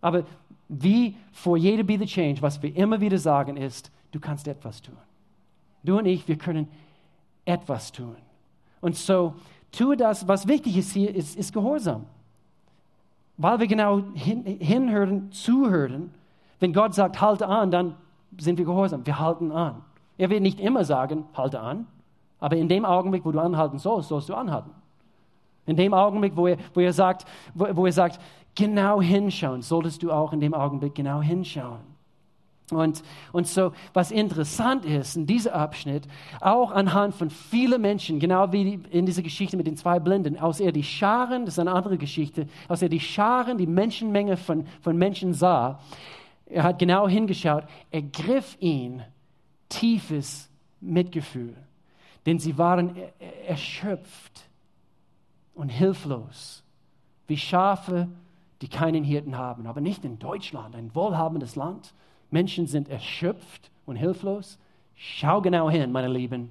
Aber 0.00 0.24
wie 0.68 1.16
vor 1.32 1.56
jeder 1.56 1.82
Be 1.82 1.98
the 1.98 2.06
Change, 2.06 2.42
was 2.42 2.62
wir 2.62 2.74
immer 2.76 3.00
wieder 3.00 3.18
sagen, 3.18 3.56
ist, 3.56 3.90
du 4.12 4.20
kannst 4.20 4.46
etwas 4.46 4.80
tun. 4.80 4.96
Du 5.82 5.98
und 5.98 6.06
ich, 6.06 6.26
wir 6.28 6.36
können 6.36 6.68
etwas 7.44 7.90
tun. 7.90 8.16
Und 8.80 8.96
so 8.96 9.34
tue 9.72 9.96
das, 9.96 10.28
was 10.28 10.46
wichtig 10.46 10.76
ist 10.76 10.92
hier, 10.92 11.14
ist, 11.14 11.36
ist 11.36 11.52
Gehorsam. 11.52 12.06
Weil 13.36 13.58
wir 13.58 13.66
genau 13.66 14.02
hin, 14.14 14.44
hinhören, 14.44 15.32
zuhören. 15.32 16.14
Wenn 16.60 16.72
Gott 16.72 16.94
sagt, 16.94 17.20
halte 17.20 17.48
an, 17.48 17.70
dann 17.70 17.96
sind 18.38 18.58
wir 18.58 18.64
gehorsam. 18.64 19.04
Wir 19.04 19.18
halten 19.18 19.50
an. 19.50 19.82
Er 20.18 20.30
wird 20.30 20.42
nicht 20.42 20.60
immer 20.60 20.84
sagen, 20.84 21.24
halte 21.34 21.60
an. 21.60 21.86
Aber 22.38 22.56
in 22.56 22.68
dem 22.68 22.84
Augenblick, 22.84 23.24
wo 23.24 23.32
du 23.32 23.40
anhalten 23.40 23.78
sollst, 23.78 24.08
sollst 24.08 24.28
du 24.28 24.34
anhalten. 24.34 24.70
In 25.66 25.76
dem 25.76 25.94
Augenblick, 25.94 26.36
wo 26.36 26.46
er, 26.46 26.56
wo 26.74 26.80
er, 26.80 26.92
sagt, 26.92 27.24
wo, 27.54 27.66
wo 27.72 27.86
er 27.86 27.92
sagt, 27.92 28.20
genau 28.54 29.00
hinschauen, 29.00 29.62
solltest 29.62 30.02
du 30.02 30.12
auch 30.12 30.32
in 30.32 30.40
dem 30.40 30.54
Augenblick 30.54 30.94
genau 30.94 31.20
hinschauen. 31.20 31.80
Und, 32.76 33.02
und 33.32 33.46
so, 33.46 33.72
was 33.92 34.10
interessant 34.10 34.84
ist 34.84 35.16
in 35.16 35.26
diesem 35.26 35.52
Abschnitt, 35.52 36.06
auch 36.40 36.70
anhand 36.70 37.14
von 37.14 37.30
vielen 37.30 37.80
Menschen, 37.80 38.18
genau 38.18 38.52
wie 38.52 38.80
in 38.90 39.06
dieser 39.06 39.22
Geschichte 39.22 39.56
mit 39.56 39.66
den 39.66 39.76
zwei 39.76 39.98
Blinden, 39.98 40.38
aus 40.38 40.60
er 40.60 40.72
die 40.72 40.84
Scharen, 40.84 41.44
das 41.44 41.54
ist 41.54 41.58
eine 41.58 41.72
andere 41.72 41.98
Geschichte, 41.98 42.46
aus 42.68 42.82
er 42.82 42.88
die 42.88 43.00
Scharen, 43.00 43.58
die 43.58 43.66
Menschenmenge 43.66 44.36
von, 44.36 44.66
von 44.80 44.96
Menschen 44.96 45.34
sah, 45.34 45.80
er 46.46 46.64
hat 46.64 46.78
genau 46.78 47.08
hingeschaut, 47.08 47.64
er 47.90 48.02
griff 48.02 48.56
ihn 48.60 49.02
tiefes 49.68 50.50
Mitgefühl, 50.80 51.56
denn 52.26 52.38
sie 52.38 52.58
waren 52.58 52.96
erschöpft 53.46 54.48
und 55.54 55.68
hilflos, 55.68 56.62
wie 57.26 57.36
Schafe, 57.36 58.08
die 58.60 58.68
keinen 58.68 59.04
Hirten 59.04 59.36
haben. 59.36 59.66
Aber 59.66 59.80
nicht 59.80 60.04
in 60.04 60.18
Deutschland, 60.18 60.74
ein 60.76 60.94
wohlhabendes 60.94 61.56
Land. 61.56 61.94
Menschen 62.32 62.66
sind 62.66 62.88
erschöpft 62.88 63.70
und 63.86 63.96
hilflos. 63.96 64.58
Schau 64.96 65.40
genau 65.40 65.70
hin, 65.70 65.92
meine 65.92 66.08
Lieben. 66.08 66.50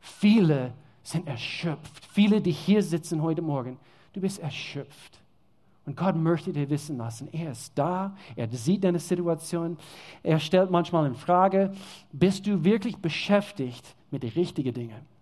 Viele 0.00 0.72
sind 1.02 1.28
erschöpft. 1.28 2.04
Viele, 2.12 2.40
die 2.40 2.50
hier 2.50 2.82
sitzen 2.82 3.22
heute 3.22 3.42
Morgen, 3.42 3.78
du 4.12 4.20
bist 4.20 4.40
erschöpft. 4.40 5.20
Und 5.84 5.96
Gott 5.96 6.16
möchte 6.16 6.52
dir 6.52 6.68
wissen 6.68 6.96
lassen, 6.96 7.28
er 7.30 7.52
ist 7.52 7.72
da, 7.76 8.16
er 8.34 8.48
sieht 8.48 8.82
deine 8.82 8.98
Situation, 8.98 9.78
er 10.24 10.40
stellt 10.40 10.68
manchmal 10.68 11.06
in 11.06 11.14
Frage, 11.14 11.70
bist 12.10 12.44
du 12.48 12.64
wirklich 12.64 12.96
beschäftigt 12.96 13.94
mit 14.10 14.24
den 14.24 14.30
richtigen 14.30 14.74
Dingen? 14.74 15.16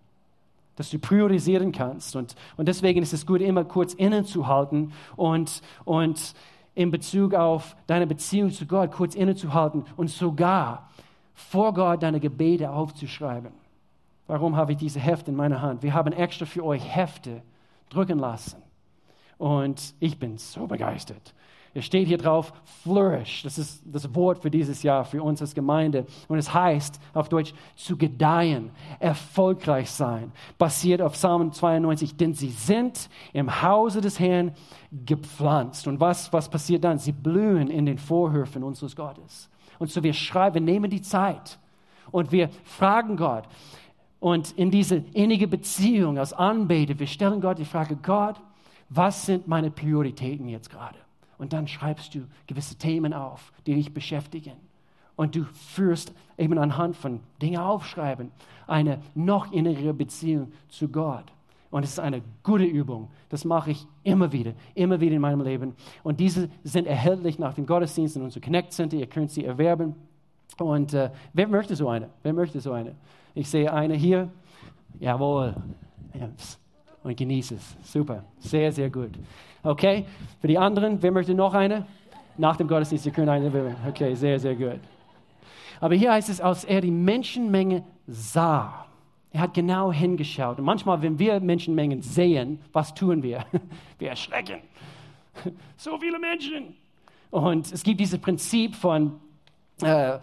dass 0.75 0.89
du 0.89 0.99
priorisieren 0.99 1.71
kannst. 1.71 2.15
Und, 2.15 2.35
und 2.57 2.67
deswegen 2.67 3.01
ist 3.01 3.13
es 3.13 3.25
gut, 3.25 3.41
immer 3.41 3.63
kurz 3.63 3.93
innezuhalten 3.93 4.91
und, 5.15 5.61
und 5.85 6.33
in 6.75 6.91
Bezug 6.91 7.33
auf 7.33 7.75
deine 7.87 8.05
Beziehung 8.05 8.51
zu 8.51 8.67
Gott 8.67 8.91
kurz 8.91 9.15
innezuhalten 9.15 9.85
und 9.95 10.09
sogar 10.09 10.89
vor 11.33 11.73
Gott 11.73 12.03
deine 12.03 12.19
Gebete 12.19 12.69
aufzuschreiben. 12.69 13.51
Warum 14.27 14.55
habe 14.55 14.73
ich 14.73 14.77
diese 14.77 14.99
Hefte 14.99 15.31
in 15.31 15.37
meiner 15.37 15.61
Hand? 15.61 15.83
Wir 15.83 15.93
haben 15.93 16.11
extra 16.11 16.45
für 16.45 16.63
euch 16.63 16.83
Hefte 16.95 17.41
drücken 17.89 18.19
lassen. 18.19 18.61
Und 19.37 19.93
ich 19.99 20.17
bin 20.17 20.37
so 20.37 20.67
begeistert. 20.67 21.33
Es 21.77 21.83
steht 21.83 22.07
hier 22.07 22.17
drauf, 22.17 22.53
flourish. 22.83 23.43
Das 23.43 23.57
ist 23.57 23.83
das 23.85 24.15
Wort 24.15 24.41
für 24.41 24.49
dieses 24.49 24.81
Jahr, 24.81 25.03
für 25.03 25.21
uns 25.21 25.41
als 25.41 25.53
Gemeinde. 25.53 26.05
Und 26.29 26.37
es 26.37 26.53
heißt 26.53 27.01
auf 27.13 27.27
Deutsch, 27.27 27.53
zu 27.75 27.97
gedeihen, 27.97 28.71
erfolgreich 28.97 29.91
sein. 29.91 30.31
Basiert 30.57 31.01
auf 31.01 31.13
Psalm 31.13 31.51
92, 31.51 32.15
denn 32.15 32.33
sie 32.33 32.47
sind 32.47 33.09
im 33.33 33.61
Hause 33.61 33.99
des 33.99 34.21
Herrn 34.21 34.53
gepflanzt. 35.05 35.85
Und 35.87 35.99
was, 35.99 36.31
was 36.31 36.47
passiert 36.47 36.85
dann? 36.85 36.97
Sie 36.97 37.11
blühen 37.11 37.69
in 37.69 37.85
den 37.85 37.97
Vorhöfen 37.97 38.63
unseres 38.63 38.95
Gottes. 38.95 39.49
Und 39.77 39.91
so 39.91 40.01
wir 40.01 40.13
schreiben, 40.13 40.53
wir 40.53 40.61
nehmen 40.61 40.89
die 40.89 41.01
Zeit 41.01 41.59
und 42.09 42.31
wir 42.31 42.49
fragen 42.63 43.17
Gott. 43.17 43.43
Und 44.21 44.51
in 44.51 44.71
diese 44.71 45.03
innige 45.11 45.49
Beziehung 45.49 46.17
als 46.19 46.31
Anbeter, 46.31 46.97
wir 46.97 47.07
stellen 47.07 47.41
Gott 47.41 47.59
die 47.59 47.65
Frage, 47.65 47.97
Gott, 47.97 48.37
was 48.87 49.25
sind 49.25 49.45
meine 49.45 49.71
Prioritäten 49.71 50.47
jetzt 50.47 50.69
gerade? 50.69 51.04
Und 51.37 51.53
dann 51.53 51.67
schreibst 51.67 52.15
du 52.15 52.21
gewisse 52.47 52.75
Themen 52.75 53.13
auf, 53.13 53.51
die 53.65 53.75
dich 53.75 53.93
beschäftigen. 53.93 54.53
Und 55.15 55.35
du 55.35 55.45
führst 55.45 56.13
eben 56.37 56.57
anhand 56.57 56.95
von 56.95 57.21
Dingen 57.41 57.59
aufschreiben 57.59 58.31
eine 58.67 58.99
noch 59.13 59.51
innere 59.51 59.93
Beziehung 59.93 60.51
zu 60.69 60.87
Gott. 60.89 61.25
Und 61.71 61.83
es 61.83 61.91
ist 61.91 61.99
eine 61.99 62.21
gute 62.43 62.63
Übung. 62.63 63.09
Das 63.29 63.43
mache 63.43 63.71
ich 63.71 63.85
immer 64.03 64.31
wieder, 64.31 64.53
immer 64.75 64.99
wieder 64.99 65.15
in 65.15 65.21
meinem 65.21 65.41
Leben. 65.41 65.75
Und 66.03 66.19
diese 66.19 66.49
sind 66.63 66.87
erhältlich 66.87 67.37
nach 67.37 67.53
dem 67.53 67.65
Gottesdienst 67.65 68.15
in 68.15 68.21
unserem 68.21 68.43
Connect 68.43 68.71
Center. 68.71 68.97
Ihr 68.97 69.07
könnt 69.07 69.31
sie 69.31 69.43
erwerben. 69.43 69.95
Und 70.57 70.93
äh, 70.93 71.11
wer 71.33 71.47
möchte 71.47 71.75
so 71.75 71.89
eine? 71.89 72.09
Wer 72.23 72.33
möchte 72.33 72.61
so 72.61 72.71
eine? 72.71 72.95
Ich 73.33 73.49
sehe 73.49 73.71
eine 73.73 73.95
hier. 73.95 74.31
Jawohl. 74.99 75.55
Und 77.03 77.17
genieße 77.17 77.55
es. 77.55 77.75
Super. 77.83 78.23
Sehr, 78.39 78.71
sehr 78.71 78.89
gut. 78.89 79.11
Okay. 79.65 80.05
Für 80.41 80.47
die 80.47 80.59
anderen, 80.59 81.01
wer 81.01 81.11
möchte 81.11 81.33
noch 81.33 81.55
eine? 81.55 81.87
Nach 82.37 82.55
dem 82.55 82.67
Gottesdienst, 82.67 83.03
Sie 83.03 83.11
können 83.11 83.29
eine. 83.29 83.75
Okay, 83.87 84.13
sehr, 84.13 84.39
sehr 84.39 84.55
gut. 84.55 84.79
Aber 85.79 85.95
hier 85.95 86.11
heißt 86.13 86.29
es, 86.29 86.39
als 86.39 86.63
er 86.65 86.81
die 86.81 86.91
Menschenmenge 86.91 87.83
sah, 88.05 88.85
er 89.31 89.41
hat 89.41 89.55
genau 89.55 89.91
hingeschaut. 89.91 90.59
Und 90.59 90.65
manchmal, 90.65 91.01
wenn 91.01 91.17
wir 91.17 91.39
Menschenmengen 91.39 92.03
sehen, 92.03 92.59
was 92.73 92.93
tun 92.93 93.23
wir? 93.23 93.43
Wir 93.99 94.09
erschrecken. 94.09 94.59
So 95.77 95.97
viele 95.97 96.17
Menschen. 96.17 96.75
Und 97.29 97.71
es 97.73 97.83
gibt 97.83 97.99
dieses 97.99 98.19
Prinzip 98.19 98.73
von, 98.75 99.19
äh, 99.81 100.13
äh, 100.13 100.19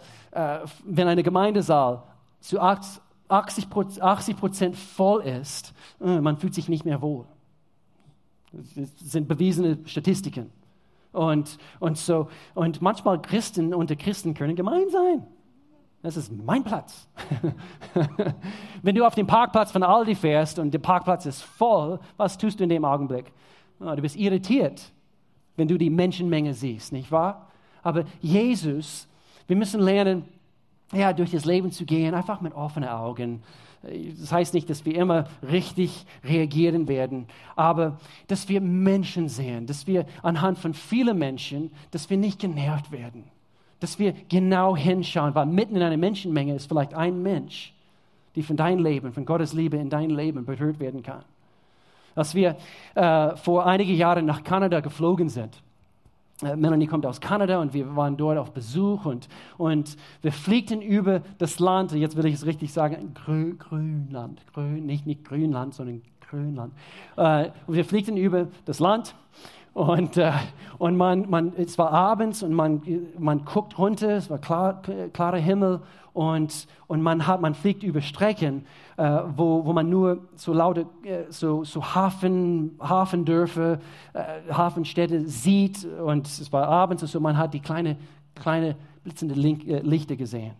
wenn 0.85 1.07
eine 1.07 1.21
Gemeindesaal 1.21 2.01
zu 2.39 2.59
80 2.59 3.69
Prozent 3.69 4.75
voll 4.75 5.21
ist, 5.21 5.73
äh, 6.01 6.19
man 6.19 6.37
fühlt 6.37 6.55
sich 6.55 6.69
nicht 6.69 6.85
mehr 6.85 7.01
wohl. 7.03 7.25
Das 8.53 9.11
sind 9.11 9.27
bewiesene 9.27 9.79
Statistiken. 9.85 10.51
Und, 11.11 11.57
und, 11.79 11.97
so, 11.97 12.29
und 12.53 12.81
manchmal 12.81 13.21
Christen 13.21 13.73
unter 13.73 13.95
Christen 13.95 14.33
können 14.33 14.55
gemein 14.55 14.89
sein. 14.89 15.25
Das 16.01 16.17
ist 16.17 16.31
mein 16.31 16.63
Platz. 16.63 17.07
Wenn 18.81 18.95
du 18.95 19.05
auf 19.05 19.15
den 19.15 19.25
Parkplatz 19.25 19.71
von 19.71 19.83
Aldi 19.83 20.15
fährst 20.15 20.59
und 20.59 20.73
der 20.73 20.79
Parkplatz 20.79 21.25
ist 21.25 21.41
voll, 21.41 21.99
was 22.17 22.37
tust 22.37 22.59
du 22.59 22.63
in 22.63 22.69
dem 22.69 22.83
Augenblick? 22.83 23.31
Ah, 23.79 23.95
du 23.95 24.01
bist 24.01 24.17
irritiert, 24.17 24.91
wenn 25.55 25.67
du 25.67 25.77
die 25.77 25.89
Menschenmenge 25.89 26.53
siehst, 26.53 26.91
nicht 26.91 27.11
wahr? 27.11 27.47
Aber 27.83 28.03
Jesus, 28.21 29.07
wir 29.47 29.55
müssen 29.55 29.81
lernen, 29.81 30.25
ja, 30.91 31.13
durch 31.13 31.31
das 31.31 31.45
Leben 31.45 31.71
zu 31.71 31.85
gehen, 31.85 32.13
einfach 32.13 32.41
mit 32.41 32.53
offenen 32.53 32.89
Augen. 32.89 33.41
Das 34.19 34.31
heißt 34.31 34.53
nicht, 34.53 34.69
dass 34.69 34.85
wir 34.85 34.95
immer 34.95 35.25
richtig 35.41 36.05
reagieren 36.23 36.87
werden, 36.87 37.27
aber 37.55 37.99
dass 38.27 38.47
wir 38.47 38.61
Menschen 38.61 39.27
sehen, 39.27 39.67
dass 39.67 39.87
wir 39.87 40.05
anhand 40.21 40.57
von 40.57 40.73
vielen 40.73 41.17
Menschen, 41.17 41.71
dass 41.91 42.09
wir 42.09 42.17
nicht 42.17 42.39
genervt 42.39 42.91
werden 42.91 43.25
dass 43.83 43.99
wir 43.99 44.13
genau 44.29 44.77
hinschauen, 44.77 45.35
weil 45.35 45.45
mitten 45.45 45.75
in 45.75 45.81
einer 45.81 45.97
Menschenmenge 45.97 46.55
ist 46.55 46.69
vielleicht 46.69 46.93
ein 46.93 47.21
Mensch, 47.21 47.73
die 48.33 48.41
von 48.41 48.55
deinem 48.55 48.81
Leben, 48.81 49.11
von 49.11 49.25
Gottes 49.25 49.51
Liebe 49.51 49.75
in 49.75 49.89
dein 49.89 50.09
Leben 50.09 50.45
berührt 50.45 50.79
werden 50.79 51.03
kann. 51.03 51.25
Als 52.15 52.33
wir 52.33 52.55
äh, 52.95 53.35
vor 53.35 53.65
einigen 53.65 53.93
Jahren 53.93 54.25
nach 54.25 54.41
Kanada 54.41 54.79
geflogen 54.79 55.27
sind, 55.27 55.61
Melanie 56.41 56.87
kommt 56.87 57.05
aus 57.05 57.21
Kanada 57.21 57.61
und 57.61 57.73
wir 57.73 57.95
waren 57.95 58.17
dort 58.17 58.37
auf 58.37 58.51
Besuch 58.51 59.05
und, 59.05 59.27
und 59.57 59.95
wir 60.21 60.31
fliegten 60.31 60.81
über 60.81 61.21
das 61.37 61.59
Land, 61.59 61.91
jetzt 61.93 62.17
will 62.17 62.25
ich 62.25 62.35
es 62.35 62.45
richtig 62.45 62.73
sagen, 62.73 63.13
Grö, 63.13 63.55
Grönland, 63.55 64.41
Grön, 64.53 64.85
nicht, 64.85 65.05
nicht 65.05 65.23
Grünland, 65.23 65.73
sondern 65.73 66.01
Grönland. 66.29 66.73
Äh, 67.15 67.49
und 67.67 67.75
wir 67.75 67.85
fliegten 67.85 68.17
über 68.17 68.47
das 68.65 68.79
Land 68.79 69.15
und, 69.73 70.17
äh, 70.17 70.31
und 70.77 70.97
man, 70.97 71.29
man, 71.29 71.53
es 71.55 71.77
war 71.77 71.91
abends 71.91 72.43
und 72.43 72.53
man, 72.53 72.81
man 73.17 73.45
guckt 73.45 73.77
runter, 73.77 74.11
es 74.11 74.29
war 74.29 74.39
klar, 74.39 74.81
klarer 75.13 75.37
Himmel 75.37 75.81
und, 76.13 76.67
und 76.87 77.01
man, 77.01 77.25
hat, 77.25 77.41
man 77.41 77.55
fliegt 77.55 77.83
über 77.83 78.01
Strecken, 78.01 78.65
äh, 78.97 79.21
wo, 79.35 79.65
wo 79.65 79.73
man 79.73 79.89
nur 79.89 80.27
so 80.35 80.53
laute 80.53 80.85
äh, 81.03 81.23
so, 81.29 81.63
so 81.63 81.83
Hafen, 81.83 82.77
Hafendörfer, 82.79 83.79
äh, 84.13 84.51
Hafenstädte 84.51 85.27
sieht 85.27 85.85
und 85.85 86.27
es 86.27 86.51
war 86.51 86.67
abends 86.67 87.03
und 87.03 87.09
so, 87.09 87.19
man 87.19 87.37
hat 87.37 87.53
die 87.53 87.59
kleine, 87.59 87.97
kleine 88.35 88.75
blitzende 89.03 89.35
äh, 89.35 89.79
Lichter 89.79 90.15
gesehen. 90.15 90.53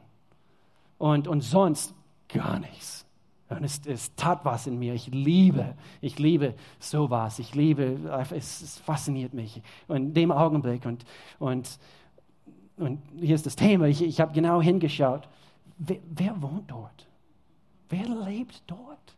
Und, 0.97 1.27
und 1.27 1.41
sonst 1.41 1.93
gar 2.27 2.59
nichts. 2.59 3.05
Und 3.49 3.63
es, 3.63 3.81
es, 3.86 4.15
tat 4.15 4.45
was 4.45 4.67
in 4.67 4.79
mir. 4.79 4.93
Ich 4.93 5.07
liebe, 5.07 5.75
ich 6.01 6.17
liebe 6.17 6.55
sowas. 6.79 7.39
Ich 7.39 7.53
liebe, 7.55 7.99
es, 8.31 8.61
es 8.61 8.77
fasziniert 8.79 9.34
mich. 9.34 9.61
Und 9.88 9.97
in 9.97 10.13
dem 10.13 10.31
Augenblick, 10.31 10.86
und, 10.86 11.05
und, 11.39 11.77
und 12.77 12.99
hier 13.19 13.36
ist 13.36 13.45
das 13.45 13.55
Thema, 13.55 13.88
ich, 13.88 14.01
ich 14.01 14.19
habe 14.19 14.34
genau 14.34 14.61
hingeschaut. 14.61 15.27
Wer, 15.77 15.97
wer, 16.09 16.41
wohnt 16.41 16.71
dort? 16.71 17.07
Wer 17.93 18.07
lebt 18.25 18.63
dort? 18.65 19.15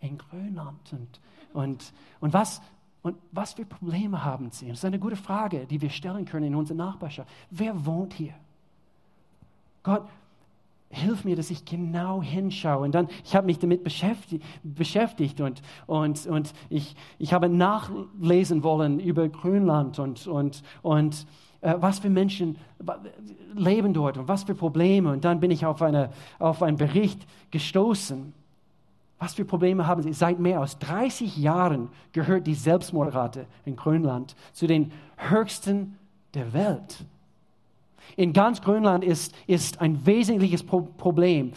In 0.00 0.16
Grönland. 0.16 0.92
Und, 0.92 1.20
und, 1.52 1.92
und, 2.20 2.32
was, 2.32 2.62
und 3.02 3.16
was 3.32 3.54
für 3.54 3.64
Probleme 3.64 4.24
haben 4.24 4.52
sie? 4.52 4.68
Das 4.68 4.78
ist 4.78 4.84
eine 4.84 5.00
gute 5.00 5.16
Frage, 5.16 5.66
die 5.66 5.80
wir 5.80 5.90
stellen 5.90 6.24
können 6.24 6.46
in 6.46 6.54
unserer 6.54 6.76
Nachbarschaft. 6.76 7.28
Wer 7.50 7.84
wohnt 7.84 8.14
hier? 8.14 8.34
Gott, 9.82 10.06
hilf 10.88 11.24
mir, 11.24 11.34
dass 11.34 11.50
ich 11.50 11.64
genau 11.64 12.22
hinschaue. 12.22 12.84
Und 12.84 12.94
dann, 12.94 13.08
ich 13.24 13.34
habe 13.34 13.46
mich 13.46 13.58
damit 13.58 13.82
beschäftigt, 13.82 14.44
beschäftigt 14.62 15.40
und, 15.40 15.60
und, 15.88 16.26
und 16.28 16.52
ich, 16.70 16.94
ich 17.18 17.32
habe 17.32 17.48
nachlesen 17.48 18.62
wollen 18.62 19.00
über 19.00 19.28
Grönland 19.28 19.98
und, 19.98 20.28
und, 20.28 20.62
und 20.82 21.26
was 21.64 21.98
für 21.98 22.10
Menschen 22.10 22.56
leben 23.54 23.94
dort 23.94 24.18
und 24.18 24.28
was 24.28 24.44
für 24.44 24.54
Probleme. 24.54 25.10
Und 25.12 25.24
dann 25.24 25.40
bin 25.40 25.50
ich 25.50 25.64
auf, 25.66 25.82
eine, 25.82 26.10
auf 26.38 26.62
einen 26.62 26.76
Bericht 26.76 27.26
gestoßen. 27.50 28.32
Was 29.18 29.34
für 29.34 29.44
Probleme 29.44 29.86
haben 29.86 30.02
sie? 30.02 30.12
Seit 30.12 30.38
mehr 30.38 30.60
als 30.60 30.78
30 30.78 31.36
Jahren 31.36 31.88
gehört 32.12 32.46
die 32.46 32.54
Selbstmordrate 32.54 33.46
in 33.64 33.76
Grönland 33.76 34.34
zu 34.52 34.66
den 34.66 34.92
höchsten 35.16 35.96
der 36.34 36.52
Welt 36.52 37.04
in 38.16 38.32
ganz 38.32 38.60
Grönland 38.60 39.04
ist, 39.04 39.34
ist 39.46 39.80
ein 39.80 40.06
wesentliches 40.06 40.62
Problem. 40.62 41.52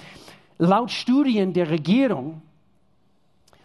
Laut 0.58 0.92
Studien 0.92 1.54
der 1.54 1.70
Regierung 1.70 2.42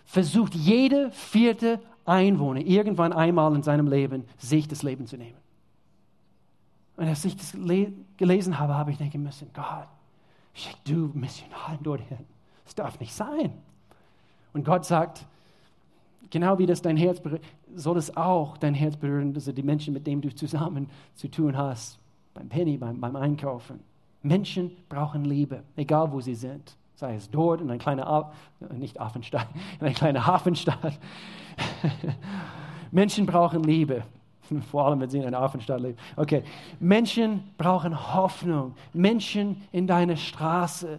versucht 0.04 0.54
jeder 0.54 1.10
vierte 1.10 1.80
Einwohner 2.04 2.60
irgendwann 2.60 3.12
einmal 3.12 3.54
in 3.54 3.62
seinem 3.62 3.86
Leben, 3.86 4.24
sich 4.36 4.68
das 4.68 4.82
Leben 4.82 5.06
zu 5.06 5.16
nehmen. 5.16 5.41
Und 6.96 7.08
als 7.08 7.24
ich 7.24 7.36
das 7.36 7.52
gelesen 8.16 8.58
habe, 8.58 8.74
habe 8.74 8.90
ich 8.90 8.98
denken 8.98 9.22
müssen, 9.22 9.48
Gott, 9.54 9.88
schick 10.54 10.76
du 10.84 11.10
Missionaren 11.14 11.82
dorthin. 11.82 12.18
Das 12.64 12.74
darf 12.74 13.00
nicht 13.00 13.14
sein. 13.14 13.52
Und 14.52 14.64
Gott 14.64 14.84
sagt, 14.84 15.26
genau 16.30 16.58
wie 16.58 16.66
das 16.66 16.82
dein 16.82 16.96
Herz 16.96 17.20
berührt, 17.20 17.42
soll 17.74 17.96
es 17.96 18.16
auch 18.16 18.56
dein 18.58 18.74
Herz 18.74 18.96
berühren, 18.96 19.32
dass 19.32 19.44
die 19.44 19.62
Menschen, 19.62 19.94
mit 19.94 20.06
denen 20.06 20.20
du 20.20 20.34
zusammen 20.34 20.90
zu 21.14 21.28
tun 21.28 21.56
hast, 21.56 21.98
beim 22.34 22.48
Penny, 22.48 22.76
beim, 22.76 23.00
beim 23.00 23.16
Einkaufen. 23.16 23.80
Menschen 24.22 24.70
brauchen 24.88 25.24
Liebe, 25.24 25.62
egal 25.76 26.12
wo 26.12 26.20
sie 26.20 26.34
sind. 26.34 26.76
Sei 26.94 27.16
es 27.16 27.30
dort 27.30 27.60
in 27.60 27.68
einer 27.68 27.78
kleinen, 27.78 28.04
äh, 28.04 28.74
nicht 28.74 29.00
Affenstadt, 29.00 29.48
in 29.80 29.86
einer 29.86 29.94
kleinen 29.94 30.26
Hafenstadt. 30.26 30.98
Menschen 32.90 33.26
brauchen 33.26 33.62
Liebe. 33.64 34.04
Vor 34.60 34.86
allem, 34.86 35.00
wenn 35.00 35.08
sie 35.08 35.18
in 35.18 35.24
einer 35.24 35.40
Hafenstadt 35.40 35.80
leben. 35.80 35.96
Okay. 36.16 36.42
Menschen 36.80 37.44
brauchen 37.56 38.14
Hoffnung. 38.14 38.74
Menschen 38.92 39.62
in 39.72 39.86
deiner 39.86 40.16
Straße. 40.16 40.98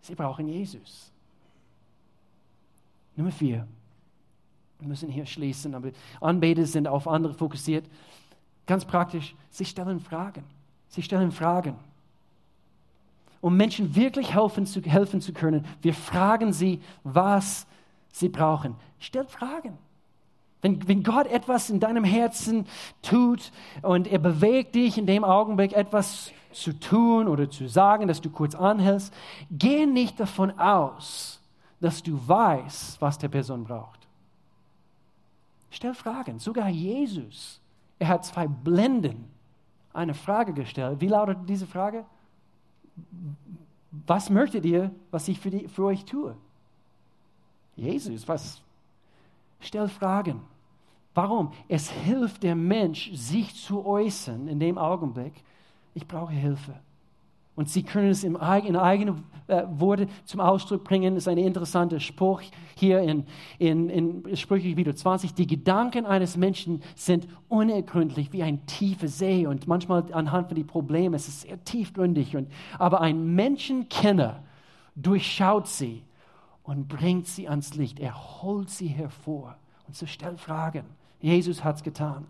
Sie 0.00 0.14
brauchen 0.14 0.48
Jesus. 0.48 1.10
Nummer 3.16 3.30
vier. 3.30 3.66
Wir 4.80 4.88
müssen 4.88 5.08
hier 5.08 5.24
schließen, 5.24 5.74
aber 5.74 5.90
Anbeter 6.20 6.66
sind 6.66 6.86
auf 6.88 7.08
andere 7.08 7.32
fokussiert. 7.32 7.86
Ganz 8.66 8.84
praktisch, 8.84 9.34
sie 9.50 9.64
stellen 9.64 10.00
Fragen. 10.00 10.44
Sie 10.88 11.02
stellen 11.02 11.32
Fragen. 11.32 11.76
Um 13.40 13.56
Menschen 13.56 13.94
wirklich 13.94 14.34
helfen 14.34 14.66
zu, 14.66 14.80
helfen 14.82 15.20
zu 15.20 15.32
können, 15.32 15.66
wir 15.82 15.94
fragen 15.94 16.52
sie, 16.52 16.80
was 17.02 17.66
sie 18.12 18.28
brauchen. 18.28 18.74
Stellt 18.98 19.30
Fragen. 19.30 19.76
Wenn, 20.64 20.88
wenn 20.88 21.02
Gott 21.02 21.26
etwas 21.26 21.68
in 21.68 21.78
deinem 21.78 22.04
Herzen 22.04 22.66
tut 23.02 23.52
und 23.82 24.08
er 24.08 24.18
bewegt 24.18 24.74
dich 24.74 24.96
in 24.96 25.04
dem 25.04 25.22
Augenblick 25.22 25.74
etwas 25.74 26.32
zu 26.52 26.72
tun 26.72 27.28
oder 27.28 27.50
zu 27.50 27.68
sagen, 27.68 28.08
dass 28.08 28.22
du 28.22 28.30
kurz 28.30 28.54
anhältst, 28.54 29.12
geh 29.50 29.84
nicht 29.84 30.18
davon 30.18 30.58
aus, 30.58 31.40
dass 31.80 32.02
du 32.02 32.18
weißt, 32.26 33.00
was 33.00 33.18
der 33.18 33.28
Person 33.28 33.64
braucht. 33.64 34.00
Stell 35.70 35.92
Fragen. 35.92 36.38
Sogar 36.38 36.68
Jesus 36.68 37.60
er 37.98 38.08
hat 38.08 38.24
zwei 38.24 38.46
Blenden 38.46 39.30
eine 39.92 40.14
Frage 40.14 40.52
gestellt. 40.52 41.00
Wie 41.00 41.08
lautet 41.08 41.38
diese 41.48 41.66
Frage? 41.66 42.04
Was 44.06 44.30
möchtet 44.30 44.64
ihr, 44.64 44.90
was 45.10 45.28
ich 45.28 45.38
für, 45.38 45.50
die, 45.50 45.68
für 45.68 45.84
euch 45.84 46.04
tue? 46.04 46.36
Jesus, 47.76 48.26
was? 48.26 48.60
Stell 49.60 49.88
Fragen. 49.88 50.42
Warum? 51.14 51.52
Es 51.68 51.90
hilft 51.90 52.42
dem 52.42 52.66
Mensch, 52.66 53.12
sich 53.14 53.54
zu 53.54 53.86
äußern 53.86 54.48
in 54.48 54.58
dem 54.58 54.78
Augenblick, 54.78 55.32
ich 55.94 56.06
brauche 56.06 56.32
Hilfe. 56.32 56.74
Und 57.56 57.68
sie 57.70 57.84
können 57.84 58.10
es 58.10 58.24
in 58.24 58.36
eigenen 58.36 59.22
äh, 59.46 59.62
Worte 59.68 60.08
zum 60.24 60.40
Ausdruck 60.40 60.82
bringen. 60.82 61.14
Das 61.14 61.24
ist 61.24 61.28
ein 61.28 61.38
interessanter 61.38 62.00
Spruch 62.00 62.42
hier 62.74 63.00
in, 63.00 63.26
in, 63.58 63.88
in 63.90 64.36
Sprüche 64.36 64.70
Kapitel 64.70 64.94
20. 64.94 65.34
Die 65.34 65.46
Gedanken 65.46 66.04
eines 66.04 66.36
Menschen 66.36 66.82
sind 66.96 67.28
unergründlich 67.48 68.32
wie 68.32 68.42
ein 68.42 68.66
tiefer 68.66 69.06
See. 69.06 69.46
Und 69.46 69.68
manchmal 69.68 70.04
anhand 70.12 70.48
von 70.48 70.56
den 70.56 70.66
Problemen, 70.66 71.14
es 71.14 71.28
ist 71.28 71.42
sehr 71.42 71.62
tiefgründig. 71.62 72.36
Und, 72.36 72.50
aber 72.76 73.00
ein 73.00 73.36
Menschenkenner 73.36 74.42
durchschaut 74.96 75.68
sie 75.68 76.02
und 76.64 76.88
bringt 76.88 77.28
sie 77.28 77.48
ans 77.48 77.76
Licht. 77.76 78.00
Er 78.00 78.42
holt 78.42 78.68
sie 78.68 78.88
hervor. 78.88 79.56
Und 79.86 79.94
so 79.94 80.06
stellt 80.06 80.40
Fragen. 80.40 80.86
Jesus 81.24 81.64
hat 81.64 81.76
es 81.76 81.82
getan. 81.82 82.26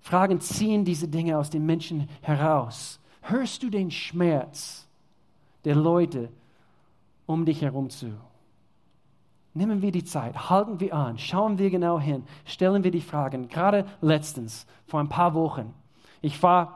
Fragen 0.00 0.40
ziehen 0.40 0.86
diese 0.86 1.06
Dinge 1.06 1.36
aus 1.36 1.50
den 1.50 1.66
Menschen 1.66 2.08
heraus. 2.22 2.98
Hörst 3.20 3.62
du 3.62 3.68
den 3.68 3.90
Schmerz 3.90 4.88
der 5.64 5.76
Leute 5.76 6.30
um 7.26 7.44
dich 7.44 7.60
herum 7.60 7.90
zu? 7.90 8.12
Nehmen 9.52 9.82
wir 9.82 9.92
die 9.92 10.02
Zeit, 10.02 10.48
halten 10.48 10.80
wir 10.80 10.94
an, 10.94 11.18
schauen 11.18 11.58
wir 11.58 11.68
genau 11.68 12.00
hin, 12.00 12.24
stellen 12.46 12.84
wir 12.84 12.90
die 12.90 13.02
Fragen. 13.02 13.48
Gerade 13.48 13.84
letztens, 14.00 14.66
vor 14.86 15.00
ein 15.00 15.10
paar 15.10 15.34
Wochen, 15.34 15.74
ich 16.22 16.38
fahre, 16.38 16.68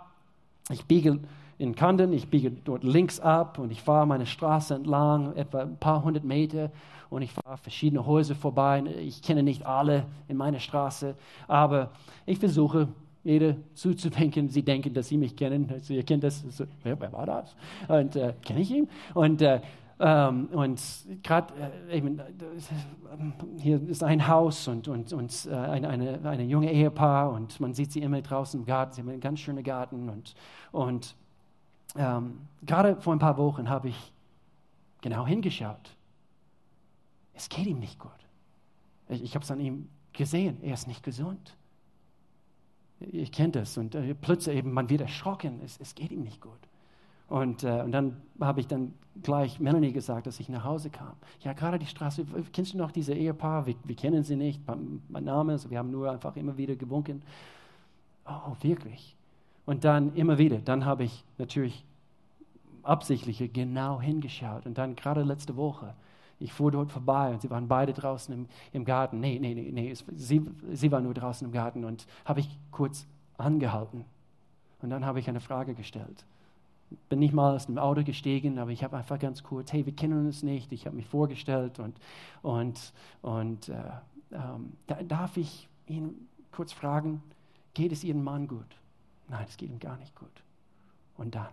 ich 0.68 0.84
biege 0.84 1.20
in 1.56 1.74
Kanden, 1.74 2.12
ich 2.12 2.28
biege 2.28 2.50
dort 2.50 2.84
links 2.84 3.18
ab 3.18 3.58
und 3.58 3.72
ich 3.72 3.80
fahre 3.80 4.06
meine 4.06 4.26
Straße 4.26 4.74
entlang, 4.74 5.34
etwa 5.36 5.62
ein 5.62 5.78
paar 5.78 6.04
hundert 6.04 6.24
Meter 6.24 6.70
und 7.10 7.22
ich 7.22 7.32
fahre 7.32 7.56
verschiedene 7.56 8.06
Häuser 8.06 8.34
vorbei. 8.34 8.82
Ich 9.00 9.22
kenne 9.22 9.42
nicht 9.42 9.64
alle 9.66 10.04
in 10.28 10.36
meiner 10.36 10.60
Straße, 10.60 11.14
aber 11.48 11.90
ich 12.24 12.38
versuche 12.38 12.88
jeder 13.24 13.56
zuzudenken, 13.74 14.48
sie 14.48 14.62
denken, 14.62 14.94
dass 14.94 15.08
sie 15.08 15.16
mich 15.16 15.34
kennen. 15.34 15.68
Also 15.72 15.94
ihr 15.94 16.04
kennt 16.04 16.22
das, 16.22 16.44
so, 16.48 16.64
wer, 16.84 16.98
wer, 17.00 17.12
war 17.12 17.26
das? 17.26 17.56
Und 17.88 18.14
äh, 18.14 18.34
kenne 18.44 18.60
ich 18.60 18.70
ihn? 18.70 18.88
Und, 19.14 19.42
äh, 19.42 19.60
ähm, 19.98 20.48
und 20.52 20.80
gerade 21.22 21.52
äh, 21.90 22.02
hier 23.58 23.82
ist 23.88 24.04
ein 24.04 24.28
Haus 24.28 24.68
und, 24.68 24.86
und, 24.86 25.12
und 25.12 25.48
äh, 25.50 25.54
eine, 25.54 25.88
eine, 25.88 26.20
eine 26.22 26.44
junge 26.44 26.70
Ehepaar 26.70 27.32
und 27.32 27.58
man 27.58 27.74
sieht 27.74 27.90
sie 27.90 28.00
immer 28.00 28.20
draußen 28.20 28.60
im 28.60 28.66
Garten. 28.66 28.92
Sie 28.92 29.00
haben 29.00 29.08
einen 29.08 29.20
ganz 29.20 29.40
schönen 29.40 29.64
Garten 29.64 30.08
und, 30.08 30.34
und 30.70 31.16
ähm, 31.96 32.40
gerade 32.64 33.00
vor 33.00 33.12
ein 33.12 33.18
paar 33.18 33.38
Wochen 33.38 33.68
habe 33.68 33.88
ich 33.88 34.12
genau 35.00 35.26
hingeschaut. 35.26 35.95
Es 37.36 37.48
geht 37.48 37.66
ihm 37.66 37.78
nicht 37.78 37.98
gut. 37.98 38.10
Ich, 39.08 39.22
ich 39.22 39.34
habe 39.34 39.44
es 39.44 39.50
an 39.50 39.60
ihm 39.60 39.88
gesehen. 40.12 40.58
Er 40.62 40.74
ist 40.74 40.88
nicht 40.88 41.02
gesund. 41.02 41.56
Ich 42.98 43.30
kenne 43.30 43.52
das. 43.52 43.76
Und 43.76 43.94
äh, 43.94 44.14
plötzlich 44.14 44.56
eben, 44.56 44.72
man 44.72 44.88
wird 44.88 45.02
erschrocken. 45.02 45.60
Es, 45.62 45.78
es 45.78 45.94
geht 45.94 46.10
ihm 46.10 46.22
nicht 46.22 46.40
gut. 46.40 46.58
Und, 47.28 47.62
äh, 47.64 47.82
und 47.82 47.92
dann 47.92 48.16
habe 48.40 48.60
ich 48.60 48.66
dann 48.66 48.94
gleich 49.22 49.60
Melanie 49.60 49.92
gesagt, 49.92 50.26
dass 50.26 50.40
ich 50.40 50.48
nach 50.48 50.64
Hause 50.64 50.90
kam. 50.90 51.14
Ja, 51.40 51.52
gerade 51.52 51.78
die 51.78 51.86
Straße, 51.86 52.24
kennst 52.52 52.72
du 52.72 52.78
noch 52.78 52.92
diese 52.92 53.14
Ehepaar? 53.14 53.66
Wir, 53.66 53.74
wir 53.84 53.96
kennen 53.96 54.22
sie 54.22 54.36
nicht, 54.36 54.62
mein 54.66 55.24
Name, 55.24 55.52
also 55.52 55.70
wir 55.70 55.78
haben 55.78 55.90
nur 55.90 56.10
einfach 56.10 56.36
immer 56.36 56.56
wieder 56.56 56.76
gewunken. 56.76 57.22
Oh, 58.26 58.54
wirklich? 58.60 59.16
Und 59.66 59.84
dann 59.84 60.14
immer 60.14 60.38
wieder, 60.38 60.58
dann 60.58 60.84
habe 60.84 61.04
ich 61.04 61.24
natürlich 61.38 61.84
absichtlich 62.82 63.52
genau 63.52 64.00
hingeschaut. 64.00 64.64
Und 64.64 64.78
dann 64.78 64.94
gerade 64.94 65.22
letzte 65.22 65.56
Woche, 65.56 65.94
ich 66.38 66.52
fuhr 66.52 66.70
dort 66.70 66.90
vorbei 66.90 67.30
und 67.32 67.42
sie 67.42 67.50
waren 67.50 67.68
beide 67.68 67.92
draußen 67.92 68.32
im, 68.34 68.46
im 68.72 68.84
Garten. 68.84 69.20
Nee, 69.20 69.38
nee, 69.38 69.54
nee, 69.54 69.70
nee, 69.72 69.94
sie, 70.14 70.42
sie 70.72 70.92
war 70.92 71.00
nur 71.00 71.14
draußen 71.14 71.46
im 71.46 71.52
Garten 71.52 71.84
und 71.84 72.06
habe 72.24 72.40
ich 72.40 72.58
kurz 72.70 73.06
angehalten. 73.38 74.04
Und 74.82 74.90
dann 74.90 75.06
habe 75.06 75.18
ich 75.18 75.28
eine 75.28 75.40
Frage 75.40 75.74
gestellt. 75.74 76.24
Bin 77.08 77.18
nicht 77.18 77.34
mal 77.34 77.56
aus 77.56 77.66
dem 77.66 77.78
Auto 77.78 78.04
gestiegen, 78.04 78.58
aber 78.58 78.70
ich 78.70 78.84
habe 78.84 78.96
einfach 78.96 79.18
ganz 79.18 79.42
kurz, 79.42 79.72
hey, 79.72 79.86
wir 79.86 79.94
kennen 79.94 80.26
uns 80.26 80.42
nicht. 80.42 80.72
Ich 80.72 80.86
habe 80.86 80.94
mich 80.94 81.06
vorgestellt 81.06 81.78
und, 81.80 81.96
und, 82.42 82.92
und 83.22 83.68
äh, 83.68 83.74
ähm, 84.32 84.74
da, 84.86 85.02
darf 85.02 85.36
ich 85.36 85.68
ihn 85.86 86.28
kurz 86.52 86.72
fragen, 86.72 87.22
geht 87.74 87.92
es 87.92 88.04
Ihrem 88.04 88.22
Mann 88.22 88.46
gut? 88.46 88.66
Nein, 89.28 89.46
es 89.48 89.56
geht 89.56 89.70
ihm 89.70 89.80
gar 89.80 89.96
nicht 89.96 90.14
gut. 90.14 90.28
Und 91.16 91.34
dann, 91.34 91.48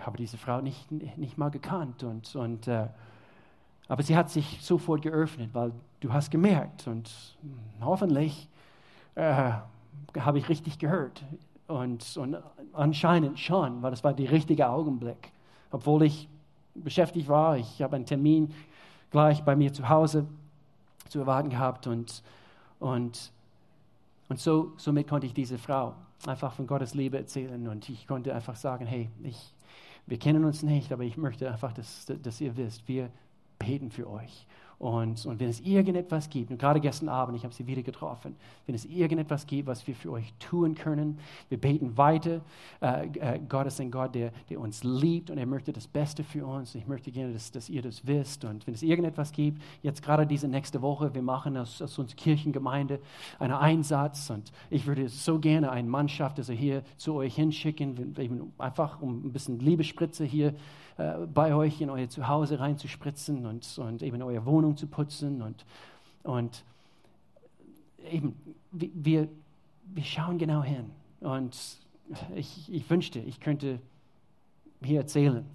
habe 0.00 0.16
diese 0.16 0.38
Frau 0.38 0.60
nicht, 0.60 0.90
nicht 0.90 1.38
mal 1.38 1.50
gekannt. 1.50 2.02
Und, 2.02 2.34
und, 2.36 2.68
äh, 2.68 2.86
aber 3.88 4.02
sie 4.02 4.16
hat 4.16 4.30
sich 4.30 4.58
sofort 4.62 5.02
geöffnet, 5.02 5.50
weil 5.52 5.72
du 6.00 6.12
hast 6.12 6.30
gemerkt 6.30 6.86
und 6.86 7.10
hoffentlich 7.80 8.48
äh, 9.14 9.52
habe 10.18 10.38
ich 10.38 10.48
richtig 10.48 10.78
gehört. 10.78 11.24
Und, 11.66 12.16
und 12.16 12.36
anscheinend 12.72 13.38
schon, 13.38 13.82
weil 13.82 13.90
das 13.90 14.02
war 14.02 14.12
der 14.12 14.30
richtige 14.30 14.68
Augenblick. 14.68 15.32
Obwohl 15.70 16.02
ich 16.02 16.28
beschäftigt 16.74 17.28
war, 17.28 17.56
ich 17.56 17.82
habe 17.82 17.96
einen 17.96 18.06
Termin 18.06 18.52
gleich 19.10 19.42
bei 19.42 19.54
mir 19.56 19.72
zu 19.72 19.88
Hause 19.88 20.26
zu 21.08 21.20
erwarten 21.20 21.50
gehabt 21.50 21.86
und, 21.86 22.22
und, 22.78 23.32
und 24.28 24.38
so, 24.38 24.72
somit 24.76 25.08
konnte 25.08 25.26
ich 25.26 25.34
diese 25.34 25.58
Frau 25.58 25.94
einfach 26.26 26.52
von 26.52 26.66
Gottes 26.66 26.94
Liebe 26.94 27.18
erzählen 27.18 27.66
und 27.68 27.88
ich 27.88 28.06
konnte 28.06 28.34
einfach 28.34 28.56
sagen, 28.56 28.86
hey, 28.86 29.10
ich, 29.22 29.52
wir 30.10 30.18
kennen 30.18 30.44
uns 30.44 30.64
nicht, 30.64 30.92
aber 30.92 31.04
ich 31.04 31.16
möchte 31.16 31.48
einfach, 31.48 31.72
dass, 31.72 32.04
dass 32.20 32.40
ihr 32.40 32.56
wisst, 32.56 32.88
wir 32.88 33.10
beten 33.60 33.92
für 33.92 34.10
euch. 34.10 34.44
Und, 34.80 35.26
und 35.26 35.38
wenn 35.40 35.50
es 35.50 35.60
irgendetwas 35.60 36.30
gibt, 36.30 36.50
und 36.50 36.58
gerade 36.58 36.80
gestern 36.80 37.10
Abend, 37.10 37.36
ich 37.36 37.44
habe 37.44 37.52
sie 37.52 37.66
wieder 37.66 37.82
getroffen, 37.82 38.34
wenn 38.64 38.74
es 38.74 38.86
irgendetwas 38.86 39.46
gibt, 39.46 39.68
was 39.68 39.86
wir 39.86 39.94
für 39.94 40.10
euch 40.10 40.32
tun 40.38 40.74
können, 40.74 41.18
wir 41.50 41.60
beten 41.60 41.98
weiter. 41.98 42.40
Äh, 42.80 43.08
äh, 43.18 43.40
Gott 43.46 43.66
ist 43.66 43.78
ein 43.78 43.90
Gott, 43.90 44.14
der, 44.14 44.32
der 44.48 44.58
uns 44.58 44.82
liebt 44.82 45.28
und 45.28 45.36
er 45.36 45.44
möchte 45.44 45.74
das 45.74 45.86
Beste 45.86 46.24
für 46.24 46.46
uns. 46.46 46.74
Ich 46.74 46.86
möchte 46.86 47.12
gerne, 47.12 47.34
dass, 47.34 47.52
dass 47.52 47.68
ihr 47.68 47.82
das 47.82 48.06
wisst. 48.06 48.46
Und 48.46 48.66
wenn 48.66 48.72
es 48.72 48.82
irgendetwas 48.82 49.32
gibt, 49.32 49.60
jetzt 49.82 50.02
gerade 50.02 50.26
diese 50.26 50.48
nächste 50.48 50.80
Woche, 50.80 51.14
wir 51.14 51.20
machen 51.20 51.58
aus, 51.58 51.82
aus 51.82 51.98
unserer 51.98 52.16
Kirchengemeinde 52.16 53.00
einen 53.38 53.52
Einsatz 53.52 54.30
und 54.30 54.50
ich 54.70 54.86
würde 54.86 55.10
so 55.10 55.38
gerne 55.38 55.70
eine 55.72 55.90
Mannschaft, 55.90 56.38
also 56.38 56.54
hier 56.54 56.84
zu 56.96 57.16
euch 57.16 57.34
hinschicken, 57.34 58.14
einfach 58.56 59.02
um 59.02 59.26
ein 59.26 59.32
bisschen 59.32 59.58
Liebespritze 59.60 60.24
hier 60.24 60.54
äh, 60.96 61.26
bei 61.26 61.54
euch 61.54 61.80
in 61.80 61.90
euer 61.90 62.08
Zuhause 62.08 62.60
reinzuspritzen 62.60 63.46
und, 63.46 63.78
und 63.78 64.02
eben 64.02 64.22
eure 64.22 64.44
Wohnung 64.46 64.76
zu 64.76 64.86
putzen. 64.86 65.42
Und, 65.42 65.64
und 66.22 66.64
eben, 68.10 68.34
wir, 68.72 69.28
wir 69.84 70.04
schauen 70.04 70.38
genau 70.38 70.62
hin. 70.62 70.90
Und 71.20 71.78
ich, 72.34 72.72
ich 72.72 72.88
wünschte, 72.88 73.20
ich 73.20 73.40
könnte 73.40 73.80
hier 74.82 75.00
erzählen, 75.00 75.46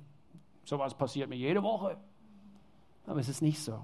sowas 0.64 0.94
passiert 0.94 1.30
mir 1.30 1.36
jede 1.36 1.64
Woche. 1.64 1.98
Aber 3.08 3.20
es 3.20 3.30
ist 3.30 3.42
nicht 3.42 3.60
so. 3.60 3.84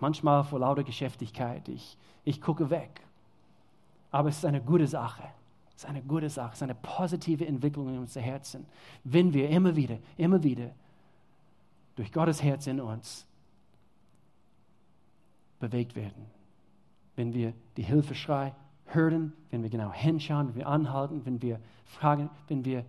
Manchmal 0.00 0.44
vor 0.44 0.60
lauter 0.60 0.84
Geschäftigkeit, 0.84 1.68
ich, 1.68 1.96
ich 2.24 2.40
gucke 2.40 2.70
weg. 2.70 3.02
Aber 4.10 4.28
es 4.28 4.38
ist 4.38 4.44
eine 4.44 4.60
gute 4.60 4.86
Sache. 4.86 5.22
Ist 5.80 5.86
eine 5.86 6.02
gute 6.02 6.28
Sache, 6.28 6.52
ist 6.52 6.62
eine 6.62 6.74
positive 6.74 7.46
Entwicklung 7.46 7.88
in 7.88 7.96
unser 7.96 8.20
Herzen, 8.20 8.66
wenn 9.02 9.32
wir 9.32 9.48
immer 9.48 9.74
wieder, 9.74 9.96
immer 10.18 10.42
wieder 10.42 10.72
durch 11.94 12.12
Gottes 12.12 12.42
Herz 12.42 12.66
in 12.66 12.80
uns 12.80 13.24
bewegt 15.58 15.96
werden. 15.96 16.26
Wenn 17.16 17.32
wir 17.32 17.54
die 17.78 17.82
Hilfeschrei 17.82 18.54
hören, 18.88 19.32
wenn 19.48 19.62
wir 19.62 19.70
genau 19.70 19.90
hinschauen, 19.90 20.48
wenn 20.48 20.56
wir 20.56 20.66
anhalten, 20.66 21.24
wenn 21.24 21.40
wir 21.40 21.58
fragen, 21.86 22.28
wenn 22.48 22.62
wir 22.62 22.84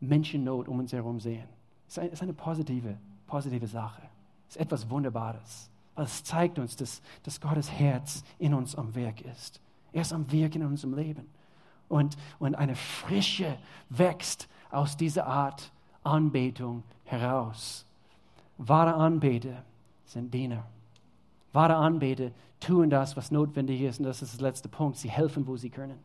Menschennot 0.00 0.66
um 0.66 0.80
uns 0.80 0.92
herum 0.92 1.20
sehen. 1.20 1.48
Es 1.86 1.98
ist 1.98 2.22
eine 2.22 2.32
positive, 2.32 2.98
positive 3.28 3.68
Sache. 3.68 4.02
Es 4.48 4.56
ist 4.56 4.62
etwas 4.62 4.90
Wunderbares. 4.90 5.70
Es 5.94 6.24
zeigt 6.24 6.58
uns, 6.58 6.74
dass, 6.74 7.00
dass 7.22 7.40
Gottes 7.40 7.70
Herz 7.70 8.24
in 8.40 8.54
uns 8.54 8.74
am 8.74 8.92
Werk 8.96 9.20
ist. 9.20 9.60
Er 9.92 10.02
ist 10.02 10.12
am 10.12 10.32
Werk 10.32 10.56
in 10.56 10.64
unserem 10.64 10.94
Leben. 10.94 11.28
Und, 11.92 12.16
und 12.38 12.54
eine 12.54 12.74
Frische 12.74 13.58
wächst 13.90 14.48
aus 14.70 14.96
dieser 14.96 15.26
Art 15.26 15.70
Anbetung 16.02 16.84
heraus. 17.04 17.84
Wahre 18.56 18.94
Anbeter 18.94 19.62
sind 20.06 20.32
Diener. 20.32 20.64
Wahre 21.52 21.74
Anbeter 21.74 22.30
tun 22.60 22.88
das, 22.88 23.14
was 23.14 23.30
notwendig 23.30 23.82
ist, 23.82 23.98
und 23.98 24.06
das 24.06 24.22
ist 24.22 24.40
der 24.40 24.48
letzte 24.48 24.70
Punkt. 24.70 24.96
Sie 24.96 25.10
helfen, 25.10 25.46
wo 25.46 25.58
sie 25.58 25.68
können. 25.68 25.98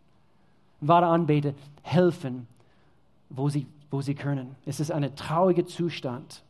Wahre 0.82 1.06
Anbeter 1.06 1.54
helfen, 1.84 2.48
wo 3.30 3.48
sie, 3.48 3.66
wo 3.90 4.02
sie 4.02 4.14
können. 4.14 4.58
Es 4.66 4.82
ist 4.82 4.92
ein 4.92 5.16
trauriger 5.16 5.68
Zustand, 5.68 6.44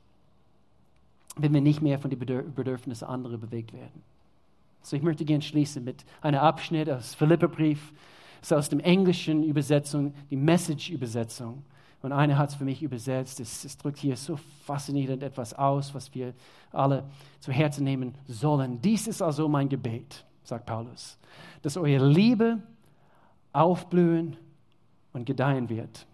wenn 1.35 1.53
wir 1.53 1.61
nicht 1.61 1.83
mehr 1.83 1.99
von 1.99 2.09
den 2.09 2.17
Bedürfnissen 2.17 3.07
anderer 3.07 3.37
bewegt 3.37 3.71
werden. 3.71 4.01
So, 4.81 4.95
ich 4.95 5.03
möchte 5.03 5.25
gerne 5.25 5.43
schließen 5.43 5.83
mit 5.83 6.05
einem 6.21 6.39
Abschnitt 6.39 6.89
aus 6.89 7.13
Philipperbrief. 7.13 7.93
Ist 8.41 8.53
aus 8.53 8.69
der 8.69 8.83
englischen 8.85 9.43
Übersetzung, 9.43 10.13
die 10.29 10.35
Message-Übersetzung. 10.35 11.63
Und 12.01 12.11
einer 12.11 12.37
hat 12.37 12.49
es 12.49 12.55
für 12.55 12.63
mich 12.63 12.83
übersetzt. 12.83 13.39
Es, 13.39 13.65
es, 13.65 13.77
drückt 13.77 13.97
hier 13.97 14.15
so 14.15 14.37
faszinierend 14.65 15.23
etwas 15.23 15.53
aus, 15.53 15.93
was 15.95 16.13
wir 16.13 16.33
alle 16.71 17.03
zu 17.39 17.51
Herzen 17.51 17.83
nehmen 17.83 18.13
sollen. 18.27 18.81
Dies 18.81 19.07
ist 19.07 19.21
also 19.21 19.47
mein 19.47 19.67
Gebet, 19.67 20.25
sagt 20.43 20.65
Paulus, 20.65 21.17
dass 21.63 21.75
eure 21.75 22.07
Liebe 22.07 22.61
aufblühen 23.51 24.37
und 25.13 25.25
gedeihen 25.25 25.69
wird. 25.69 26.05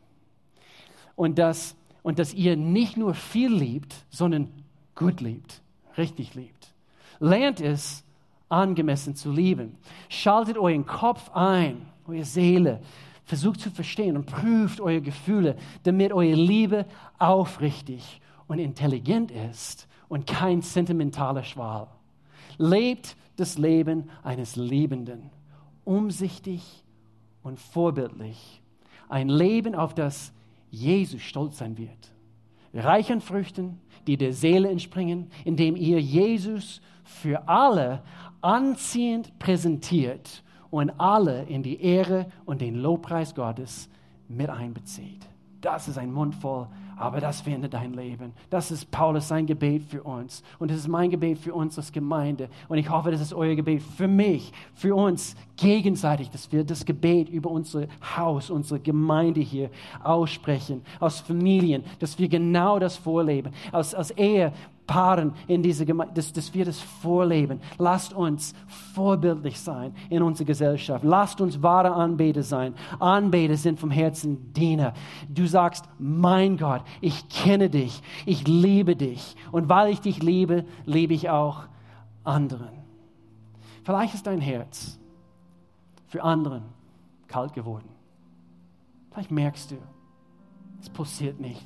und 1.15 1.38
dass, 1.38 1.76
und 2.01 2.19
dass 2.19 2.34
ihr 2.34 2.55
nicht 2.55 2.97
nur 2.97 3.13
viel 3.13 3.53
liebt, 3.53 4.05
sondern 4.09 4.49
gut 4.95 5.21
liebt, 5.21 5.61
richtig 5.97 6.36
liebt. 6.36 6.74
Lernt 7.19 7.61
es, 7.61 8.03
angemessen 8.49 9.15
zu 9.15 9.32
lieben. 9.32 9.78
Schaltet 10.09 10.57
euren 10.57 10.86
Kopf 10.86 11.32
ein, 11.34 11.88
eure 12.08 12.26
Seele, 12.26 12.82
versucht 13.26 13.62
zu 13.62 13.72
verstehen 13.72 14.18
und 14.18 14.26
prüft 14.26 14.82
eure 14.82 15.01
Gefühle, 15.01 15.56
damit 15.84 16.12
eure 16.12 16.36
Liebe 16.36 16.86
aufrichtig 17.20 18.22
und 18.47 18.60
intelligent 18.60 19.32
ist 19.32 19.88
und 20.10 20.28
kein 20.28 20.62
sentimentaler 20.62 21.43
Schwal. 21.43 21.88
Lebt 22.58 23.16
das 23.38 23.58
Leben 23.58 24.10
eines 24.24 24.56
Liebenden, 24.56 25.30
umsichtig 25.86 26.84
und 27.41 27.60
vorbildlich. 27.60 28.62
Ein 29.10 29.30
Leben, 29.30 29.76
auf 29.76 29.93
das 29.93 30.34
Jesus 30.70 31.22
stolz 31.22 31.58
sein 31.58 31.78
wird. 31.78 32.14
Reich 32.74 33.12
an 33.12 33.22
Früchten, 33.22 33.80
die 34.08 34.18
der 34.18 34.34
Seele 34.34 34.70
entspringen, 34.70 35.30
indem 35.45 35.76
ihr 35.76 35.99
Jesus 36.01 36.82
für 37.04 37.47
alle 37.47 38.04
anziehend 38.41 39.38
präsentiert 39.39 40.43
und 40.74 40.89
alle 40.99 41.43
in 41.43 41.61
die 41.61 41.80
Ehre 41.84 42.26
und 42.45 42.59
den 42.59 42.74
Lobpreis 42.74 43.36
Gottes 43.36 43.89
mit 44.28 44.49
einbezieht. 44.49 45.24
Das 45.61 45.88
ist 45.88 45.99
ein 45.99 46.11
Mund 46.11 46.34
voll 46.34 46.67
aber 46.97 47.19
das 47.19 47.41
verändert 47.41 47.74
dein 47.74 47.93
Leben. 47.93 48.34
Das 48.49 48.71
ist 48.71 48.89
Paulus 48.91 49.28
sein 49.28 49.45
Gebet 49.45 49.84
für 49.84 50.03
uns. 50.03 50.43
Und 50.59 50.71
das 50.71 50.78
ist 50.78 50.88
mein 50.88 51.09
Gebet 51.09 51.38
für 51.38 51.53
uns 51.53 51.78
als 51.78 51.91
Gemeinde. 51.91 52.49
Und 52.69 52.78
ich 52.78 52.89
hoffe, 52.89 53.11
das 53.11 53.21
ist 53.21 53.34
euer 53.34 53.55
Gebet 53.55 53.82
für 53.82 54.07
mich, 54.07 54.51
für 54.74 54.95
uns 54.95 55.36
gegenseitig, 55.57 56.30
dass 56.30 56.51
wir 56.51 56.63
das 56.63 56.86
Gebet 56.86 57.30
über 57.30 57.49
unser 57.49 57.88
Haus, 58.15 58.49
unsere 58.49 58.80
Gemeinde 58.80 59.41
hier 59.41 59.69
aussprechen, 60.03 60.82
aus 60.99 61.19
Familien, 61.19 61.84
dass 61.99 62.17
wir 62.19 62.28
genau 62.28 62.80
das 62.80 62.97
vorleben, 62.97 63.51
aus, 63.71 63.93
aus 63.93 64.11
Ehe, 64.11 64.53
Paaren 64.93 65.33
in 65.47 65.63
dieser 65.63 65.85
Gemeinde, 65.85 66.13
dass, 66.13 66.31
dass 66.33 66.53
wir 66.53 66.65
das 66.65 66.79
vorleben. 66.79 67.59
Lasst 67.79 68.13
uns 68.13 68.53
vorbildlich 68.93 69.59
sein 69.59 69.95
in 70.11 70.21
unserer 70.21 70.45
Gesellschaft. 70.45 71.03
Lasst 71.03 71.41
uns 71.41 71.63
wahre 71.63 71.93
Anbeter 71.93 72.43
sein. 72.43 72.75
Anbeter 72.99 73.57
sind 73.57 73.79
vom 73.79 73.89
Herzen 73.89 74.53
Diener. 74.53 74.93
Du 75.27 75.47
sagst, 75.47 75.85
mein 75.97 76.57
Gott, 76.57 76.83
ich 77.01 77.27
kenne 77.27 77.71
dich, 77.71 78.03
ich 78.27 78.47
liebe 78.47 78.95
dich. 78.95 79.35
Und 79.51 79.67
weil 79.67 79.91
ich 79.91 79.99
dich 79.99 80.21
liebe, 80.21 80.63
liebe 80.85 81.15
ich 81.15 81.31
auch 81.31 81.63
anderen. 82.23 82.83
Vielleicht 83.83 84.13
ist 84.13 84.27
dein 84.27 84.41
Herz 84.41 84.99
für 86.05 86.21
anderen 86.21 86.65
kalt 87.27 87.53
geworden. 87.53 87.89
Vielleicht 89.09 89.31
merkst 89.31 89.71
du, 89.71 89.75
es 90.81 90.89
passiert 90.91 91.39
nicht 91.39 91.65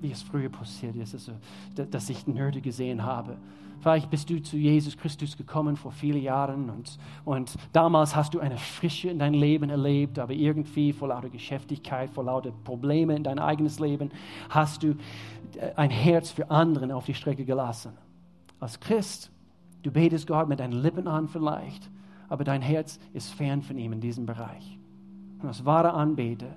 wie 0.00 0.10
es 0.10 0.22
früher 0.22 0.48
passiert 0.48 0.96
ist, 0.96 1.14
also, 1.14 1.32
dass 1.74 2.10
ich 2.10 2.26
Nöte 2.26 2.60
gesehen 2.60 3.04
habe. 3.04 3.36
Vielleicht 3.80 4.10
bist 4.10 4.30
du 4.30 4.42
zu 4.42 4.56
Jesus 4.56 4.96
Christus 4.96 5.36
gekommen 5.36 5.76
vor 5.76 5.92
vielen 5.92 6.22
Jahren 6.22 6.70
und, 6.70 6.98
und 7.24 7.54
damals 7.72 8.16
hast 8.16 8.34
du 8.34 8.40
eine 8.40 8.56
Frische 8.56 9.10
in 9.10 9.18
dein 9.18 9.34
Leben 9.34 9.70
erlebt, 9.70 10.18
aber 10.18 10.32
irgendwie 10.32 10.92
vor 10.92 11.08
lauter 11.08 11.28
Geschäftigkeit, 11.28 12.10
vor 12.10 12.24
lauter 12.24 12.52
Probleme 12.64 13.14
in 13.14 13.22
dein 13.22 13.38
eigenes 13.38 13.78
Leben 13.78 14.10
hast 14.48 14.82
du 14.82 14.96
äh, 15.56 15.72
ein 15.76 15.90
Herz 15.90 16.30
für 16.30 16.50
anderen 16.50 16.90
auf 16.90 17.04
die 17.04 17.14
Strecke 17.14 17.44
gelassen. 17.44 17.92
Als 18.58 18.80
Christ, 18.80 19.30
du 19.82 19.90
betest 19.90 20.26
Gott 20.26 20.48
mit 20.48 20.60
deinen 20.60 20.72
Lippen 20.72 21.06
an 21.06 21.28
vielleicht, 21.28 21.90
aber 22.28 22.44
dein 22.44 22.62
Herz 22.62 22.98
ist 23.12 23.34
fern 23.34 23.62
von 23.62 23.78
ihm 23.78 23.92
in 23.92 24.00
diesem 24.00 24.26
Bereich. 24.26 24.78
Und 25.40 25.48
als 25.48 25.64
wahre 25.64 25.92
Anbeter, 25.92 26.54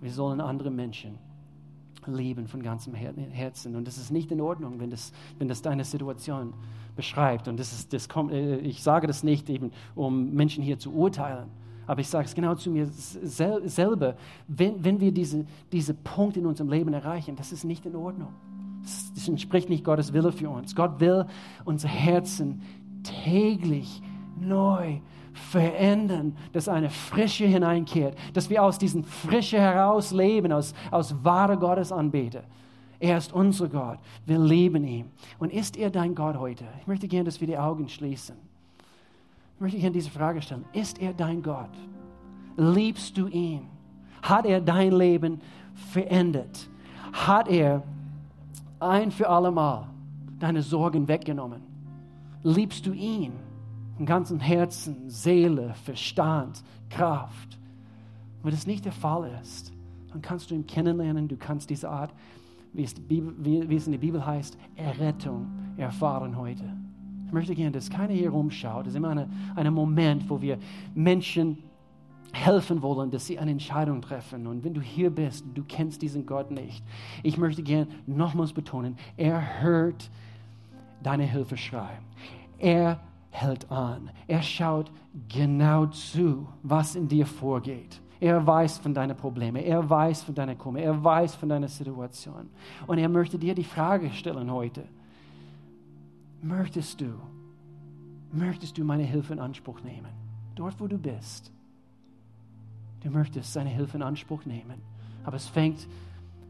wir 0.00 0.10
sollen 0.10 0.40
andere 0.40 0.70
Menschen 0.70 1.18
lieben 2.06 2.46
von 2.46 2.62
ganzem 2.62 2.94
Herzen. 2.94 3.76
Und 3.76 3.86
das 3.86 3.98
ist 3.98 4.10
nicht 4.10 4.30
in 4.32 4.40
Ordnung, 4.40 4.80
wenn 4.80 4.90
das, 4.90 5.12
wenn 5.38 5.48
das 5.48 5.62
deine 5.62 5.84
Situation 5.84 6.54
beschreibt. 6.96 7.48
Und 7.48 7.58
das 7.58 7.72
ist, 7.72 7.92
das 7.92 8.08
kommt, 8.08 8.32
äh, 8.32 8.58
ich 8.58 8.82
sage 8.82 9.06
das 9.06 9.22
nicht 9.22 9.48
eben, 9.50 9.70
um 9.94 10.32
Menschen 10.32 10.62
hier 10.62 10.78
zu 10.78 10.92
urteilen. 10.92 11.48
Aber 11.86 12.00
ich 12.00 12.08
sage 12.08 12.26
es 12.26 12.34
genau 12.34 12.54
zu 12.54 12.70
mir 12.70 12.86
selber, 12.86 14.16
wenn, 14.46 14.84
wenn 14.84 15.00
wir 15.00 15.12
diese, 15.12 15.44
diese 15.72 15.94
Punkt 15.94 16.36
in 16.36 16.46
unserem 16.46 16.70
Leben 16.70 16.92
erreichen, 16.92 17.36
das 17.36 17.52
ist 17.52 17.64
nicht 17.64 17.84
in 17.86 17.96
Ordnung. 17.96 18.32
Das, 18.82 19.12
das 19.14 19.28
entspricht 19.28 19.68
nicht 19.68 19.84
Gottes 19.84 20.12
Wille 20.12 20.32
für 20.32 20.48
uns. 20.48 20.74
Gott 20.74 21.00
will 21.00 21.26
unser 21.64 21.88
Herzen 21.88 22.62
täglich 23.02 24.00
neu 24.40 25.00
verändern, 25.32 26.36
dass 26.52 26.68
eine 26.68 26.90
Frische 26.90 27.46
hineinkehrt, 27.46 28.16
dass 28.32 28.50
wir 28.50 28.62
aus 28.62 28.78
diesen 28.78 29.04
Frische 29.04 29.58
heraus 29.58 30.12
leben, 30.12 30.52
aus, 30.52 30.74
aus 30.90 31.14
wahre 31.24 31.56
Gottesanbeter. 31.56 32.44
Er 33.02 33.18
ist 33.18 33.32
unser 33.32 33.68
Gott. 33.68 33.98
Wir 34.26 34.38
lieben 34.38 34.84
ihn. 34.84 35.10
Und 35.38 35.52
ist 35.52 35.76
er 35.76 35.90
dein 35.90 36.14
Gott 36.14 36.36
heute? 36.38 36.64
Ich 36.80 36.86
möchte 36.86 37.08
gerne, 37.08 37.24
dass 37.24 37.40
wir 37.40 37.48
die 37.48 37.58
Augen 37.58 37.88
schließen. 37.88 38.36
Ich 39.56 39.60
möchte 39.60 39.78
gerne 39.78 39.92
diese 39.92 40.10
Frage 40.10 40.40
stellen. 40.40 40.64
Ist 40.72 41.00
er 41.00 41.12
dein 41.12 41.42
Gott? 41.42 41.70
Liebst 42.56 43.16
du 43.18 43.26
ihn? 43.26 43.68
Hat 44.22 44.46
er 44.46 44.60
dein 44.60 44.92
Leben 44.92 45.40
verändert? 45.74 46.68
Hat 47.12 47.48
er 47.48 47.82
ein 48.78 49.10
für 49.10 49.28
allemal 49.28 49.88
deine 50.38 50.62
Sorgen 50.62 51.08
weggenommen? 51.08 51.62
Liebst 52.42 52.86
du 52.86 52.92
ihn? 52.92 53.32
Im 53.98 54.06
ganzen 54.06 54.40
Herzen, 54.40 55.08
Seele, 55.08 55.74
Verstand, 55.84 56.62
Kraft. 56.90 57.58
wenn 58.42 58.50
das 58.50 58.66
nicht 58.66 58.84
der 58.84 58.92
Fall 58.92 59.30
ist, 59.42 59.72
dann 60.10 60.22
kannst 60.22 60.50
du 60.50 60.54
ihn 60.54 60.66
kennenlernen, 60.66 61.28
du 61.28 61.36
kannst 61.36 61.70
diese 61.70 61.88
Art, 61.88 62.12
wie 62.72 62.84
es, 62.84 62.94
Bibel, 62.94 63.34
wie, 63.38 63.76
es 63.76 63.86
in 63.86 63.92
der 63.92 63.98
Bibel 63.98 64.24
heißt, 64.24 64.58
Errettung 64.76 65.46
erfahren 65.76 66.36
heute. 66.36 66.64
Ich 67.26 67.32
möchte 67.32 67.54
gerne, 67.54 67.72
dass 67.72 67.88
keiner 67.88 68.12
hier 68.12 68.30
rumschaut. 68.30 68.86
Das 68.86 68.92
ist 68.92 68.96
immer 68.96 69.26
ein 69.56 69.72
Moment, 69.72 70.28
wo 70.28 70.40
wir 70.40 70.58
Menschen 70.94 71.58
helfen 72.32 72.82
wollen, 72.82 73.10
dass 73.10 73.26
sie 73.26 73.38
eine 73.38 73.50
Entscheidung 73.50 74.00
treffen. 74.00 74.46
Und 74.46 74.64
wenn 74.64 74.74
du 74.74 74.80
hier 74.80 75.10
bist, 75.10 75.44
du 75.54 75.64
kennst 75.64 76.02
diesen 76.02 76.26
Gott 76.26 76.50
nicht. 76.50 76.82
Ich 77.22 77.36
möchte 77.36 77.62
gerne 77.62 77.86
nochmals 78.06 78.52
betonen, 78.52 78.96
er 79.16 79.62
hört 79.62 80.10
deine 81.02 81.24
Hilfeschrei. 81.24 81.90
Er 82.58 83.00
hält 83.32 83.70
an. 83.70 84.10
Er 84.26 84.42
schaut 84.42 84.92
genau 85.28 85.86
zu, 85.86 86.46
was 86.62 86.94
in 86.94 87.08
dir 87.08 87.26
vorgeht. 87.26 88.00
Er 88.20 88.46
weiß 88.46 88.78
von 88.78 88.94
deinen 88.94 89.16
Problemen, 89.16 89.56
er 89.56 89.90
weiß 89.90 90.22
von 90.22 90.34
deiner 90.34 90.54
Kummer, 90.54 90.78
er 90.78 91.02
weiß 91.02 91.34
von 91.34 91.48
deiner 91.48 91.66
Situation. 91.66 92.50
Und 92.86 92.98
er 92.98 93.08
möchte 93.08 93.38
dir 93.38 93.54
die 93.54 93.64
Frage 93.64 94.10
stellen 94.10 94.52
heute. 94.52 94.84
Möchtest 96.40 97.00
du, 97.00 97.14
möchtest 98.30 98.78
du 98.78 98.84
meine 98.84 99.02
Hilfe 99.02 99.32
in 99.32 99.40
Anspruch 99.40 99.80
nehmen? 99.82 100.12
Dort, 100.54 100.78
wo 100.78 100.86
du 100.86 100.98
bist. 100.98 101.50
Du 103.02 103.10
möchtest 103.10 103.52
seine 103.52 103.70
Hilfe 103.70 103.96
in 103.96 104.02
Anspruch 104.02 104.44
nehmen. 104.44 104.80
Aber 105.24 105.36
es 105.36 105.48
fängt 105.48 105.88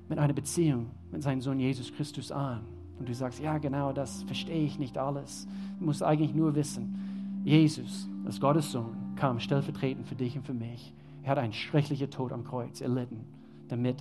mit 0.08 0.18
einer 0.18 0.34
Beziehung 0.34 0.90
mit 1.10 1.22
seinem 1.22 1.40
Sohn 1.40 1.58
Jesus 1.58 1.92
Christus 1.94 2.30
an. 2.30 2.64
Und 3.02 3.08
du 3.08 3.14
sagst, 3.16 3.40
ja 3.40 3.58
genau, 3.58 3.92
das 3.92 4.22
verstehe 4.22 4.64
ich 4.64 4.78
nicht 4.78 4.96
alles. 4.96 5.48
Du 5.80 5.86
musst 5.86 6.04
eigentlich 6.04 6.34
nur 6.34 6.54
wissen, 6.54 7.42
Jesus, 7.44 8.08
als 8.24 8.40
Gottes 8.40 8.70
Sohn, 8.70 8.96
kam 9.16 9.40
stellvertretend 9.40 10.06
für 10.06 10.14
dich 10.14 10.36
und 10.36 10.44
für 10.44 10.54
mich. 10.54 10.94
Er 11.24 11.32
hat 11.32 11.38
einen 11.38 11.52
schrecklichen 11.52 12.08
Tod 12.12 12.30
am 12.30 12.44
Kreuz 12.44 12.80
erlitten, 12.80 13.24
damit 13.66 13.96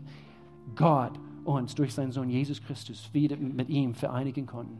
Gott 0.75 1.19
uns 1.45 1.73
durch 1.73 1.95
seinen 1.95 2.11
Sohn 2.11 2.29
Jesus 2.29 2.61
Christus 2.61 3.09
wieder 3.11 3.37
mit 3.37 3.69
ihm 3.69 3.95
vereinigen 3.95 4.45
konnten. 4.45 4.77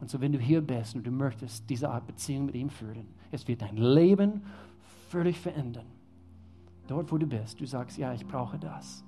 Und 0.00 0.08
so, 0.08 0.18
wenn 0.22 0.32
du 0.32 0.38
hier 0.38 0.62
bist 0.62 0.94
und 0.96 1.06
du 1.06 1.10
möchtest 1.10 1.68
diese 1.68 1.90
Art 1.90 2.06
Beziehung 2.06 2.46
mit 2.46 2.54
ihm 2.54 2.70
führen, 2.70 3.06
es 3.32 3.46
wird 3.46 3.60
dein 3.60 3.76
Leben 3.76 4.44
völlig 5.10 5.38
verändern. 5.38 5.84
Dort, 6.88 7.12
wo 7.12 7.18
du 7.18 7.26
bist, 7.26 7.60
du 7.60 7.66
sagst, 7.66 7.98
ja, 7.98 8.14
ich 8.14 8.26
brauche 8.26 8.58
das. 8.58 9.04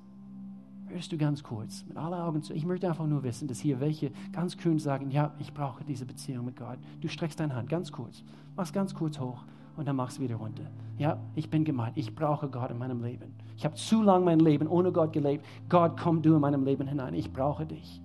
Hörst 0.89 1.12
du 1.12 1.18
ganz 1.18 1.43
kurz, 1.43 1.84
mit 1.86 1.99
aller 1.99 2.24
Augen 2.24 2.43
zu. 2.43 2.55
Ich 2.55 2.64
möchte 2.64 2.89
einfach 2.89 3.07
nur 3.07 3.22
wissen, 3.22 3.47
dass 3.47 3.61
hier 3.61 3.78
welche 3.78 4.11
ganz 4.32 4.57
kühn 4.57 4.78
sagen, 4.78 5.11
ja, 5.11 5.34
ich 5.39 5.53
brauche 5.53 5.84
diese 5.84 6.07
Beziehung 6.07 6.47
mit 6.47 6.57
Gott. 6.57 6.78
Du 7.01 7.09
streckst 7.09 7.39
deine 7.39 7.55
Hand 7.55 7.68
ganz 7.68 7.93
kurz, 7.93 8.24
machst 8.57 8.72
ganz 8.72 8.95
kurz 8.95 9.20
hoch 9.20 9.45
und 9.76 9.86
dann 9.86 9.97
machst 9.97 10.18
wieder 10.18 10.36
runter. 10.36 10.64
Ja, 10.97 11.18
ich 11.34 11.51
bin 11.51 11.64
gemeint, 11.64 11.97
ich 11.97 12.14
brauche 12.14 12.49
Gott 12.49 12.70
in 12.70 12.78
meinem 12.78 13.03
Leben. 13.03 13.34
Ich 13.57 13.66
habe 13.66 13.74
zu 13.74 14.03
lange 14.03 14.24
mein 14.24 14.41
Leben 14.41 14.66
ohne 14.66 14.91
Gott 14.91 15.12
gelebt. 15.12 15.45
Gott, 15.68 16.01
komm 16.01 16.22
du 16.22 16.34
in 16.34 16.41
meinem 16.41 16.64
Leben 16.64 16.89
hinein. 16.89 17.12
Ich 17.12 17.32
brauche 17.32 17.66
dich. 17.66 18.01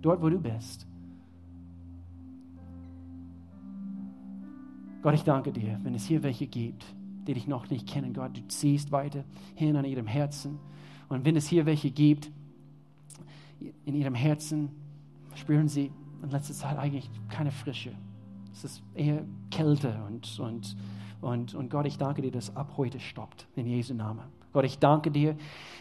Dort, 0.00 0.22
wo 0.22 0.30
du 0.30 0.38
bist. 0.38 0.86
Gott, 5.02 5.14
ich 5.14 5.24
danke 5.24 5.52
dir, 5.52 5.78
wenn 5.82 5.94
es 5.94 6.06
hier 6.06 6.22
welche 6.22 6.46
gibt, 6.46 6.84
die 7.26 7.34
dich 7.34 7.46
noch 7.46 7.68
nicht 7.68 7.86
kennen. 7.86 8.14
Gott, 8.14 8.36
du 8.36 8.46
ziehst 8.48 8.90
weiter 8.90 9.24
hin 9.54 9.76
an 9.76 9.84
ihrem 9.84 10.06
Herzen. 10.06 10.58
Und 11.12 11.24
wenn 11.24 11.36
es 11.36 11.46
hier 11.46 11.66
welche 11.66 11.90
gibt, 11.90 12.30
in 13.84 13.94
ihrem 13.94 14.14
Herzen 14.14 14.70
spüren 15.34 15.68
sie 15.68 15.90
in 16.22 16.30
letzter 16.30 16.54
Zeit 16.54 16.78
eigentlich 16.78 17.10
keine 17.28 17.50
Frische. 17.50 17.92
Es 18.52 18.64
ist 18.64 18.82
eher 18.94 19.24
Kälte 19.50 20.02
und, 20.06 20.38
und, 20.38 20.76
und, 21.20 21.54
und 21.54 21.70
Gott, 21.70 21.86
ich 21.86 21.98
danke 21.98 22.22
dir, 22.22 22.30
dass 22.30 22.54
ab 22.56 22.74
heute 22.76 23.00
stoppt, 23.00 23.46
in 23.56 23.66
Jesu 23.66 23.94
Namen. 23.94 24.24
Gott, 24.52 24.66
ich 24.66 24.78
danke 24.78 25.10
dir, 25.10 25.34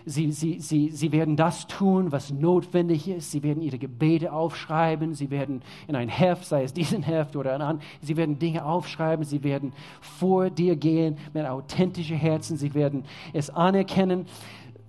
sie, 0.05 0.31
sie, 0.31 0.61
sie, 0.61 0.91
sie 0.91 1.11
werden 1.11 1.35
das 1.35 1.67
tun, 1.67 2.13
was 2.13 2.31
notwendig 2.31 3.09
ist. 3.09 3.31
Sie 3.31 3.43
werden 3.43 3.61
ihre 3.61 3.77
Gebete 3.77 4.31
aufschreiben. 4.31 5.13
Sie 5.13 5.29
werden 5.29 5.61
in 5.89 5.95
ein 5.97 6.07
Heft, 6.07 6.45
sei 6.45 6.63
es 6.63 6.73
diesen 6.73 7.03
Heft 7.03 7.35
oder 7.35 7.53
ein 7.53 7.61
anderes, 7.61 7.89
sie 8.01 8.15
werden 8.15 8.39
Dinge 8.39 8.63
aufschreiben. 8.63 9.25
Sie 9.25 9.43
werden 9.43 9.73
vor 9.99 10.49
dir 10.49 10.77
gehen 10.77 11.17
mit 11.33 11.45
authentischen 11.45 12.15
Herzen. 12.15 12.55
Sie 12.55 12.73
werden 12.73 13.03
es 13.33 13.49
anerkennen, 13.49 14.25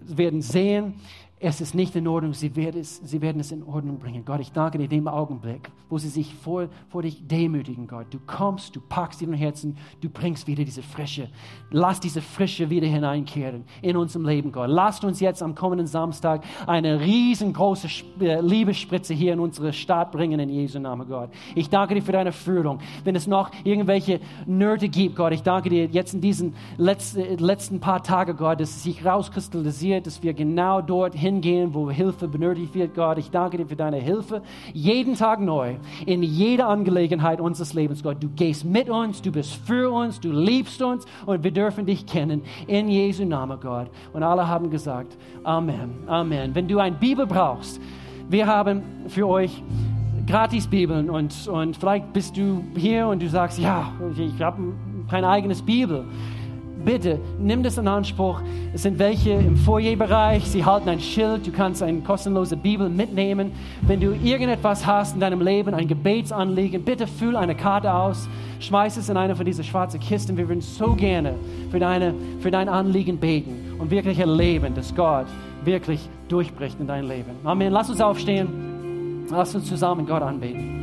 werden 0.06 0.42
sehen, 0.42 0.94
es 1.44 1.60
ist 1.60 1.74
nicht 1.74 1.96
in 1.96 2.06
Ordnung, 2.06 2.34
sie 2.34 2.54
werden, 2.54 2.80
es, 2.80 2.98
sie 2.98 3.20
werden 3.20 3.40
es 3.40 3.50
in 3.50 3.64
Ordnung 3.64 3.98
bringen. 3.98 4.24
Gott, 4.24 4.38
ich 4.38 4.52
danke 4.52 4.78
dir 4.78 4.84
in 4.84 4.90
dem 4.90 5.08
Augenblick, 5.08 5.72
wo 5.90 5.98
sie 5.98 6.08
sich 6.08 6.32
vor, 6.36 6.68
vor 6.88 7.02
dich 7.02 7.26
demütigen, 7.26 7.88
Gott. 7.88 8.06
Du 8.10 8.20
kommst, 8.24 8.76
du 8.76 8.80
packst 8.80 9.20
ihren 9.22 9.34
Herzen, 9.34 9.76
du 10.00 10.08
bringst 10.08 10.46
wieder 10.46 10.64
diese 10.64 10.82
Frische. 10.82 11.28
Lass 11.70 11.98
diese 11.98 12.22
Frische 12.22 12.70
wieder 12.70 12.86
hineinkehren 12.86 13.64
in 13.82 13.96
unserem 13.96 14.24
Leben, 14.24 14.52
Gott. 14.52 14.68
Lasst 14.70 15.04
uns 15.04 15.18
jetzt 15.18 15.42
am 15.42 15.56
kommenden 15.56 15.88
Samstag 15.88 16.44
eine 16.68 17.00
riesengroße 17.00 17.88
äh, 18.20 18.40
Liebesspritze 18.40 19.12
hier 19.12 19.32
in 19.32 19.40
unsere 19.40 19.72
Stadt 19.72 20.12
bringen, 20.12 20.38
in 20.38 20.48
Jesu 20.48 20.78
Namen, 20.78 21.08
Gott. 21.08 21.30
Ich 21.56 21.68
danke 21.68 21.96
dir 21.96 22.02
für 22.02 22.12
deine 22.12 22.30
Führung. 22.30 22.78
Wenn 23.02 23.16
es 23.16 23.26
noch 23.26 23.50
irgendwelche 23.64 24.20
Nöte 24.46 24.88
gibt, 24.88 25.16
Gott, 25.16 25.32
ich 25.32 25.42
danke 25.42 25.70
dir 25.70 25.86
jetzt 25.86 26.14
in 26.14 26.20
diesen 26.20 26.54
letzten, 26.76 27.38
letzten 27.38 27.80
paar 27.80 28.04
Tagen, 28.04 28.36
Gott, 28.36 28.60
dass 28.60 28.70
es 28.70 28.84
sich 28.84 29.04
rauskristallisiert, 29.04 30.06
dass 30.06 30.22
wir 30.22 30.34
genau 30.34 30.80
dort 30.80 31.16
hin 31.16 31.31
hingehen, 31.32 31.72
wo 31.72 31.90
Hilfe 31.90 32.28
benötigt 32.28 32.74
wird, 32.74 32.94
Gott. 32.94 33.18
Ich 33.18 33.30
danke 33.30 33.56
dir 33.56 33.66
für 33.66 33.76
deine 33.76 33.96
Hilfe. 33.96 34.42
Jeden 34.72 35.14
Tag 35.14 35.40
neu, 35.40 35.76
in 36.04 36.22
jeder 36.22 36.68
Angelegenheit 36.68 37.40
unseres 37.40 37.72
Lebens, 37.72 38.02
Gott. 38.02 38.22
Du 38.22 38.28
gehst 38.28 38.64
mit 38.64 38.90
uns, 38.90 39.22
du 39.22 39.32
bist 39.32 39.54
für 39.66 39.90
uns, 39.90 40.20
du 40.20 40.30
liebst 40.30 40.82
uns 40.82 41.06
und 41.26 41.42
wir 41.42 41.50
dürfen 41.50 41.86
dich 41.86 42.06
kennen. 42.06 42.42
In 42.66 42.88
Jesu 42.88 43.24
Namen, 43.24 43.58
Gott. 43.60 43.88
Und 44.12 44.22
alle 44.22 44.46
haben 44.46 44.70
gesagt, 44.70 45.16
Amen, 45.44 45.90
Amen. 46.06 46.54
Wenn 46.54 46.68
du 46.68 46.78
eine 46.78 46.96
Bibel 46.96 47.26
brauchst, 47.26 47.80
wir 48.28 48.46
haben 48.46 48.82
für 49.08 49.26
euch 49.26 49.62
gratis 50.26 50.66
Bibeln 50.66 51.10
und, 51.10 51.48
und 51.48 51.76
vielleicht 51.76 52.12
bist 52.12 52.36
du 52.36 52.62
hier 52.76 53.08
und 53.08 53.22
du 53.22 53.28
sagst, 53.28 53.58
ja, 53.58 53.92
ich 54.16 54.40
habe 54.40 54.74
kein 55.10 55.24
eigenes 55.24 55.62
Bibel 55.62 56.04
bitte 56.84 57.18
nimm 57.38 57.62
das 57.62 57.78
in 57.78 57.88
Anspruch. 57.88 58.40
Es 58.72 58.82
sind 58.82 58.98
welche 58.98 59.30
im 59.30 59.56
Foyerbereich, 59.56 60.44
sie 60.44 60.64
halten 60.64 60.88
ein 60.88 61.00
Schild, 61.00 61.46
du 61.46 61.52
kannst 61.52 61.82
eine 61.82 62.00
kostenlose 62.00 62.56
Bibel 62.56 62.88
mitnehmen. 62.88 63.52
Wenn 63.82 64.00
du 64.00 64.12
irgendetwas 64.12 64.86
hast 64.86 65.14
in 65.14 65.20
deinem 65.20 65.40
Leben, 65.40 65.74
ein 65.74 65.88
Gebetsanliegen, 65.88 66.82
bitte 66.82 67.06
füll 67.06 67.36
eine 67.36 67.54
Karte 67.54 67.92
aus, 67.92 68.28
schmeiß 68.60 68.96
es 68.96 69.08
in 69.08 69.16
eine 69.16 69.36
von 69.36 69.44
diesen 69.44 69.64
schwarzen 69.64 70.00
Kisten. 70.00 70.36
Wir 70.36 70.48
würden 70.48 70.60
so 70.60 70.94
gerne 70.94 71.34
für, 71.70 71.78
deine, 71.78 72.14
für 72.40 72.50
dein 72.50 72.68
Anliegen 72.68 73.18
beten 73.18 73.76
und 73.78 73.90
wirklich 73.90 74.18
erleben, 74.18 74.74
dass 74.74 74.94
Gott 74.94 75.26
wirklich 75.64 76.00
durchbricht 76.28 76.80
in 76.80 76.86
dein 76.86 77.06
Leben. 77.06 77.30
Amen. 77.44 77.72
Lass 77.72 77.90
uns 77.90 78.00
aufstehen. 78.00 79.26
Lass 79.30 79.54
uns 79.54 79.66
zusammen 79.66 80.06
Gott 80.06 80.22
anbeten. 80.22 80.81